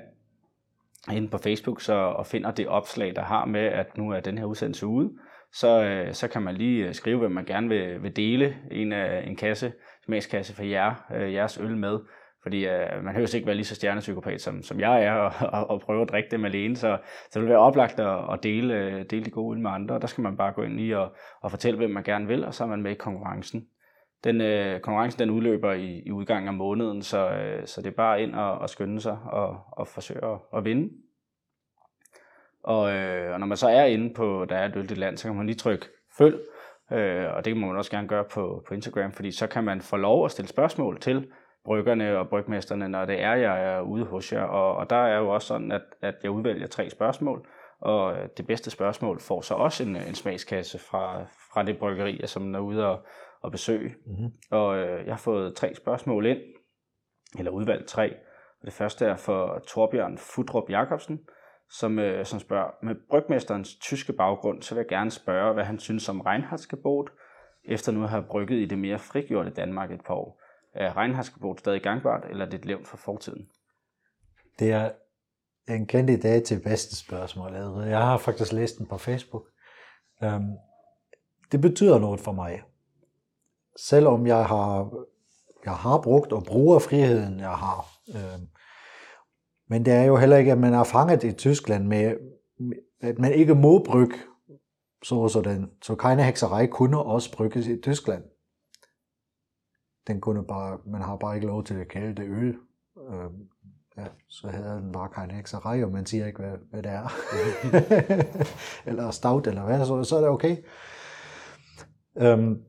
inde 1.11 1.29
på 1.29 1.37
Facebook, 1.37 1.81
så, 1.81 1.93
og 1.93 2.25
finder 2.25 2.51
det 2.51 2.67
opslag, 2.67 3.15
der 3.15 3.23
har 3.23 3.45
med, 3.45 3.61
at 3.61 3.97
nu 3.97 4.11
er 4.11 4.19
den 4.19 4.37
her 4.37 4.45
udsendelse 4.45 4.87
ude, 4.87 5.11
så, 5.53 5.83
øh, 5.83 6.13
så 6.13 6.27
kan 6.27 6.41
man 6.41 6.55
lige 6.55 6.87
øh, 6.87 6.93
skrive, 6.93 7.19
hvem 7.19 7.31
man 7.31 7.45
gerne 7.45 7.69
vil, 7.69 8.03
vil 8.03 8.15
dele 8.15 8.55
en, 8.71 8.93
øh, 8.93 9.27
en 9.27 9.35
kasse, 9.35 9.73
smagskasse 10.05 10.55
for 10.55 10.63
jer, 10.63 10.93
jeres 11.11 11.57
øl 11.57 11.77
med. 11.77 11.99
Fordi 12.43 12.67
øh, 12.67 13.03
man 13.03 13.15
høres 13.15 13.33
ikke 13.33 13.47
være 13.47 13.55
lige 13.55 13.65
så 13.65 13.75
stjernepsykopat, 13.75 14.41
som, 14.41 14.63
som 14.63 14.79
jeg 14.79 15.03
er, 15.03 15.13
og, 15.13 15.31
og, 15.53 15.69
og 15.69 15.81
prøve 15.81 16.01
at 16.01 16.09
drikke 16.09 16.29
dem 16.31 16.45
alene. 16.45 16.75
Så, 16.75 16.97
så 17.31 17.39
det 17.39 17.41
vil 17.41 17.49
være 17.49 17.59
oplagt 17.59 17.99
at, 17.99 18.33
at 18.33 18.43
dele, 18.43 19.03
dele 19.03 19.25
de 19.25 19.31
gode 19.31 19.59
med 19.59 19.71
andre. 19.71 19.99
Der 19.99 20.07
skal 20.07 20.21
man 20.21 20.37
bare 20.37 20.53
gå 20.53 20.61
ind 20.61 20.81
i 20.81 20.91
og, 20.91 21.15
og 21.41 21.51
fortælle, 21.51 21.77
hvem 21.77 21.89
man 21.89 22.03
gerne 22.03 22.27
vil, 22.27 22.45
og 22.45 22.53
så 22.53 22.63
er 22.63 22.67
man 22.67 22.81
med 22.81 22.91
i 22.91 22.95
konkurrencen. 22.95 23.67
Den, 24.23 24.41
øh, 24.41 24.79
konkurrencen 24.79 25.19
den 25.19 25.29
udløber 25.29 25.73
i, 25.73 26.01
i 26.05 26.11
udgangen 26.11 26.47
af 26.47 26.53
måneden, 26.53 27.01
så, 27.01 27.29
øh, 27.29 27.67
så 27.67 27.81
det 27.81 27.87
er 27.87 27.95
bare 27.95 28.21
ind 28.21 28.35
og, 28.35 28.57
og 28.57 28.69
skynde 28.69 29.01
sig 29.01 29.17
og, 29.31 29.59
og 29.71 29.87
forsøge 29.87 30.25
at, 30.25 30.37
at 30.57 30.65
vinde. 30.65 30.93
Og, 32.63 32.93
øh, 32.93 33.33
og 33.33 33.39
når 33.39 33.47
man 33.47 33.57
så 33.57 33.69
er 33.69 33.85
inde 33.85 34.13
på, 34.13 34.45
der 34.49 34.55
er 34.55 34.65
et 34.65 34.75
øldigt 34.75 34.99
land, 34.99 35.17
så 35.17 35.27
kan 35.27 35.35
man 35.35 35.45
lige 35.45 35.55
trykke 35.55 35.85
følg, 36.17 36.39
øh, 36.91 37.33
og 37.33 37.45
det 37.45 37.57
må 37.57 37.67
man 37.67 37.77
også 37.77 37.91
gerne 37.91 38.07
gøre 38.07 38.23
på, 38.23 38.63
på 38.67 38.73
Instagram, 38.73 39.11
fordi 39.11 39.31
så 39.31 39.47
kan 39.47 39.63
man 39.63 39.81
få 39.81 39.97
lov 39.97 40.25
at 40.25 40.31
stille 40.31 40.49
spørgsmål 40.49 40.99
til, 40.99 41.27
bryggerne 41.65 42.17
og 42.17 42.29
brygmesterne, 42.29 42.89
når 42.89 43.05
det 43.05 43.21
er, 43.21 43.33
jeg 43.33 43.63
er 43.63 43.81
ude 43.81 44.05
hos 44.05 44.33
jer. 44.33 44.43
Og, 44.43 44.75
og 44.75 44.89
der 44.89 44.95
er 44.95 45.17
jo 45.17 45.29
også 45.29 45.47
sådan, 45.47 45.71
at, 45.71 45.81
at 46.01 46.15
jeg 46.23 46.31
udvælger 46.31 46.67
tre 46.67 46.89
spørgsmål, 46.89 47.47
og 47.79 48.15
det 48.37 48.47
bedste 48.47 48.69
spørgsmål 48.71 49.19
får 49.19 49.41
så 49.41 49.53
også 49.53 49.83
en, 49.83 49.95
en 49.95 50.15
smagskasse 50.15 50.79
fra, 50.79 51.23
fra 51.53 51.63
det 51.63 51.77
bryggeri, 51.77 52.21
som 52.25 52.55
er 52.55 52.59
ude 52.59 52.87
og, 52.89 53.05
og 53.43 53.51
besøge. 53.51 53.95
Mm-hmm. 54.05 54.31
Og 54.51 54.77
øh, 54.77 55.05
jeg 55.05 55.13
har 55.13 55.19
fået 55.19 55.55
tre 55.55 55.75
spørgsmål 55.75 56.25
ind, 56.25 56.39
eller 57.37 57.51
udvalgt 57.51 57.87
tre. 57.87 58.13
Og 58.61 58.65
det 58.65 58.73
første 58.73 59.05
er 59.05 59.15
for 59.15 59.63
Torbjørn 59.67 60.17
Fudrup 60.17 60.69
Jacobsen, 60.69 61.19
som, 61.69 61.99
øh, 61.99 62.25
som 62.25 62.39
spørger, 62.39 62.71
med 62.83 62.95
brygmesterens 63.09 63.75
tyske 63.75 64.13
baggrund, 64.13 64.61
så 64.61 64.75
vil 64.75 64.79
jeg 64.81 64.87
gerne 64.87 65.11
spørge, 65.11 65.53
hvad 65.53 65.63
han 65.63 65.79
synes 65.79 66.09
om 66.09 66.21
Reinhardsgebot, 66.21 67.09
efter 67.65 67.91
nu 67.91 68.03
at 68.03 68.09
have 68.09 68.23
brygget 68.29 68.57
i 68.57 68.65
det 68.65 68.77
mere 68.77 68.99
frigjorte 68.99 69.49
Danmark 69.49 69.91
et 69.91 70.03
par 70.05 70.13
år. 70.13 70.41
Er 70.73 70.97
regnhardsgebot 70.97 71.59
stadig 71.59 71.81
gangbart, 71.81 72.25
eller 72.29 72.45
er 72.45 72.49
det 72.49 72.59
et 72.59 72.65
levn 72.65 72.85
for 72.85 72.97
fortiden? 72.97 73.49
Det 74.59 74.71
er 74.71 74.91
en 75.67 75.87
kandidat 75.87 76.43
til 76.43 76.61
bedste 76.63 76.95
spørgsmål. 76.95 77.53
Jeg 77.87 78.01
har 78.01 78.17
faktisk 78.17 78.53
læst 78.53 78.77
den 78.77 78.85
på 78.85 78.97
Facebook. 78.97 79.43
Um, 80.21 80.57
det 81.51 81.61
betyder 81.61 81.99
noget 81.99 82.19
for 82.19 82.31
mig. 82.31 82.61
Selvom 83.79 84.27
jeg 84.27 84.45
har, 84.45 84.93
jeg 85.65 85.73
har 85.73 86.01
brugt 86.01 86.33
og 86.33 86.43
bruger 86.43 86.79
friheden, 86.79 87.39
jeg 87.39 87.55
har. 87.55 87.87
Um, 88.07 88.47
men 89.69 89.85
det 89.85 89.93
er 89.93 90.03
jo 90.03 90.17
heller 90.17 90.37
ikke, 90.37 90.51
at 90.51 90.57
man 90.57 90.73
er 90.73 90.83
fanget 90.83 91.23
i 91.23 91.31
Tyskland 91.31 91.87
med, 91.87 92.15
at 93.01 93.19
man 93.19 93.33
ikke 93.33 93.55
må 93.55 93.83
brygge 93.83 94.15
så 95.03 95.27
sådan. 95.27 95.71
Så 95.81 95.95
keine 95.95 96.23
hekserej 96.23 96.67
kunne 96.67 97.03
også 97.03 97.31
brygges 97.31 97.67
i 97.67 97.81
Tyskland 97.81 98.23
den 100.07 100.21
kunne 100.21 100.45
bare, 100.45 100.77
man 100.85 101.01
har 101.01 101.15
bare 101.15 101.35
ikke 101.35 101.47
lov 101.47 101.63
til 101.63 101.73
at 101.73 101.87
kalde 101.87 102.15
det 102.21 102.29
øl. 102.29 102.55
Øh, 103.09 103.31
ja, 103.97 104.05
så 104.27 104.47
hedder 104.47 104.79
den 104.79 104.91
bare 104.91 105.09
keine 105.15 105.33
hekserei, 105.33 105.83
og 105.83 105.91
man 105.91 106.05
siger 106.05 106.27
ikke, 106.27 106.39
hvad, 106.39 106.57
hvad 106.69 106.83
det 106.83 106.91
er. 106.91 107.07
eller 108.89 109.11
stout, 109.11 109.47
eller 109.47 109.65
hvad, 109.65 109.85
så, 109.85 110.03
så 110.03 110.15
er 110.15 110.21
det 110.21 110.29
okay. 110.29 110.57
Øhm, 112.17 112.63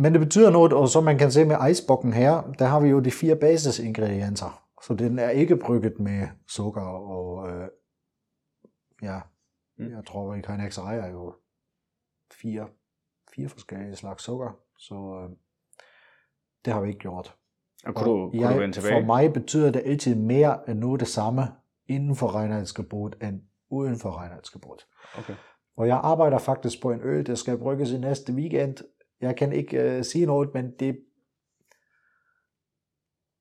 men 0.00 0.12
det 0.12 0.20
betyder 0.20 0.50
noget, 0.50 0.72
og 0.72 0.88
som 0.88 1.04
man 1.04 1.18
kan 1.18 1.30
se 1.32 1.44
med 1.44 1.70
icebokken 1.70 2.12
her, 2.12 2.42
der 2.58 2.64
har 2.66 2.80
vi 2.80 2.88
jo 2.88 3.00
de 3.00 3.10
fire 3.10 3.36
basisingredienser. 3.36 4.62
Så 4.82 4.94
den 4.94 5.18
er 5.18 5.30
ikke 5.30 5.56
brygget 5.56 6.00
med 6.00 6.28
sukker 6.48 6.82
og, 6.82 7.48
øh, 7.50 7.68
ja, 9.02 9.20
Mm. 9.78 9.90
jeg 9.90 10.04
tror, 10.06 10.34
at 10.34 10.44
keine 10.44 10.62
hekserei 10.62 10.98
er 10.98 11.06
jo 11.06 11.34
fire, 12.42 12.68
fire 13.34 13.48
forskellige 13.48 13.96
slags 13.96 14.22
sukker, 14.24 14.58
så 14.78 14.94
øh, 14.94 15.36
det 16.64 16.72
har 16.72 16.80
vi 16.80 16.88
ikke 16.88 17.00
gjort. 17.00 17.36
Og 17.86 17.94
kunne, 17.94 18.10
du, 18.10 18.30
kunne 18.30 18.42
jeg, 18.42 18.54
du 18.54 18.60
vende 18.60 18.76
tilbage? 18.76 19.00
For 19.00 19.06
mig 19.06 19.32
betyder 19.32 19.70
det 19.70 19.82
altid 19.84 20.14
mere 20.14 20.68
at 20.68 20.76
nu 20.76 20.96
det 20.96 21.08
samme 21.08 21.42
inden 21.88 22.16
for 22.16 22.36
Reinheitsgebot 22.38 23.16
end 23.22 23.40
uden 23.70 23.98
for 23.98 24.20
Reinheitsgebot. 24.20 24.86
Okay. 25.18 25.34
Og 25.76 25.86
jeg 25.88 26.00
arbejder 26.02 26.38
faktisk 26.38 26.82
på 26.82 26.90
en 26.90 27.00
øl, 27.02 27.26
der 27.26 27.34
skal 27.34 27.58
brygges 27.58 27.90
i 27.90 27.98
næste 27.98 28.32
weekend. 28.32 28.76
Jeg 29.20 29.36
kan 29.36 29.52
ikke 29.52 29.96
uh, 29.98 30.04
sige 30.04 30.26
noget, 30.26 30.54
men 30.54 30.70
det, 30.80 30.98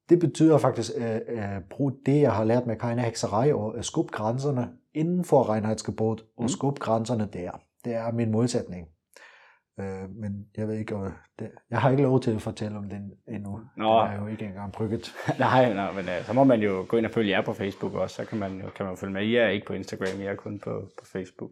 det 0.09 0.19
betyder 0.19 0.57
faktisk 0.57 0.91
at 0.97 1.21
uh, 1.33 1.63
bruge 1.69 1.93
det, 2.05 2.21
jeg 2.21 2.31
har 2.33 2.43
lært 2.43 2.67
med 2.67 2.75
keine 2.79 3.01
hekserei 3.01 3.51
og 3.53 3.75
uh, 3.75 3.81
skub 3.81 4.11
grænserne 4.11 4.69
inden 4.93 5.25
for 5.25 5.49
Reinheitsgebot 5.53 6.21
og 6.37 6.43
Mm. 6.43 6.47
skub 6.49 6.79
grænserne 6.79 7.29
der. 7.33 7.51
Det 7.85 7.93
er 7.93 8.11
min 8.11 8.31
modsætning. 8.31 8.87
Uh, 9.77 10.09
men 10.15 10.47
jeg 10.57 10.67
ved 10.67 10.75
ikke, 10.75 10.95
det, 11.39 11.51
jeg 11.69 11.81
har 11.81 11.89
ikke 11.91 12.03
lov 12.03 12.19
til 12.21 12.31
at 12.31 12.41
fortælle 12.41 12.77
om 12.77 12.89
den 12.89 13.11
endnu. 13.27 13.59
Nå. 13.77 13.99
Den 14.01 14.11
er 14.11 14.21
jo 14.21 14.27
ikke 14.27 14.45
engang 14.45 14.71
brygget. 14.73 15.13
Nej, 15.39 15.73
nej, 15.73 15.91
men 15.91 16.05
uh, 16.05 16.25
så 16.25 16.33
må 16.33 16.43
man 16.43 16.61
jo 16.61 16.85
gå 16.87 16.97
ind 16.97 17.05
og 17.05 17.11
følge 17.11 17.29
jer 17.31 17.45
på 17.45 17.53
Facebook 17.53 17.93
også, 17.93 18.15
så 18.15 18.25
kan 18.25 18.37
man, 18.39 18.61
kan 18.75 18.85
man 18.85 18.97
følge 18.97 19.13
med. 19.13 19.23
I 19.23 19.35
er 19.35 19.47
ikke 19.47 19.67
på 19.67 19.73
Instagram, 19.73 20.21
I 20.21 20.25
er 20.25 20.35
kun 20.35 20.59
på, 20.59 20.89
på 20.99 21.05
Facebook. 21.05 21.51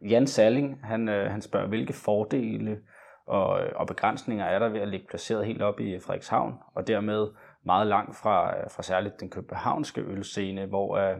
Jan 0.00 0.26
Salling, 0.26 0.86
han, 0.86 1.08
øh, 1.08 1.30
han 1.30 1.42
spørger, 1.42 1.68
hvilke 1.68 1.92
fordele 1.92 2.78
og, 3.26 3.62
øh, 3.62 3.72
og 3.74 3.86
begrænsninger 3.86 4.44
er 4.44 4.58
der 4.58 4.68
ved 4.68 4.80
at 4.80 4.88
ligge 4.88 5.06
placeret 5.06 5.46
helt 5.46 5.62
oppe 5.62 5.84
i 5.84 6.00
Frederikshavn, 6.00 6.54
og 6.74 6.86
dermed 6.86 7.28
meget 7.64 7.86
langt 7.86 8.16
fra, 8.16 8.58
øh, 8.58 8.70
fra 8.70 8.82
særligt 8.82 9.20
den 9.20 9.30
københavnske 9.30 10.00
ølscene, 10.00 10.66
hvor 10.66 10.96
øh, 10.96 11.16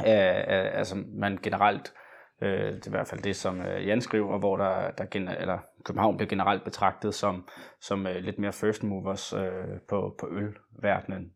øh, 0.00 0.78
altså 0.78 0.96
man 1.06 1.38
generelt, 1.42 1.94
øh, 2.42 2.72
det 2.72 2.86
er 2.86 2.90
i 2.90 2.90
hvert 2.90 3.08
fald 3.08 3.22
det, 3.22 3.36
som 3.36 3.60
øh, 3.60 3.86
Jan 3.86 4.00
skriver, 4.00 4.38
hvor 4.38 4.56
der, 4.56 4.90
der 4.90 5.04
gener, 5.04 5.34
eller 5.34 5.58
København 5.84 6.16
bliver 6.16 6.28
generelt 6.28 6.64
betragtet 6.64 7.14
som, 7.14 7.48
som 7.80 8.06
øh, 8.06 8.16
lidt 8.16 8.38
mere 8.38 8.52
first 8.52 8.82
movers 8.82 9.32
øh, 9.32 9.80
på, 9.88 10.16
på 10.20 10.28
ølverdenen. 10.30 11.32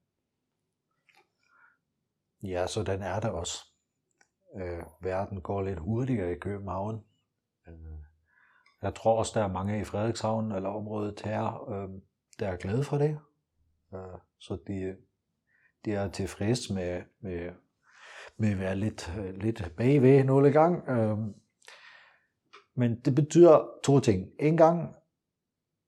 Ja, 2.43 2.67
så 2.67 2.83
den 2.83 3.03
er 3.03 3.21
der 3.21 3.31
også. 3.31 3.76
Øh, 4.57 4.83
verden 5.01 5.41
går 5.41 5.63
lidt 5.63 5.79
hurtigere 5.79 6.33
i 6.33 6.39
København. 6.39 7.05
Øh, 7.69 7.75
jeg 8.83 8.95
tror 8.95 9.19
også, 9.19 9.33
der 9.35 9.45
er 9.45 9.53
mange 9.53 9.81
i 9.81 9.85
Frederikshavn 9.85 10.53
eller 10.53 10.69
området 10.69 11.21
her, 11.21 11.71
øh, 11.71 11.89
der 12.39 12.49
er 12.49 12.57
glade 12.57 12.85
for 12.85 12.99
det. 12.99 13.19
Øh, 13.95 14.19
så 14.39 14.59
de, 14.67 14.97
de 15.85 15.93
er 15.95 16.09
tilfreds 16.09 16.71
med, 16.71 17.03
med, 17.21 17.51
med 18.37 18.51
at 18.51 18.59
være 18.59 18.77
lidt, 18.77 19.13
lidt 19.35 19.73
bagved 19.77 20.25
nogle 20.25 20.53
gang. 20.53 20.89
Øh, 20.89 21.19
men 22.75 23.01
det 23.01 23.15
betyder 23.15 23.69
to 23.85 24.01
ting. 24.01 24.31
En 24.41 24.57
gang, 24.57 24.95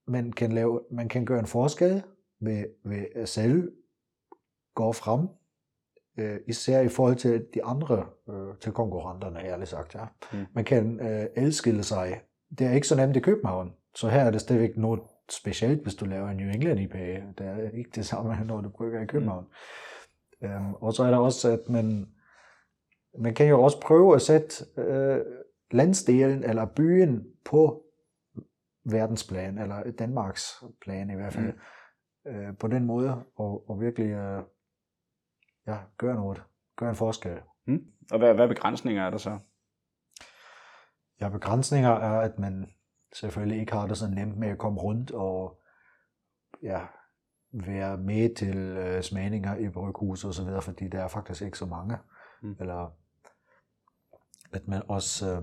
man 0.07 0.33
kan, 0.33 0.53
lave, 0.53 0.85
man 0.91 1.09
kan 1.09 1.25
gøre 1.25 1.39
en 1.39 1.47
forskel 1.47 2.03
ved, 2.41 2.65
ved 2.85 3.07
at 3.15 3.29
selv 3.29 3.73
gå 4.75 4.93
frem 4.93 5.29
øh, 6.19 6.41
især 6.47 6.81
i 6.81 6.89
forhold 6.89 7.17
til 7.17 7.47
de 7.55 7.65
andre, 7.65 8.07
øh, 8.29 8.57
til 8.61 8.73
konkurrenterne, 8.73 9.41
ærligt 9.45 9.71
sagt. 9.71 9.95
Ja. 9.95 10.05
Mm. 10.33 10.47
Man 10.55 10.65
kan 10.65 11.01
øh, 11.01 11.27
adskille 11.37 11.83
sig. 11.83 12.21
Det 12.59 12.67
er 12.67 12.73
ikke 12.73 12.87
så 12.87 12.97
nemt 12.97 13.17
i 13.17 13.21
København, 13.21 13.75
så 13.95 14.09
her 14.09 14.21
er 14.21 14.31
det 14.31 14.41
stadigvæk 14.41 14.77
noget 14.77 15.01
specielt, 15.31 15.83
hvis 15.83 15.95
du 15.95 16.05
laver 16.05 16.29
en 16.29 16.37
New 16.37 16.49
England 16.49 16.81
IPA. 16.81 17.23
Det 17.39 17.47
er 17.47 17.71
ikke 17.71 17.91
det 17.95 18.07
samme, 18.07 18.37
når 18.47 18.61
du 18.61 18.69
brygger 18.69 19.03
i 19.03 19.07
København. 19.07 19.45
Mm. 19.45 20.49
Øhm, 20.49 20.75
og 20.75 20.93
så 20.93 21.05
er 21.05 21.11
der 21.11 21.19
også, 21.19 21.51
at 21.51 21.69
man, 21.69 22.09
man 23.19 23.35
kan 23.35 23.49
jo 23.49 23.63
også 23.63 23.81
prøve 23.81 24.15
at 24.15 24.23
sætte 24.23 24.65
øh, 24.77 25.21
landsdelen 25.71 26.45
eller 26.45 26.67
byen 26.77 27.27
på 27.45 27.83
verdensplan, 28.85 29.59
eller 29.59 29.91
Danmarks 29.99 30.65
plan 30.81 31.11
i 31.11 31.15
hvert 31.15 31.33
fald, 31.33 31.53
mm. 32.25 32.31
øh, 32.31 32.57
på 32.57 32.69
den 32.69 32.85
måde, 32.85 33.25
og, 33.37 33.71
og 33.71 33.81
virkelig 33.81 34.11
øh, 34.11 34.43
ja, 35.69 35.79
gøre 35.99 36.15
noget. 36.15 36.43
Gøre 36.77 36.91
en 36.91 36.97
forskel. 36.97 37.39
Og 38.13 38.19
hvad, 38.19 38.35
hvad 38.35 38.49
begrænsninger 38.49 39.07
er 39.07 39.11
der 39.11 39.19
så? 39.19 39.39
Ja, 41.21 41.29
begrænsninger 41.29 41.91
er, 41.91 42.21
at 42.21 42.39
man 42.39 42.71
selvfølgelig 43.13 43.61
ikke 43.61 43.73
har 43.73 43.87
det 43.87 43.97
så 43.97 44.09
nemt 44.09 44.39
med 44.39 44.49
at 44.49 44.59
komme 44.59 44.81
rundt 44.81 45.11
og 45.11 45.61
ja, 46.63 46.81
være 47.53 47.97
med 47.97 48.35
til 48.35 48.57
øh, 48.57 49.03
smagninger 49.03 49.57
i 49.57 49.69
bryghus 49.69 50.25
og 50.25 50.35
så 50.35 50.45
videre, 50.45 50.63
fordi 50.63 50.89
der 50.89 51.03
er 51.03 51.09
faktisk 51.09 51.43
ikke 51.43 51.59
så 51.59 51.67
mange. 51.67 51.97
Mm. 52.43 52.57
Eller 52.61 52.93
at 54.53 54.69
man 54.69 54.83
også, 54.89 55.37
øh, 55.37 55.43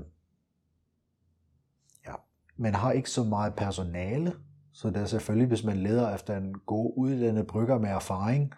ja, 2.07 2.13
man 2.55 2.73
har 2.73 2.91
ikke 2.91 3.09
så 3.09 3.23
meget 3.23 3.55
personale, 3.55 4.33
så 4.73 4.87
det 4.87 4.97
er 4.97 5.05
selvfølgelig, 5.05 5.47
hvis 5.47 5.63
man 5.63 5.77
leder 5.77 6.15
efter 6.15 6.37
en 6.37 6.59
god 6.59 6.93
uddannet 6.97 7.47
brygger 7.47 7.79
med 7.79 7.89
erfaring, 7.89 8.53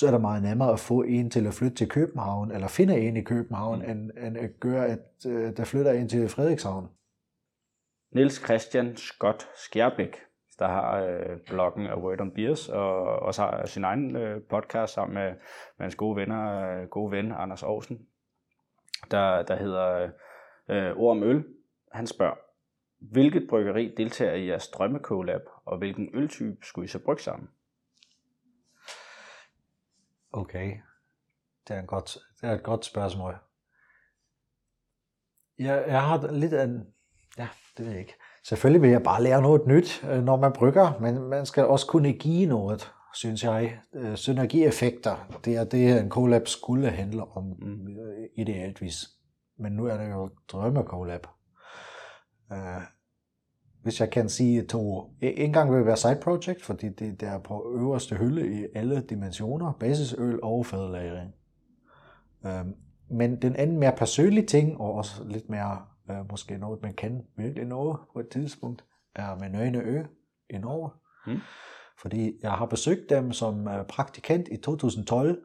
så 0.00 0.06
er 0.06 0.10
det 0.10 0.20
meget 0.20 0.42
nemmere 0.42 0.72
at 0.72 0.80
få 0.80 1.02
en 1.02 1.30
til 1.30 1.46
at 1.46 1.54
flytte 1.54 1.76
til 1.76 1.88
København, 1.88 2.50
eller 2.50 2.68
finde 2.68 3.00
en 3.00 3.16
i 3.16 3.22
København, 3.22 3.78
Mm. 3.78 3.90
end, 3.90 4.10
end 4.26 4.36
at 4.36 4.50
gøre, 4.60 4.86
at 4.86 5.26
øh, 5.26 5.56
der 5.56 5.64
flytter 5.64 5.92
en 5.92 6.08
til 6.08 6.28
Frederikshavn. 6.28 6.88
Niels 8.12 8.44
Christian 8.44 8.96
Scott 8.96 9.48
Skjerbæk, 9.54 10.16
der 10.58 10.68
har 10.68 11.00
øh, 11.04 11.38
bloggen 11.46 11.86
A 11.86 11.96
Word 11.98 12.20
on 12.20 12.30
Beers, 12.30 12.68
og 12.68 13.02
også 13.02 13.42
har 13.42 13.66
sin 13.66 13.84
egen 13.84 14.16
øh, 14.16 14.42
podcast 14.42 14.94
sammen 14.94 15.14
med, 15.14 15.28
med 15.78 15.84
hans 15.84 15.94
gode 15.94 16.16
venner, 16.16 16.70
øh, 16.70 16.88
gode 16.88 17.12
ven 17.12 17.32
Anders 17.32 17.62
Aarhusen, 17.62 18.06
der, 19.10 19.42
der 19.42 19.56
hedder 19.56 20.10
øh, 20.68 20.96
Ord 20.96 21.16
om 21.16 21.22
Øl. 21.22 21.44
Han 21.92 22.06
spørger, 22.06 22.34
hvilket 23.00 23.46
bryggeri 23.48 23.94
deltager 23.96 24.34
i 24.34 24.46
jeres 24.48 24.68
drømmekolab, 24.68 25.42
og 25.64 25.78
hvilken 25.78 26.08
øltype 26.14 26.56
skulle 26.62 26.84
I 26.84 26.88
så 26.88 26.98
brygge 26.98 27.22
sammen? 27.22 27.48
Okay, 30.32 30.76
det 31.68 31.76
er, 31.76 31.80
en 31.80 31.86
godt, 31.86 32.18
det 32.40 32.48
er 32.48 32.52
et 32.52 32.62
godt 32.62 32.84
spørgsmål. 32.84 33.36
Jeg, 35.58 35.84
jeg 35.86 36.02
har 36.02 36.32
lidt 36.32 36.52
af 36.52 36.64
en, 36.64 36.86
ja, 37.38 37.48
det 37.76 37.84
ved 37.84 37.92
jeg 37.92 38.00
ikke. 38.00 38.14
Selvfølgelig 38.44 38.82
vil 38.82 38.90
jeg 38.90 39.02
bare 39.02 39.22
lære 39.22 39.42
noget 39.42 39.66
nyt, 39.66 40.04
øh, 40.04 40.22
når 40.22 40.36
man 40.36 40.52
brygger, 40.52 40.98
men 41.00 41.22
man 41.22 41.46
skal 41.46 41.66
også 41.66 41.86
kunne 41.86 42.12
give 42.12 42.46
noget, 42.46 42.92
synes 43.14 43.44
jeg. 43.44 43.80
Øh, 43.92 44.16
Synergieffekter, 44.16 45.38
det 45.44 45.56
er 45.56 45.64
det, 45.64 46.00
en 46.00 46.10
collab 46.10 46.48
skulle 46.48 46.90
handle 46.90 47.24
om, 47.24 47.44
Mm. 47.44 47.66
mm. 47.68 47.96
idealtvis. 48.36 48.96
Men 49.58 49.72
nu 49.72 49.86
er 49.86 49.96
det 49.96 50.10
jo 50.10 50.30
drømme 50.48 50.82
collab. 50.82 51.26
Hvis 53.82 54.00
jeg 54.00 54.10
kan 54.10 54.28
sige 54.28 54.62
to, 54.62 55.10
en 55.20 55.52
gang 55.52 55.70
vil 55.70 55.78
det 55.78 55.86
være 55.86 55.96
side 55.96 56.18
project, 56.22 56.62
fordi 56.62 56.88
det, 56.88 57.20
det 57.20 57.28
er 57.28 57.38
på 57.38 57.72
øverste 57.76 58.16
hylde 58.16 58.60
i 58.60 58.66
alle 58.74 59.00
dimensioner, 59.00 59.72
basisøl 59.72 60.38
og 60.42 60.66
fadlagring. 60.66 61.34
Um, 62.44 62.74
men 63.10 63.42
den 63.42 63.56
anden 63.56 63.78
mere 63.78 63.96
personlige 63.96 64.46
ting, 64.46 64.80
og 64.80 64.92
også 64.92 65.24
lidt 65.24 65.50
mere 65.50 65.78
uh, 66.10 66.30
måske 66.30 66.58
noget, 66.58 66.82
man 66.82 66.94
kan 66.94 67.22
virkelig 67.36 67.64
nå 67.66 67.98
på 68.12 68.20
et 68.20 68.28
tidspunkt, 68.28 68.84
er 69.14 69.38
med 69.38 69.50
Nøgne 69.50 69.78
Ø 69.78 70.02
i 70.50 70.58
Norge. 70.58 70.90
Mm. 71.26 71.40
Fordi 72.00 72.32
jeg 72.42 72.52
har 72.52 72.66
besøgt 72.66 73.10
dem 73.10 73.32
som 73.32 73.66
uh, 73.66 73.86
praktikant 73.88 74.48
i 74.50 74.56
2012, 74.56 75.42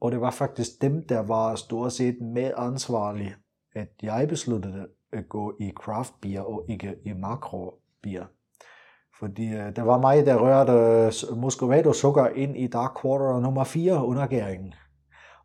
og 0.00 0.12
det 0.12 0.20
var 0.20 0.30
faktisk 0.30 0.82
dem, 0.82 1.06
der 1.06 1.20
var 1.20 1.54
stort 1.54 1.92
set 1.92 2.20
med 2.20 2.52
ansvarlig, 2.56 3.34
at 3.74 3.88
jeg 4.02 4.28
besluttede 4.28 4.88
gå 5.28 5.56
i 5.60 5.72
craft 5.76 6.14
beer 6.20 6.40
og 6.40 6.64
ikke 6.68 6.96
i 7.04 7.12
makro 7.12 7.74
beer. 8.02 8.24
Fordi 9.18 9.46
øh, 9.46 9.76
der 9.76 9.82
var 9.82 9.98
mig, 9.98 10.26
der 10.26 10.36
rørte 10.36 10.72
øh, 10.72 11.38
Muscovado 11.38 11.92
sukker 11.92 12.28
ind 12.28 12.56
i 12.56 12.66
Dark 12.66 13.02
Quarter 13.02 13.40
nummer 13.40 13.64
4 13.64 14.04
undergæringen. 14.04 14.74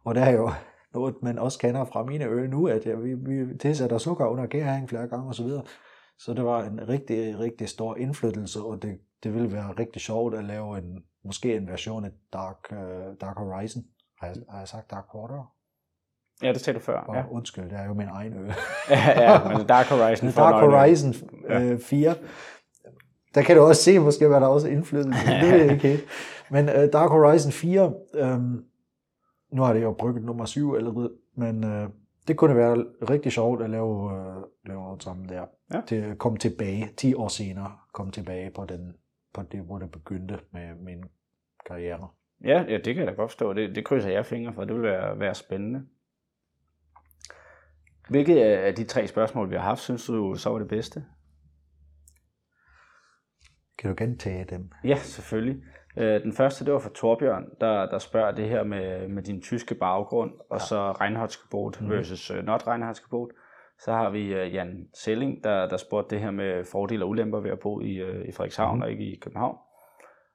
Og 0.04 0.16
det 0.16 0.24
er 0.24 0.32
jo 0.32 0.52
noget, 0.94 1.16
man 1.22 1.40
også 1.40 1.60
kender 1.60 1.86
fra 1.86 2.04
mine 2.04 2.26
øl 2.26 2.50
nu, 2.50 2.68
at 2.68 2.86
vi, 3.04 3.14
vi 3.14 3.58
tilsætter 3.58 3.98
sukker 3.98 4.26
under 4.26 4.46
gæringen 4.46 4.88
flere 4.88 5.08
gange 5.08 5.30
osv. 5.30 5.48
Så, 5.48 5.62
så 6.20 6.34
det 6.34 6.46
var 6.46 6.64
en 6.64 6.88
rigtig, 6.88 7.40
rigtig 7.40 7.70
stor 7.70 7.96
indflytelse, 7.96 8.60
og 8.62 8.82
det, 8.82 9.00
det 9.24 9.34
ville 9.34 9.52
være 9.52 9.72
rigtig 9.80 10.02
sjovt 10.02 10.36
at 10.36 10.44
lave 10.44 10.78
en, 10.78 11.04
måske 11.26 11.56
en 11.56 11.68
version 11.68 12.06
af 12.06 12.12
Dark, 12.34 12.58
uh, 12.72 13.16
Dark 13.22 13.38
Horizon. 13.38 13.84
Har 14.20 14.28
jeg, 14.28 14.36
har 14.50 14.58
jeg 14.58 14.68
sagt 14.68 14.92
Dark 14.92 15.06
Quarter? 15.12 15.57
Ja, 16.44 16.54
det 16.54 16.62
sagde 16.62 16.80
du 16.80 16.84
før. 16.84 17.00
Og 17.00 17.16
Ja, 17.16 17.24
undskyld, 17.32 17.64
det 17.64 17.80
er 17.80 17.86
jo 17.86 17.94
min 17.94 18.08
egen 18.12 18.34
øl. 18.34 18.46
ja, 18.90 19.32
ja 19.32 19.58
men 19.58 19.68
Dark 19.76 19.86
Horizon. 19.86 20.32
Dark 20.32 20.70
Horizon 20.70 21.14
øh, 21.50 21.80
4. 21.80 22.16
Der 23.36 23.42
kan 23.42 23.56
du 23.56 23.62
også 23.62 23.84
se, 23.84 24.00
måske 24.00 24.30
var 24.30 24.40
der 24.40 24.48
også 24.48 24.68
indflydelse. 24.68 25.20
Det 25.42 25.52
ved 25.52 25.62
jeg 25.62 25.72
ikke 25.72 25.88
helt. 25.88 26.06
Men 26.52 26.70
uh, 26.70 26.76
Dark 26.94 27.10
Horizon 27.10 27.52
4, 27.52 27.94
øhm, 28.14 28.66
nu 29.52 29.62
har 29.62 29.74
det 29.74 29.84
jo 29.84 29.94
brygget 29.94 30.26
nummer 30.26 30.46
7 30.46 30.76
allerede, 30.76 31.12
men 31.36 31.64
øh, 31.64 31.90
det 32.28 32.38
kunne 32.38 32.56
være 32.56 32.86
rigtig 33.10 33.32
sjovt 33.32 33.62
at 33.62 33.70
lave, 33.70 34.12
øh, 34.12 34.44
lave 34.66 34.84
noget 34.84 35.04
sammen 35.04 35.30
der. 35.30 35.46
Ja. 35.74 35.82
Til 35.88 35.96
at 35.96 36.18
komme 36.18 36.38
tilbage, 36.38 36.90
10 36.98 37.14
år 37.14 37.28
senere, 37.28 37.72
komme 37.94 38.12
tilbage 38.12 38.52
på, 38.52 38.66
den, 38.66 38.94
på 39.34 39.42
det, 39.52 39.60
hvor 39.60 39.78
det 39.80 39.92
begyndte 39.92 40.40
med 40.54 40.76
min 40.86 41.04
karriere. 41.68 42.08
Ja, 42.44 42.64
ja, 42.68 42.78
det 42.78 42.96
kan 42.96 42.98
jeg 42.98 43.08
da 43.08 43.12
godt 43.12 43.32
forstå. 43.32 43.54
Det, 43.54 43.76
det 43.76 43.86
krydser 43.86 44.10
jeg 44.10 44.26
fingre 44.26 44.54
for. 44.54 44.64
Det 44.64 44.76
vil 44.76 44.84
være, 44.84 45.20
være 45.20 45.36
spændende. 45.36 45.82
Hvilket 48.10 48.38
af 48.38 48.76
de 48.76 48.84
tre 48.84 49.08
spørgsmål, 49.08 49.50
vi 49.50 49.56
har 49.56 49.62
haft, 49.64 49.80
synes 49.82 50.06
du 50.06 50.36
så 50.36 50.50
var 50.50 50.60
det 50.60 50.68
bedste? 50.68 51.06
Kan 53.78 53.90
du 53.90 53.96
gentage 54.04 54.46
dem? 54.50 54.72
Ja, 54.84 54.96
selvfølgelig. 54.96 55.64
Øh, 55.98 56.24
Den 56.24 56.34
første, 56.34 56.66
det 56.66 56.74
var 56.74 56.80
fra 56.80 56.90
Torbjørn, 56.96 57.46
der, 57.62 57.86
der 57.90 57.98
spørger 57.98 58.32
det 58.32 58.50
her 58.50 58.64
med, 58.64 59.08
med 59.08 59.24
din 59.24 59.42
tyske 59.42 59.76
baggrund, 59.76 60.32
og 60.50 60.62
så 60.62 60.92
Reinhardsgebot 60.92 61.82
Mhm. 61.82 61.90
versus 61.92 62.32
uh, 62.32 62.38
not 62.38 62.68
Reinhardsgebot. 62.68 63.30
Så 63.80 63.92
har 63.94 64.10
vi 64.10 64.34
uh, 64.42 64.54
Jan 64.54 64.88
Selling, 64.94 65.44
der, 65.44 65.68
der 65.68 65.78
spurgte 65.78 66.16
det 66.16 66.24
her 66.24 66.32
med 66.32 66.66
fordele 66.72 67.06
og 67.06 67.10
ulemper 67.10 67.40
ved 67.40 67.52
at 67.52 67.60
bo 67.60 67.82
i, 67.82 68.04
uh, 68.04 68.22
i 68.26 68.32
Frederikshavn 68.32 68.76
Mhm. 68.78 68.82
og 68.82 68.92
ikke 68.92 69.04
i 69.04 69.20
København. 69.22 69.58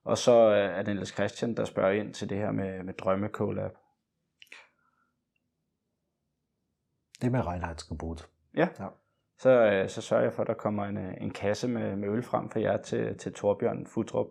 Og 0.05 0.18
så 0.18 0.47
uh, 0.49 0.79
er 0.79 0.83
det 0.83 0.95
Niels 0.95 1.14
Christian, 1.14 1.57
der 1.57 1.64
spørger 1.64 1.91
ind 1.93 2.14
til 2.14 2.29
det 2.31 2.39
her 2.39 2.51
med, 2.51 2.83
med 2.83 2.95
drømme 2.95 3.29
collab. 3.29 3.70
Det 7.23 7.33
med 7.33 7.47
Reinhardsgebot. 7.47 8.29
Ja. 8.57 8.68
Ja. 8.81 8.87
Så, 9.39 9.51
øh, 9.51 9.89
så 9.89 10.03
sørger 10.03 10.23
jeg 10.23 10.33
for, 10.33 10.43
at 10.43 10.49
der 10.49 10.55
kommer 10.55 10.85
en, 10.85 10.97
øh, 10.97 11.14
en 11.20 11.31
kasse 11.31 11.68
med, 11.68 11.97
med 11.97 12.09
øl 12.09 12.23
frem 12.23 12.51
for 12.51 12.59
jer 12.59 12.77
til, 12.77 13.18
til 13.18 13.33
Torbjørn 13.33 13.87
Futrup 13.87 14.27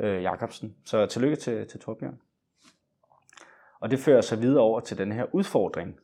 øh, 0.00 0.22
Jacobsen. 0.22 0.76
Så 0.84 1.06
tillykke 1.06 1.36
til, 1.36 1.68
til 1.68 1.80
Torbjørn. 1.80 2.20
Og 3.80 3.90
det 3.90 3.98
fører 3.98 4.20
så 4.20 4.36
videre 4.36 4.62
over 4.62 4.80
til 4.80 4.98
den 4.98 5.12
her 5.12 5.34
udfordring. 5.34 5.98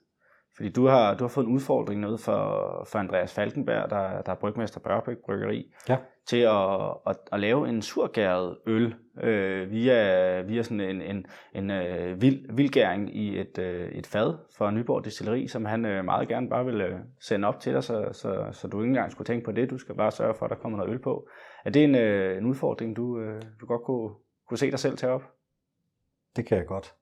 Fordi 0.59 0.69
du 0.71 0.87
har, 0.87 1.15
du 1.15 1.25
har 1.25 1.29
fået 1.29 1.47
en 1.47 1.53
udfordring 1.53 2.01
noget 2.01 2.21
for, 2.21 2.85
for 2.91 2.99
Andreas 2.99 3.35
Falkenberg, 3.35 3.91
der, 3.91 4.23
der 4.23 4.33
er 4.33 4.37
brygmester 4.37 4.81
på 4.81 4.89
Ørbæk 4.89 5.17
Bryggeri, 5.27 5.73
Ja. 5.89 5.97
til 6.27 6.37
at, 6.37 6.95
at, 7.07 7.17
at 7.33 7.41
lave 7.41 7.69
en 7.69 7.83
surgæret 7.83 8.59
øl 8.67 8.95
øh, 9.23 9.71
via, 9.71 10.41
via 10.41 10.63
sådan 10.63 10.81
en, 10.81 11.03
en, 11.03 11.27
en 11.55 11.71
øh, 11.71 12.23
vild, 12.23 12.53
vildgæring 12.57 13.17
i 13.17 13.41
et, 13.41 13.59
øh, 13.59 13.89
et 13.89 14.07
fad 14.07 14.35
for 14.57 14.71
Nyborg 14.71 15.05
Destilleri, 15.05 15.49
som 15.49 15.65
han 15.65 15.85
øh, 15.85 16.05
meget 16.05 16.29
gerne 16.29 16.49
bare 16.49 16.65
vil 16.65 16.81
øh, 16.81 16.99
sende 17.21 17.49
op 17.49 17.61
til 17.61 17.73
dig, 17.75 17.85
så, 17.85 18.09
så, 18.13 18.49
så 18.53 18.69
du 18.69 18.81
ikke 18.81 18.89
engang 18.89 19.13
skulle 19.13 19.27
tænke 19.27 19.45
på 19.45 19.53
det. 19.53 19.71
Du 19.71 19.79
skal 19.79 19.95
bare 19.95 20.11
sørge 20.11 20.35
for, 20.35 20.45
at 20.47 20.51
der 20.51 20.57
kommer 20.57 20.79
noget 20.79 20.91
øl 20.93 20.99
på. 20.99 21.29
Er 21.65 21.71
det 21.71 21.85
en, 21.85 21.95
øh, 21.95 22.39
en 22.39 22.47
udfordring, 22.47 22.97
du, 22.97 23.19
øh, 23.21 23.43
du 23.61 23.67
godt 23.67 23.83
kunne, 23.83 24.11
kunne 24.49 24.59
se 24.59 24.71
dig 24.71 24.79
selv 24.79 24.97
tage 24.97 25.13
op? 25.13 25.23
Det 26.37 26.47
kan 26.47 26.59
jeg 26.59 26.67
godt. 26.67 26.95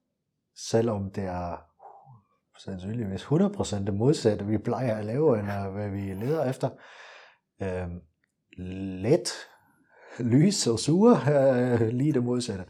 Selvom 0.56 1.10
det 1.10 1.24
er 1.24 1.62
sandsynligvis 2.58 3.24
100% 3.24 3.84
det 3.84 3.94
modsatte, 3.94 4.46
vi 4.46 4.58
plejer 4.58 4.96
at 4.96 5.04
lave, 5.04 5.38
eller 5.38 5.70
hvad 5.70 5.88
vi 5.88 6.14
leder 6.14 6.50
efter. 6.50 6.68
Øhm, 7.62 8.00
let, 9.02 9.32
lys 10.18 10.66
og 10.66 10.78
sur, 10.78 11.10
øh, 11.10 11.88
lige 11.88 12.12
det 12.12 12.24
modsatte. 12.24 12.64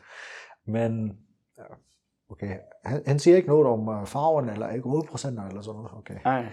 Men, 0.66 1.18
ja, 1.59 1.64
okay, 2.30 2.57
han, 2.84 3.03
han 3.07 3.18
siger 3.18 3.37
ikke 3.37 3.49
noget 3.49 3.66
om 3.66 3.89
øh, 3.89 4.07
farven, 4.07 4.49
eller 4.49 4.70
ikke 4.70 4.89
hovedprocenter, 4.89 5.47
eller 5.47 5.62
sådan 5.62 5.76
noget. 5.76 5.91
Okay. 5.99 6.16
Nej. 6.24 6.47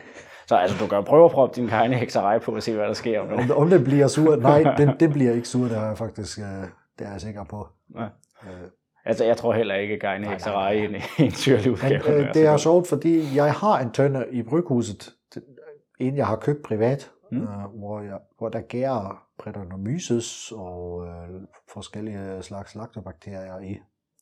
Så 0.47 0.55
altså, 0.55 0.77
du 0.79 0.87
kan 0.87 1.03
prøve 1.03 1.25
at 1.25 1.31
proppe 1.31 1.55
din 1.55 1.67
kajne 1.67 1.95
hekserej 1.95 2.39
på 2.39 2.55
og 2.55 2.63
se, 2.63 2.75
hvad 2.75 2.87
der 2.87 2.93
sker. 2.93 3.19
Om 3.19 3.33
Om, 3.33 3.51
om 3.51 3.69
det 3.69 3.83
bliver 3.83 4.07
sur? 4.07 4.35
Nej, 4.51 4.75
det, 4.77 4.95
det 4.99 5.09
bliver 5.09 5.33
ikke 5.33 5.47
sur, 5.47 5.63
det 5.63 5.77
er 5.77 5.85
jeg 5.85 5.97
faktisk, 5.97 6.39
øh, 6.39 6.45
det 6.99 7.07
er 7.07 7.11
jeg 7.11 7.21
sikker 7.21 7.43
på. 7.43 7.67
Ja. 7.95 8.03
Øh, 8.43 8.69
Altså, 9.05 9.23
jeg 9.25 9.37
tror 9.37 9.53
heller 9.53 9.75
ikke, 9.75 9.93
at 9.93 10.01
Geine 10.01 10.23
Nej, 10.25 10.33
hekserej 10.33 10.71
i 10.71 10.85
en, 10.85 10.95
en 11.25 11.31
syrlig 11.31 11.65
Men 11.65 11.73
udgave. 11.73 12.27
øh, 12.27 12.33
det 12.33 12.45
er 12.45 12.57
sjovt, 12.57 12.87
fordi 12.87 13.35
jeg 13.35 13.53
har 13.53 13.79
en 13.79 13.91
tønde 13.91 14.25
i 14.31 14.43
bryghuset, 14.43 15.13
en 15.99 16.17
jeg 16.17 16.27
har 16.27 16.35
købt 16.35 16.63
privat, 16.63 17.09
Mm. 17.31 17.41
øh, 17.41 17.47
hvor, 17.77 18.01
jeg, 18.01 18.19
hvor 18.37 18.49
der 18.49 18.61
gærer 18.61 19.27
Brettanomyces 19.39 20.51
og 20.55 21.07
øh, 21.07 21.41
forskellige 21.73 22.41
slags 22.43 22.75
laktobakterier 22.75 23.59
i, 23.59 23.79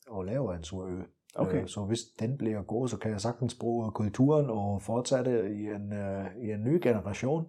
og 0.10 0.26
laver 0.26 0.54
en 0.54 0.64
sur 0.64 0.86
øl. 0.88 1.04
Okay. 1.36 1.62
Øh, 1.62 1.68
så 1.68 1.82
hvis 1.82 2.00
den 2.20 2.38
bliver 2.38 2.62
god, 2.62 2.88
så 2.88 2.98
kan 2.98 3.12
jeg 3.12 3.22
sagtens 3.22 3.56
bruge 3.60 3.92
kulturen 3.92 4.50
og 4.50 4.82
fortsætte 4.82 5.32
i 5.56 5.66
en, 5.66 5.94
øh, 5.94 6.26
i 6.42 6.52
en 6.52 6.64
ny 6.64 6.80
generation. 6.84 7.48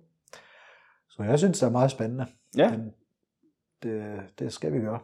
Så 1.09 1.23
jeg 1.23 1.39
synes, 1.39 1.59
det 1.61 1.67
er 1.67 1.71
meget 1.71 1.91
spændende. 1.91 2.27
Ja. 2.57 2.71
Den, 2.71 2.93
det, 3.83 4.21
det 4.39 4.53
skal 4.53 4.73
vi 4.73 4.79
gøre. 4.81 4.99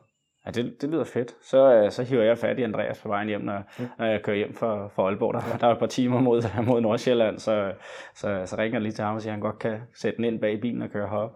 Ja, 0.47 0.51
det, 0.51 0.77
det 0.81 0.89
lyder 0.91 1.05
fedt. 1.05 1.37
Så, 1.43 1.75
øh, 1.75 1.91
så 1.91 2.03
hiver 2.03 2.23
jeg 2.23 2.39
fat 2.39 2.59
i 2.59 2.63
Andreas 2.63 3.03
på 3.03 3.09
vejen 3.09 3.29
hjem, 3.29 3.41
når, 3.41 3.63
Ja. 3.79 3.89
når 3.99 4.07
jeg 4.07 4.23
kører 4.23 4.37
hjem 4.37 4.55
fra, 4.55 4.89
fra 4.89 5.03
Aalborg. 5.03 5.35
Der, 5.35 5.59
der 5.61 5.67
er 5.67 5.73
et 5.73 5.79
par 5.79 5.87
timer 5.87 6.21
mod, 6.21 6.43
mod 6.69 6.81
Nordsjælland, 6.81 7.39
så, 7.39 7.73
så, 8.15 8.43
så 8.47 8.57
ringer 8.59 8.75
jeg 8.75 8.83
lige 8.83 8.93
til 8.93 9.05
ham 9.05 9.15
og 9.15 9.23
siger, 9.23 9.33
at 9.33 9.35
han 9.35 9.41
godt 9.41 9.59
kan 9.59 9.81
sætte 9.95 10.17
den 10.17 10.25
ind 10.25 10.41
bag 10.41 10.61
bilen 10.61 10.83
og 10.83 10.91
køre 10.91 11.09
herop. 11.09 11.31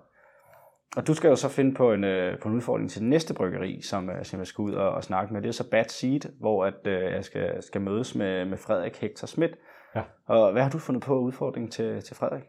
Og 0.96 1.06
du 1.06 1.14
skal 1.14 1.28
jo 1.28 1.36
så 1.36 1.48
finde 1.48 1.74
på 1.74 1.92
en, 1.92 2.04
øh, 2.04 2.38
på 2.42 2.48
en 2.48 2.54
udfordring 2.54 2.90
til 2.90 3.04
næste 3.04 3.34
bryggeri, 3.34 3.80
som, 3.82 4.10
øh, 4.10 4.24
som 4.24 4.38
jeg 4.38 4.46
skal 4.46 4.62
ud 4.62 4.72
og, 4.72 4.90
og 4.90 5.04
snakke 5.04 5.32
med. 5.34 5.42
Det 5.42 5.48
er 5.48 5.52
så 5.52 5.70
Bad 5.70 5.84
Seed, 5.88 6.20
hvor 6.40 6.64
at, 6.64 6.86
øh, 6.86 7.12
jeg 7.12 7.24
skal, 7.24 7.62
skal 7.62 7.80
mødes 7.80 8.14
med, 8.14 8.44
med 8.44 8.58
Frederik 8.58 8.96
Hector 8.96 9.26
Schmidt. 9.26 9.52
Ja. 9.96 10.02
Og 10.26 10.52
hvad 10.52 10.62
har 10.62 10.70
du 10.70 10.78
fundet 10.78 11.02
på 11.02 11.18
udfordring 11.18 11.72
til, 11.72 12.02
til 12.02 12.16
Frederik? 12.16 12.42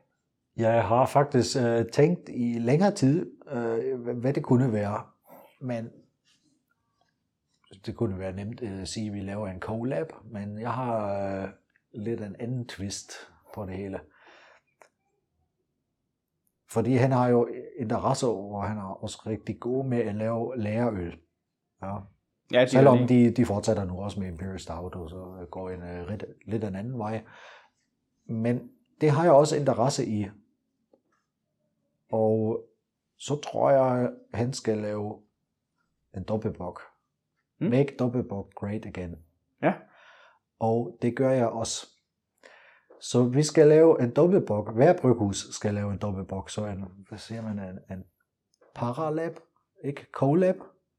Jeg 0.58 0.84
har 0.84 1.06
faktisk 1.06 1.58
øh, 1.58 1.86
tænkt 1.92 2.30
i 2.30 2.58
længere 2.60 2.92
tid, 2.92 3.32
øh, 3.52 4.00
hvad 4.22 4.34
det 4.34 4.44
kunne 4.44 4.74
være, 4.74 5.02
men 5.62 5.90
det 7.86 7.96
kunne 7.96 8.20
være 8.20 8.34
nemt 8.34 8.62
øh, 8.62 8.82
at 8.82 8.88
sige, 8.88 9.08
at 9.08 9.14
vi 9.14 9.20
laver 9.20 9.48
en 9.48 9.60
collab, 9.60 10.12
men 10.26 10.60
jeg 10.60 10.72
har 10.74 11.24
øh, 11.44 11.50
lidt 11.94 12.22
en 12.22 12.36
anden 12.40 12.68
twist 12.68 13.12
på 13.56 13.66
det 13.66 13.76
hele. 13.76 14.00
Fordi 16.70 16.96
han 16.96 17.12
har 17.12 17.28
jo 17.28 17.48
interesse 17.80 18.28
over, 18.28 18.62
og 18.62 18.68
han 18.68 18.78
er 18.78 19.04
også 19.04 19.24
rigtig 19.26 19.60
god 19.60 19.86
med 19.86 19.98
at 19.98 20.16
lave 20.16 20.58
lagerøl. 20.58 21.20
Ja. 21.82 21.98
Ja, 22.52 22.62
de 22.62 22.70
Selvom 22.70 23.08
de, 23.08 23.32
de 23.32 23.46
fortsætter 23.46 23.86
nu 23.86 24.02
også 24.02 24.20
med 24.20 24.28
Imperial 24.28 24.60
Stout, 24.60 24.96
og 24.96 25.10
så 25.10 25.48
går 25.52 25.70
en 25.70 25.82
uh, 25.82 26.10
lidt, 26.10 26.24
lidt 26.46 26.64
en 26.64 26.76
anden 26.76 27.00
vej. 27.00 27.24
Men 28.26 28.72
det 29.02 29.12
har 29.12 29.24
jeg 29.24 29.34
også 29.34 29.58
interesse 29.58 30.06
i. 30.06 30.28
Og 32.12 32.64
så 33.18 33.36
tror 33.36 33.72
jeg, 33.72 34.12
han 34.34 34.54
skal 34.54 34.78
lave 34.78 35.22
en 36.18 36.24
dobbeltbok. 36.24 36.82
Mm. 37.64 37.70
Make 37.70 37.96
dobbeltbok 38.00 38.54
great 38.56 38.86
again. 38.86 39.16
Ja. 39.62 39.74
Og 40.60 40.98
det 41.02 41.16
gør 41.16 41.32
jeg 41.32 41.48
også. 41.48 41.88
Så 43.02 43.24
vi 43.24 43.44
skal 43.44 43.68
lave 43.68 44.04
en 44.04 44.12
dobbeltbok. 44.12 44.74
Hver 44.76 44.94
bryghus 45.02 45.48
skal 45.52 45.74
lave 45.74 45.92
en 45.92 45.98
dobbeltbok. 45.98 46.50
Så 46.50 46.66
en, 46.66 46.86
hvad 47.10 47.18
siger 47.18 47.42
man, 47.42 47.60
en, 47.60 47.98
en 47.98 48.04
paralab, 48.76 49.40
ikke 49.84 50.06
collab. 50.14 50.56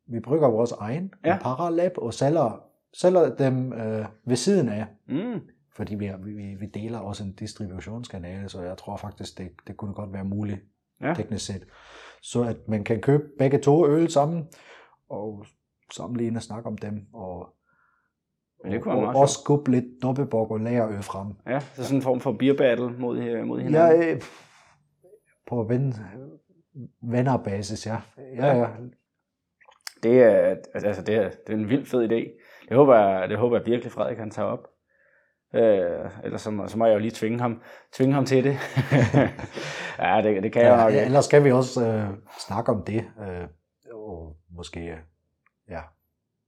Vi 0.07 0.21
brygger 0.21 0.49
vores 0.49 0.73
egen 0.73 1.13
Ja. 1.25 1.35
en 1.35 1.41
paralab 1.41 1.93
og 1.99 2.15
sælger, 2.15 2.65
sælger 2.93 3.35
dem 3.37 3.73
øh, 3.73 4.07
ved 4.27 4.37
siden 4.37 4.69
af. 4.69 4.87
Mm. 5.09 5.41
Fordi 5.77 5.95
vi, 5.95 6.11
vi, 6.25 6.55
vi 6.61 6.67
deler 6.67 6.99
også 6.99 7.25
en 7.25 7.33
distributionskanale, 7.33 8.49
så 8.49 8.63
jeg 8.63 8.79
tror 8.79 8.97
faktisk, 8.97 9.39
det, 9.39 9.51
det 9.67 9.77
kunne 9.77 9.95
godt 9.95 10.13
være 10.13 10.25
muligt 10.25 10.61
Ja. 11.01 11.15
teknisk 11.15 11.47
set. 11.47 11.67
Så 12.23 12.43
at 12.43 12.57
man 12.69 12.85
kan 12.85 13.01
købe 13.01 13.25
begge 13.39 13.59
to 13.59 13.87
øl 13.89 14.11
sammen, 14.11 14.49
og 15.09 15.47
sammenligne 15.93 16.39
og 16.39 16.43
snakke 16.43 16.67
om 16.67 16.79
dem, 16.79 17.07
og, 17.13 17.49
Men 18.63 18.73
det 18.73 18.83
kunne 18.83 18.95
og, 18.95 19.07
og 19.07 19.21
også 19.21 19.41
skubbe 19.43 19.71
lidt 19.71 19.85
dobbeltbok 20.03 20.51
og 20.51 20.61
lagerøl 20.61 21.03
frem. 21.03 21.33
Ja, 21.47 21.61
så 21.61 21.85
sådan 21.85 21.97
en 21.97 22.03
form 22.03 22.21
for 22.21 22.33
beer 22.33 22.57
battle 22.57 22.93
mod, 22.99 23.19
øh, 23.19 23.47
mod 23.47 23.61
hinanden. 23.61 24.01
Jeg, 24.01 24.15
øh, 24.15 24.23
på 25.47 25.63
ven, 25.63 25.95
vennerbasis, 27.03 27.87
ja. 27.87 27.97
Ja, 28.19 28.47
Ja. 28.47 28.59
ja. 28.59 28.67
Det 30.03 30.23
er, 30.23 30.57
altså 30.75 31.03
det 31.03 31.15
er, 31.15 31.31
det 31.47 31.53
er 31.53 31.59
en 31.59 31.69
vild 31.69 31.87
fed 31.87 32.11
idé. 32.11 32.41
Det 32.69 32.77
håber 32.77 32.97
jeg, 32.97 33.29
det 33.29 33.39
håber 33.39 33.57
jeg 33.57 33.67
virkelig, 33.67 33.93
Frederik 33.93 34.19
han 34.19 34.31
tager 34.31 34.49
op. 34.49 34.69
Øh, 35.55 36.11
ellers 36.25 36.41
så 36.43 36.51
må, 36.51 36.69
så 36.69 36.79
må 36.79 36.87
jeg 36.87 36.95
jo 36.95 36.99
lige 36.99 37.11
tvinge 37.11 37.41
ham, 37.41 37.63
tvinge 37.93 38.15
ham 38.15 38.25
til 38.25 38.45
det. 38.45 38.53
ja, 39.99 40.21
det, 40.25 40.43
det 40.43 40.53
kan 40.53 40.63
jeg 40.63 40.77
nok 40.77 40.93
ja 40.93 41.05
ellers 41.05 41.25
skal 41.25 41.45
vi 41.45 41.53
også 41.53 41.87
øh, 41.87 42.11
snakke 42.39 42.73
om 42.73 42.83
det, 42.83 43.05
øh, 43.21 43.49
og 43.93 44.37
måske 44.57 44.81
øh, 44.81 44.97
ja, 45.69 45.81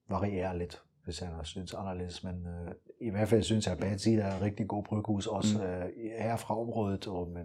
variere 0.08 0.58
lidt, 0.58 0.82
hvis 1.04 1.18
han 1.18 1.44
synes 1.44 1.74
anderledes. 1.74 2.24
Men 2.24 2.46
øh, 2.46 2.74
i 3.00 3.10
hvert 3.10 3.28
fald 3.28 3.42
synes 3.42 3.66
jeg, 3.66 3.82
at 3.82 4.00
Seed 4.00 4.18
er 4.20 4.42
rigtig 4.42 4.68
god 4.68 4.84
bryghus, 4.84 5.26
også 5.26 5.58
Mm. 5.58 5.64
øh, 5.64 5.84
her 6.18 6.36
fra 6.36 6.60
området, 6.60 7.08
og, 7.08 7.28
men 7.28 7.44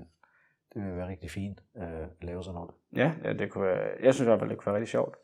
det 0.74 0.84
vil 0.84 0.96
være 0.96 1.08
rigtig 1.08 1.32
fint 1.32 1.60
øh, 1.78 2.02
at 2.02 2.10
lave 2.22 2.44
sådan 2.44 2.56
noget. 2.56 2.72
Ja, 2.96 3.12
ja 3.24 3.34
det 3.34 3.52
kunne 3.52 3.64
være, 3.68 3.90
jeg 4.04 4.14
synes 4.14 4.26
i 4.26 4.30
hvert 4.30 4.40
fald, 4.40 4.50
det 4.50 4.58
kunne 4.58 4.72
være 4.72 4.76
rigtig 4.76 4.92
sjovt. 4.92 5.16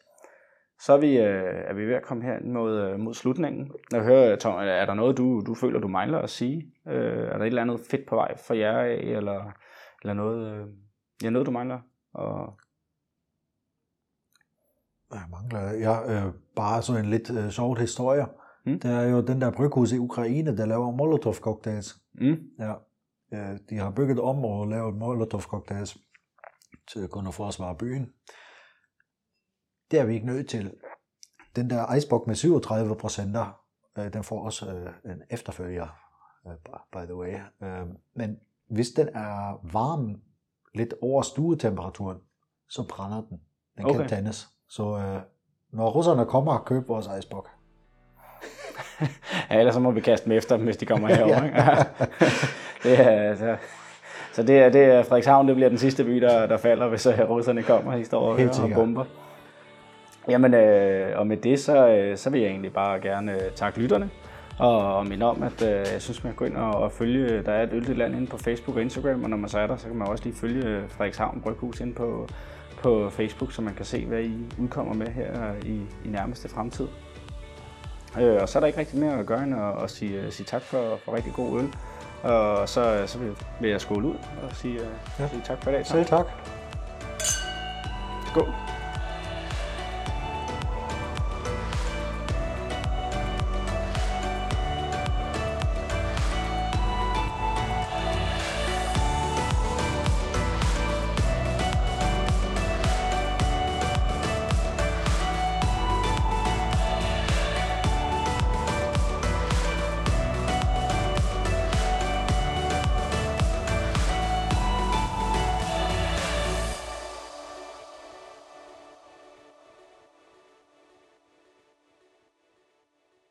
Så 0.79 0.93
er 0.93 0.97
vi, 0.97 1.17
øh, 1.17 1.63
er 1.67 1.73
vi 1.73 1.85
ved 1.85 1.95
at 1.95 2.03
komme 2.03 2.23
her 2.23 2.39
mod, 2.43 2.81
øh, 2.81 2.99
mod 2.99 3.13
slutningen. 3.13 3.71
Jeg 3.91 4.03
hører, 4.03 4.35
Tom, 4.35 4.55
er 4.55 4.85
der 4.85 4.93
noget, 4.93 5.17
du, 5.17 5.43
du 5.47 5.55
føler, 5.55 5.79
du 5.79 5.87
mangler 5.87 6.19
at 6.19 6.29
sige? 6.29 6.73
Øh, 6.87 7.27
er 7.27 7.37
der 7.37 7.39
et 7.39 7.47
eller 7.47 7.61
andet 7.61 7.79
fedt 7.91 8.07
på 8.07 8.15
vej 8.15 8.37
for 8.37 8.53
jer 8.53 8.79
eller, 8.81 9.51
eller 10.01 10.13
noget, 10.13 10.51
øh, 10.51 10.67
ja, 11.23 11.29
noget, 11.29 11.45
du 11.45 11.51
mangler? 11.51 11.79
Og... 12.13 12.59
Jeg 15.11 15.23
mangler 15.31 15.71
ja, 15.71 16.25
øh, 16.25 16.33
bare 16.55 16.81
sådan 16.81 17.03
en 17.05 17.09
lidt 17.09 17.29
øh, 17.29 17.49
sjovt 17.49 17.79
historie. 17.79 18.25
Mm. 18.65 18.79
Det 18.79 18.91
er 18.91 19.01
jo 19.01 19.21
den 19.21 19.41
der 19.41 19.51
bryghus 19.51 19.91
i 19.91 19.97
Ukraine, 19.97 20.57
der 20.57 20.65
laver 20.65 20.91
molotov 20.91 21.33
cocktails. 21.33 22.01
Mm. 22.13 22.37
Ja. 22.59 22.73
Øh, 23.33 23.59
de 23.69 23.77
har 23.77 23.91
bygget 23.91 24.19
om 24.19 24.45
og 24.45 24.67
lavet 24.67 24.95
molotov 24.95 25.41
cocktails 25.41 25.97
til 26.93 26.99
at 26.99 27.09
kunne 27.09 27.31
forsvare 27.31 27.75
byen. 27.75 28.13
Det 29.91 29.99
er 29.99 30.05
vi 30.05 30.13
ikke 30.13 30.25
nødt 30.25 30.49
til. 30.49 30.73
Den 31.55 31.69
der 31.69 31.95
icebox 31.95 32.27
med 32.27 32.35
37 32.35 32.95
procenter, 32.95 33.61
øh, 33.97 34.13
den 34.13 34.23
får 34.23 34.45
også 34.45 34.73
øh, 34.73 35.11
en 35.11 35.21
efterfølger, 35.29 35.87
øh, 36.47 36.53
by 36.91 37.05
the 37.05 37.15
way. 37.15 37.33
Øh, 37.63 37.87
men 38.13 38.39
hvis 38.69 38.89
den 38.89 39.07
er 39.07 39.59
varm, 39.71 40.21
lidt 40.75 40.93
over 41.01 41.21
stuetemperaturen, 41.21 42.17
så 42.69 42.87
brænder 42.89 43.21
den. 43.21 43.41
Den 43.77 43.85
kan 43.85 43.95
Okay. 43.95 44.07
tændes. 44.07 44.56
Så 44.69 44.97
øh, 44.97 45.21
når 45.71 45.89
russerne 45.89 46.25
kommer 46.25 46.53
og 46.53 46.65
køber 46.65 46.87
vores 46.87 47.09
icebox, 47.19 47.45
Ja, 49.49 49.59
ellers 49.59 49.73
så 49.73 49.79
må 49.79 49.91
vi 49.91 50.01
kaste 50.01 50.25
dem 50.25 50.37
efter 50.37 50.57
dem, 50.57 50.65
hvis 50.65 50.77
de 50.77 50.85
kommer 50.85 51.07
herover. 51.15 51.43
ikke? 51.43 51.57
det 52.83 52.99
er, 52.99 53.35
så, 53.35 53.55
så 54.33 54.43
det 54.43 54.59
er, 54.59 54.69
det 54.69 54.83
er 54.83 55.03
Frederikshavn, 55.03 55.47
det 55.47 55.55
bliver 55.55 55.69
den 55.69 55.77
sidste 55.77 56.03
by, 56.03 56.21
der, 56.21 56.45
der 56.45 56.57
falder, 56.57 56.87
hvis 56.87 57.07
uh, 57.07 57.13
russerne 57.29 57.63
kommer 57.63 57.99
og 57.99 58.05
står 58.05 58.21
og, 58.21 58.39
og 58.63 58.71
bomber. 58.75 59.05
Jamen, 60.29 60.53
øh, 60.53 61.19
og 61.19 61.27
med 61.27 61.37
det, 61.37 61.59
så, 61.59 61.87
øh, 61.87 62.17
så 62.17 62.29
vil 62.29 62.41
jeg 62.41 62.49
egentlig 62.49 62.73
bare 62.73 62.99
gerne 62.99 63.31
øh, 63.31 63.51
takke 63.55 63.79
lytterne, 63.79 64.09
og, 64.59 64.95
og 64.95 65.07
minde 65.07 65.25
om, 65.25 65.43
at 65.43 65.61
øh, 65.61 65.69
jeg 65.93 66.01
synes, 66.01 66.23
man 66.23 66.33
kan 66.33 66.37
gå 66.37 66.45
ind 66.45 66.57
og, 66.57 66.73
og 66.73 66.91
følge, 66.91 67.43
der 67.43 67.51
er 67.51 67.63
et 67.63 67.69
øldigt 67.73 67.97
land 67.97 68.15
inde 68.15 68.27
på 68.27 68.37
Facebook 68.37 68.77
og 68.77 68.81
Instagram, 68.81 69.23
og 69.23 69.29
når 69.29 69.37
man 69.37 69.49
så 69.49 69.59
er 69.59 69.67
der, 69.67 69.75
så 69.75 69.87
kan 69.87 69.95
man 69.95 70.07
også 70.07 70.23
lige 70.23 70.35
følge 70.35 70.65
øh, 70.65 70.89
Frederikshavn 70.89 71.41
Bryghus 71.41 71.79
inde 71.79 71.93
på, 71.93 72.27
på 72.77 73.09
Facebook, 73.09 73.51
så 73.53 73.61
man 73.61 73.73
kan 73.73 73.85
se, 73.85 74.05
hvad 74.05 74.21
I 74.23 74.45
udkommer 74.59 74.93
med 74.93 75.07
her 75.07 75.53
i, 75.63 75.81
i 76.05 76.07
nærmeste 76.09 76.49
fremtid. 76.49 76.87
Øh, 78.19 78.41
og 78.41 78.49
så 78.49 78.57
er 78.57 78.59
der 78.59 78.67
ikke 78.67 78.79
rigtig 78.79 78.99
mere 78.99 79.19
at 79.19 79.25
gøre 79.25 79.43
end 79.43 79.55
at, 79.55 79.83
at 79.83 79.91
sige, 79.91 80.25
uh, 80.27 80.31
sige 80.33 80.45
tak 80.45 80.61
for, 80.61 80.99
for 81.05 81.15
rigtig 81.15 81.33
god 81.33 81.59
øl. 81.59 81.73
Og 82.31 82.69
så, 82.69 83.03
så 83.07 83.17
vil, 83.19 83.35
vil 83.61 83.69
jeg 83.69 83.81
skåle 83.81 84.07
ud 84.07 84.15
og 84.43 84.55
sige, 84.55 84.81
uh, 84.81 84.87
Ja. 85.19 85.27
sige 85.27 85.41
tak 85.45 85.63
for 85.63 85.69
i 85.69 85.73
dag. 85.73 85.85
selv 85.87 86.05
tak. 86.05 86.25
Skål. 88.27 88.53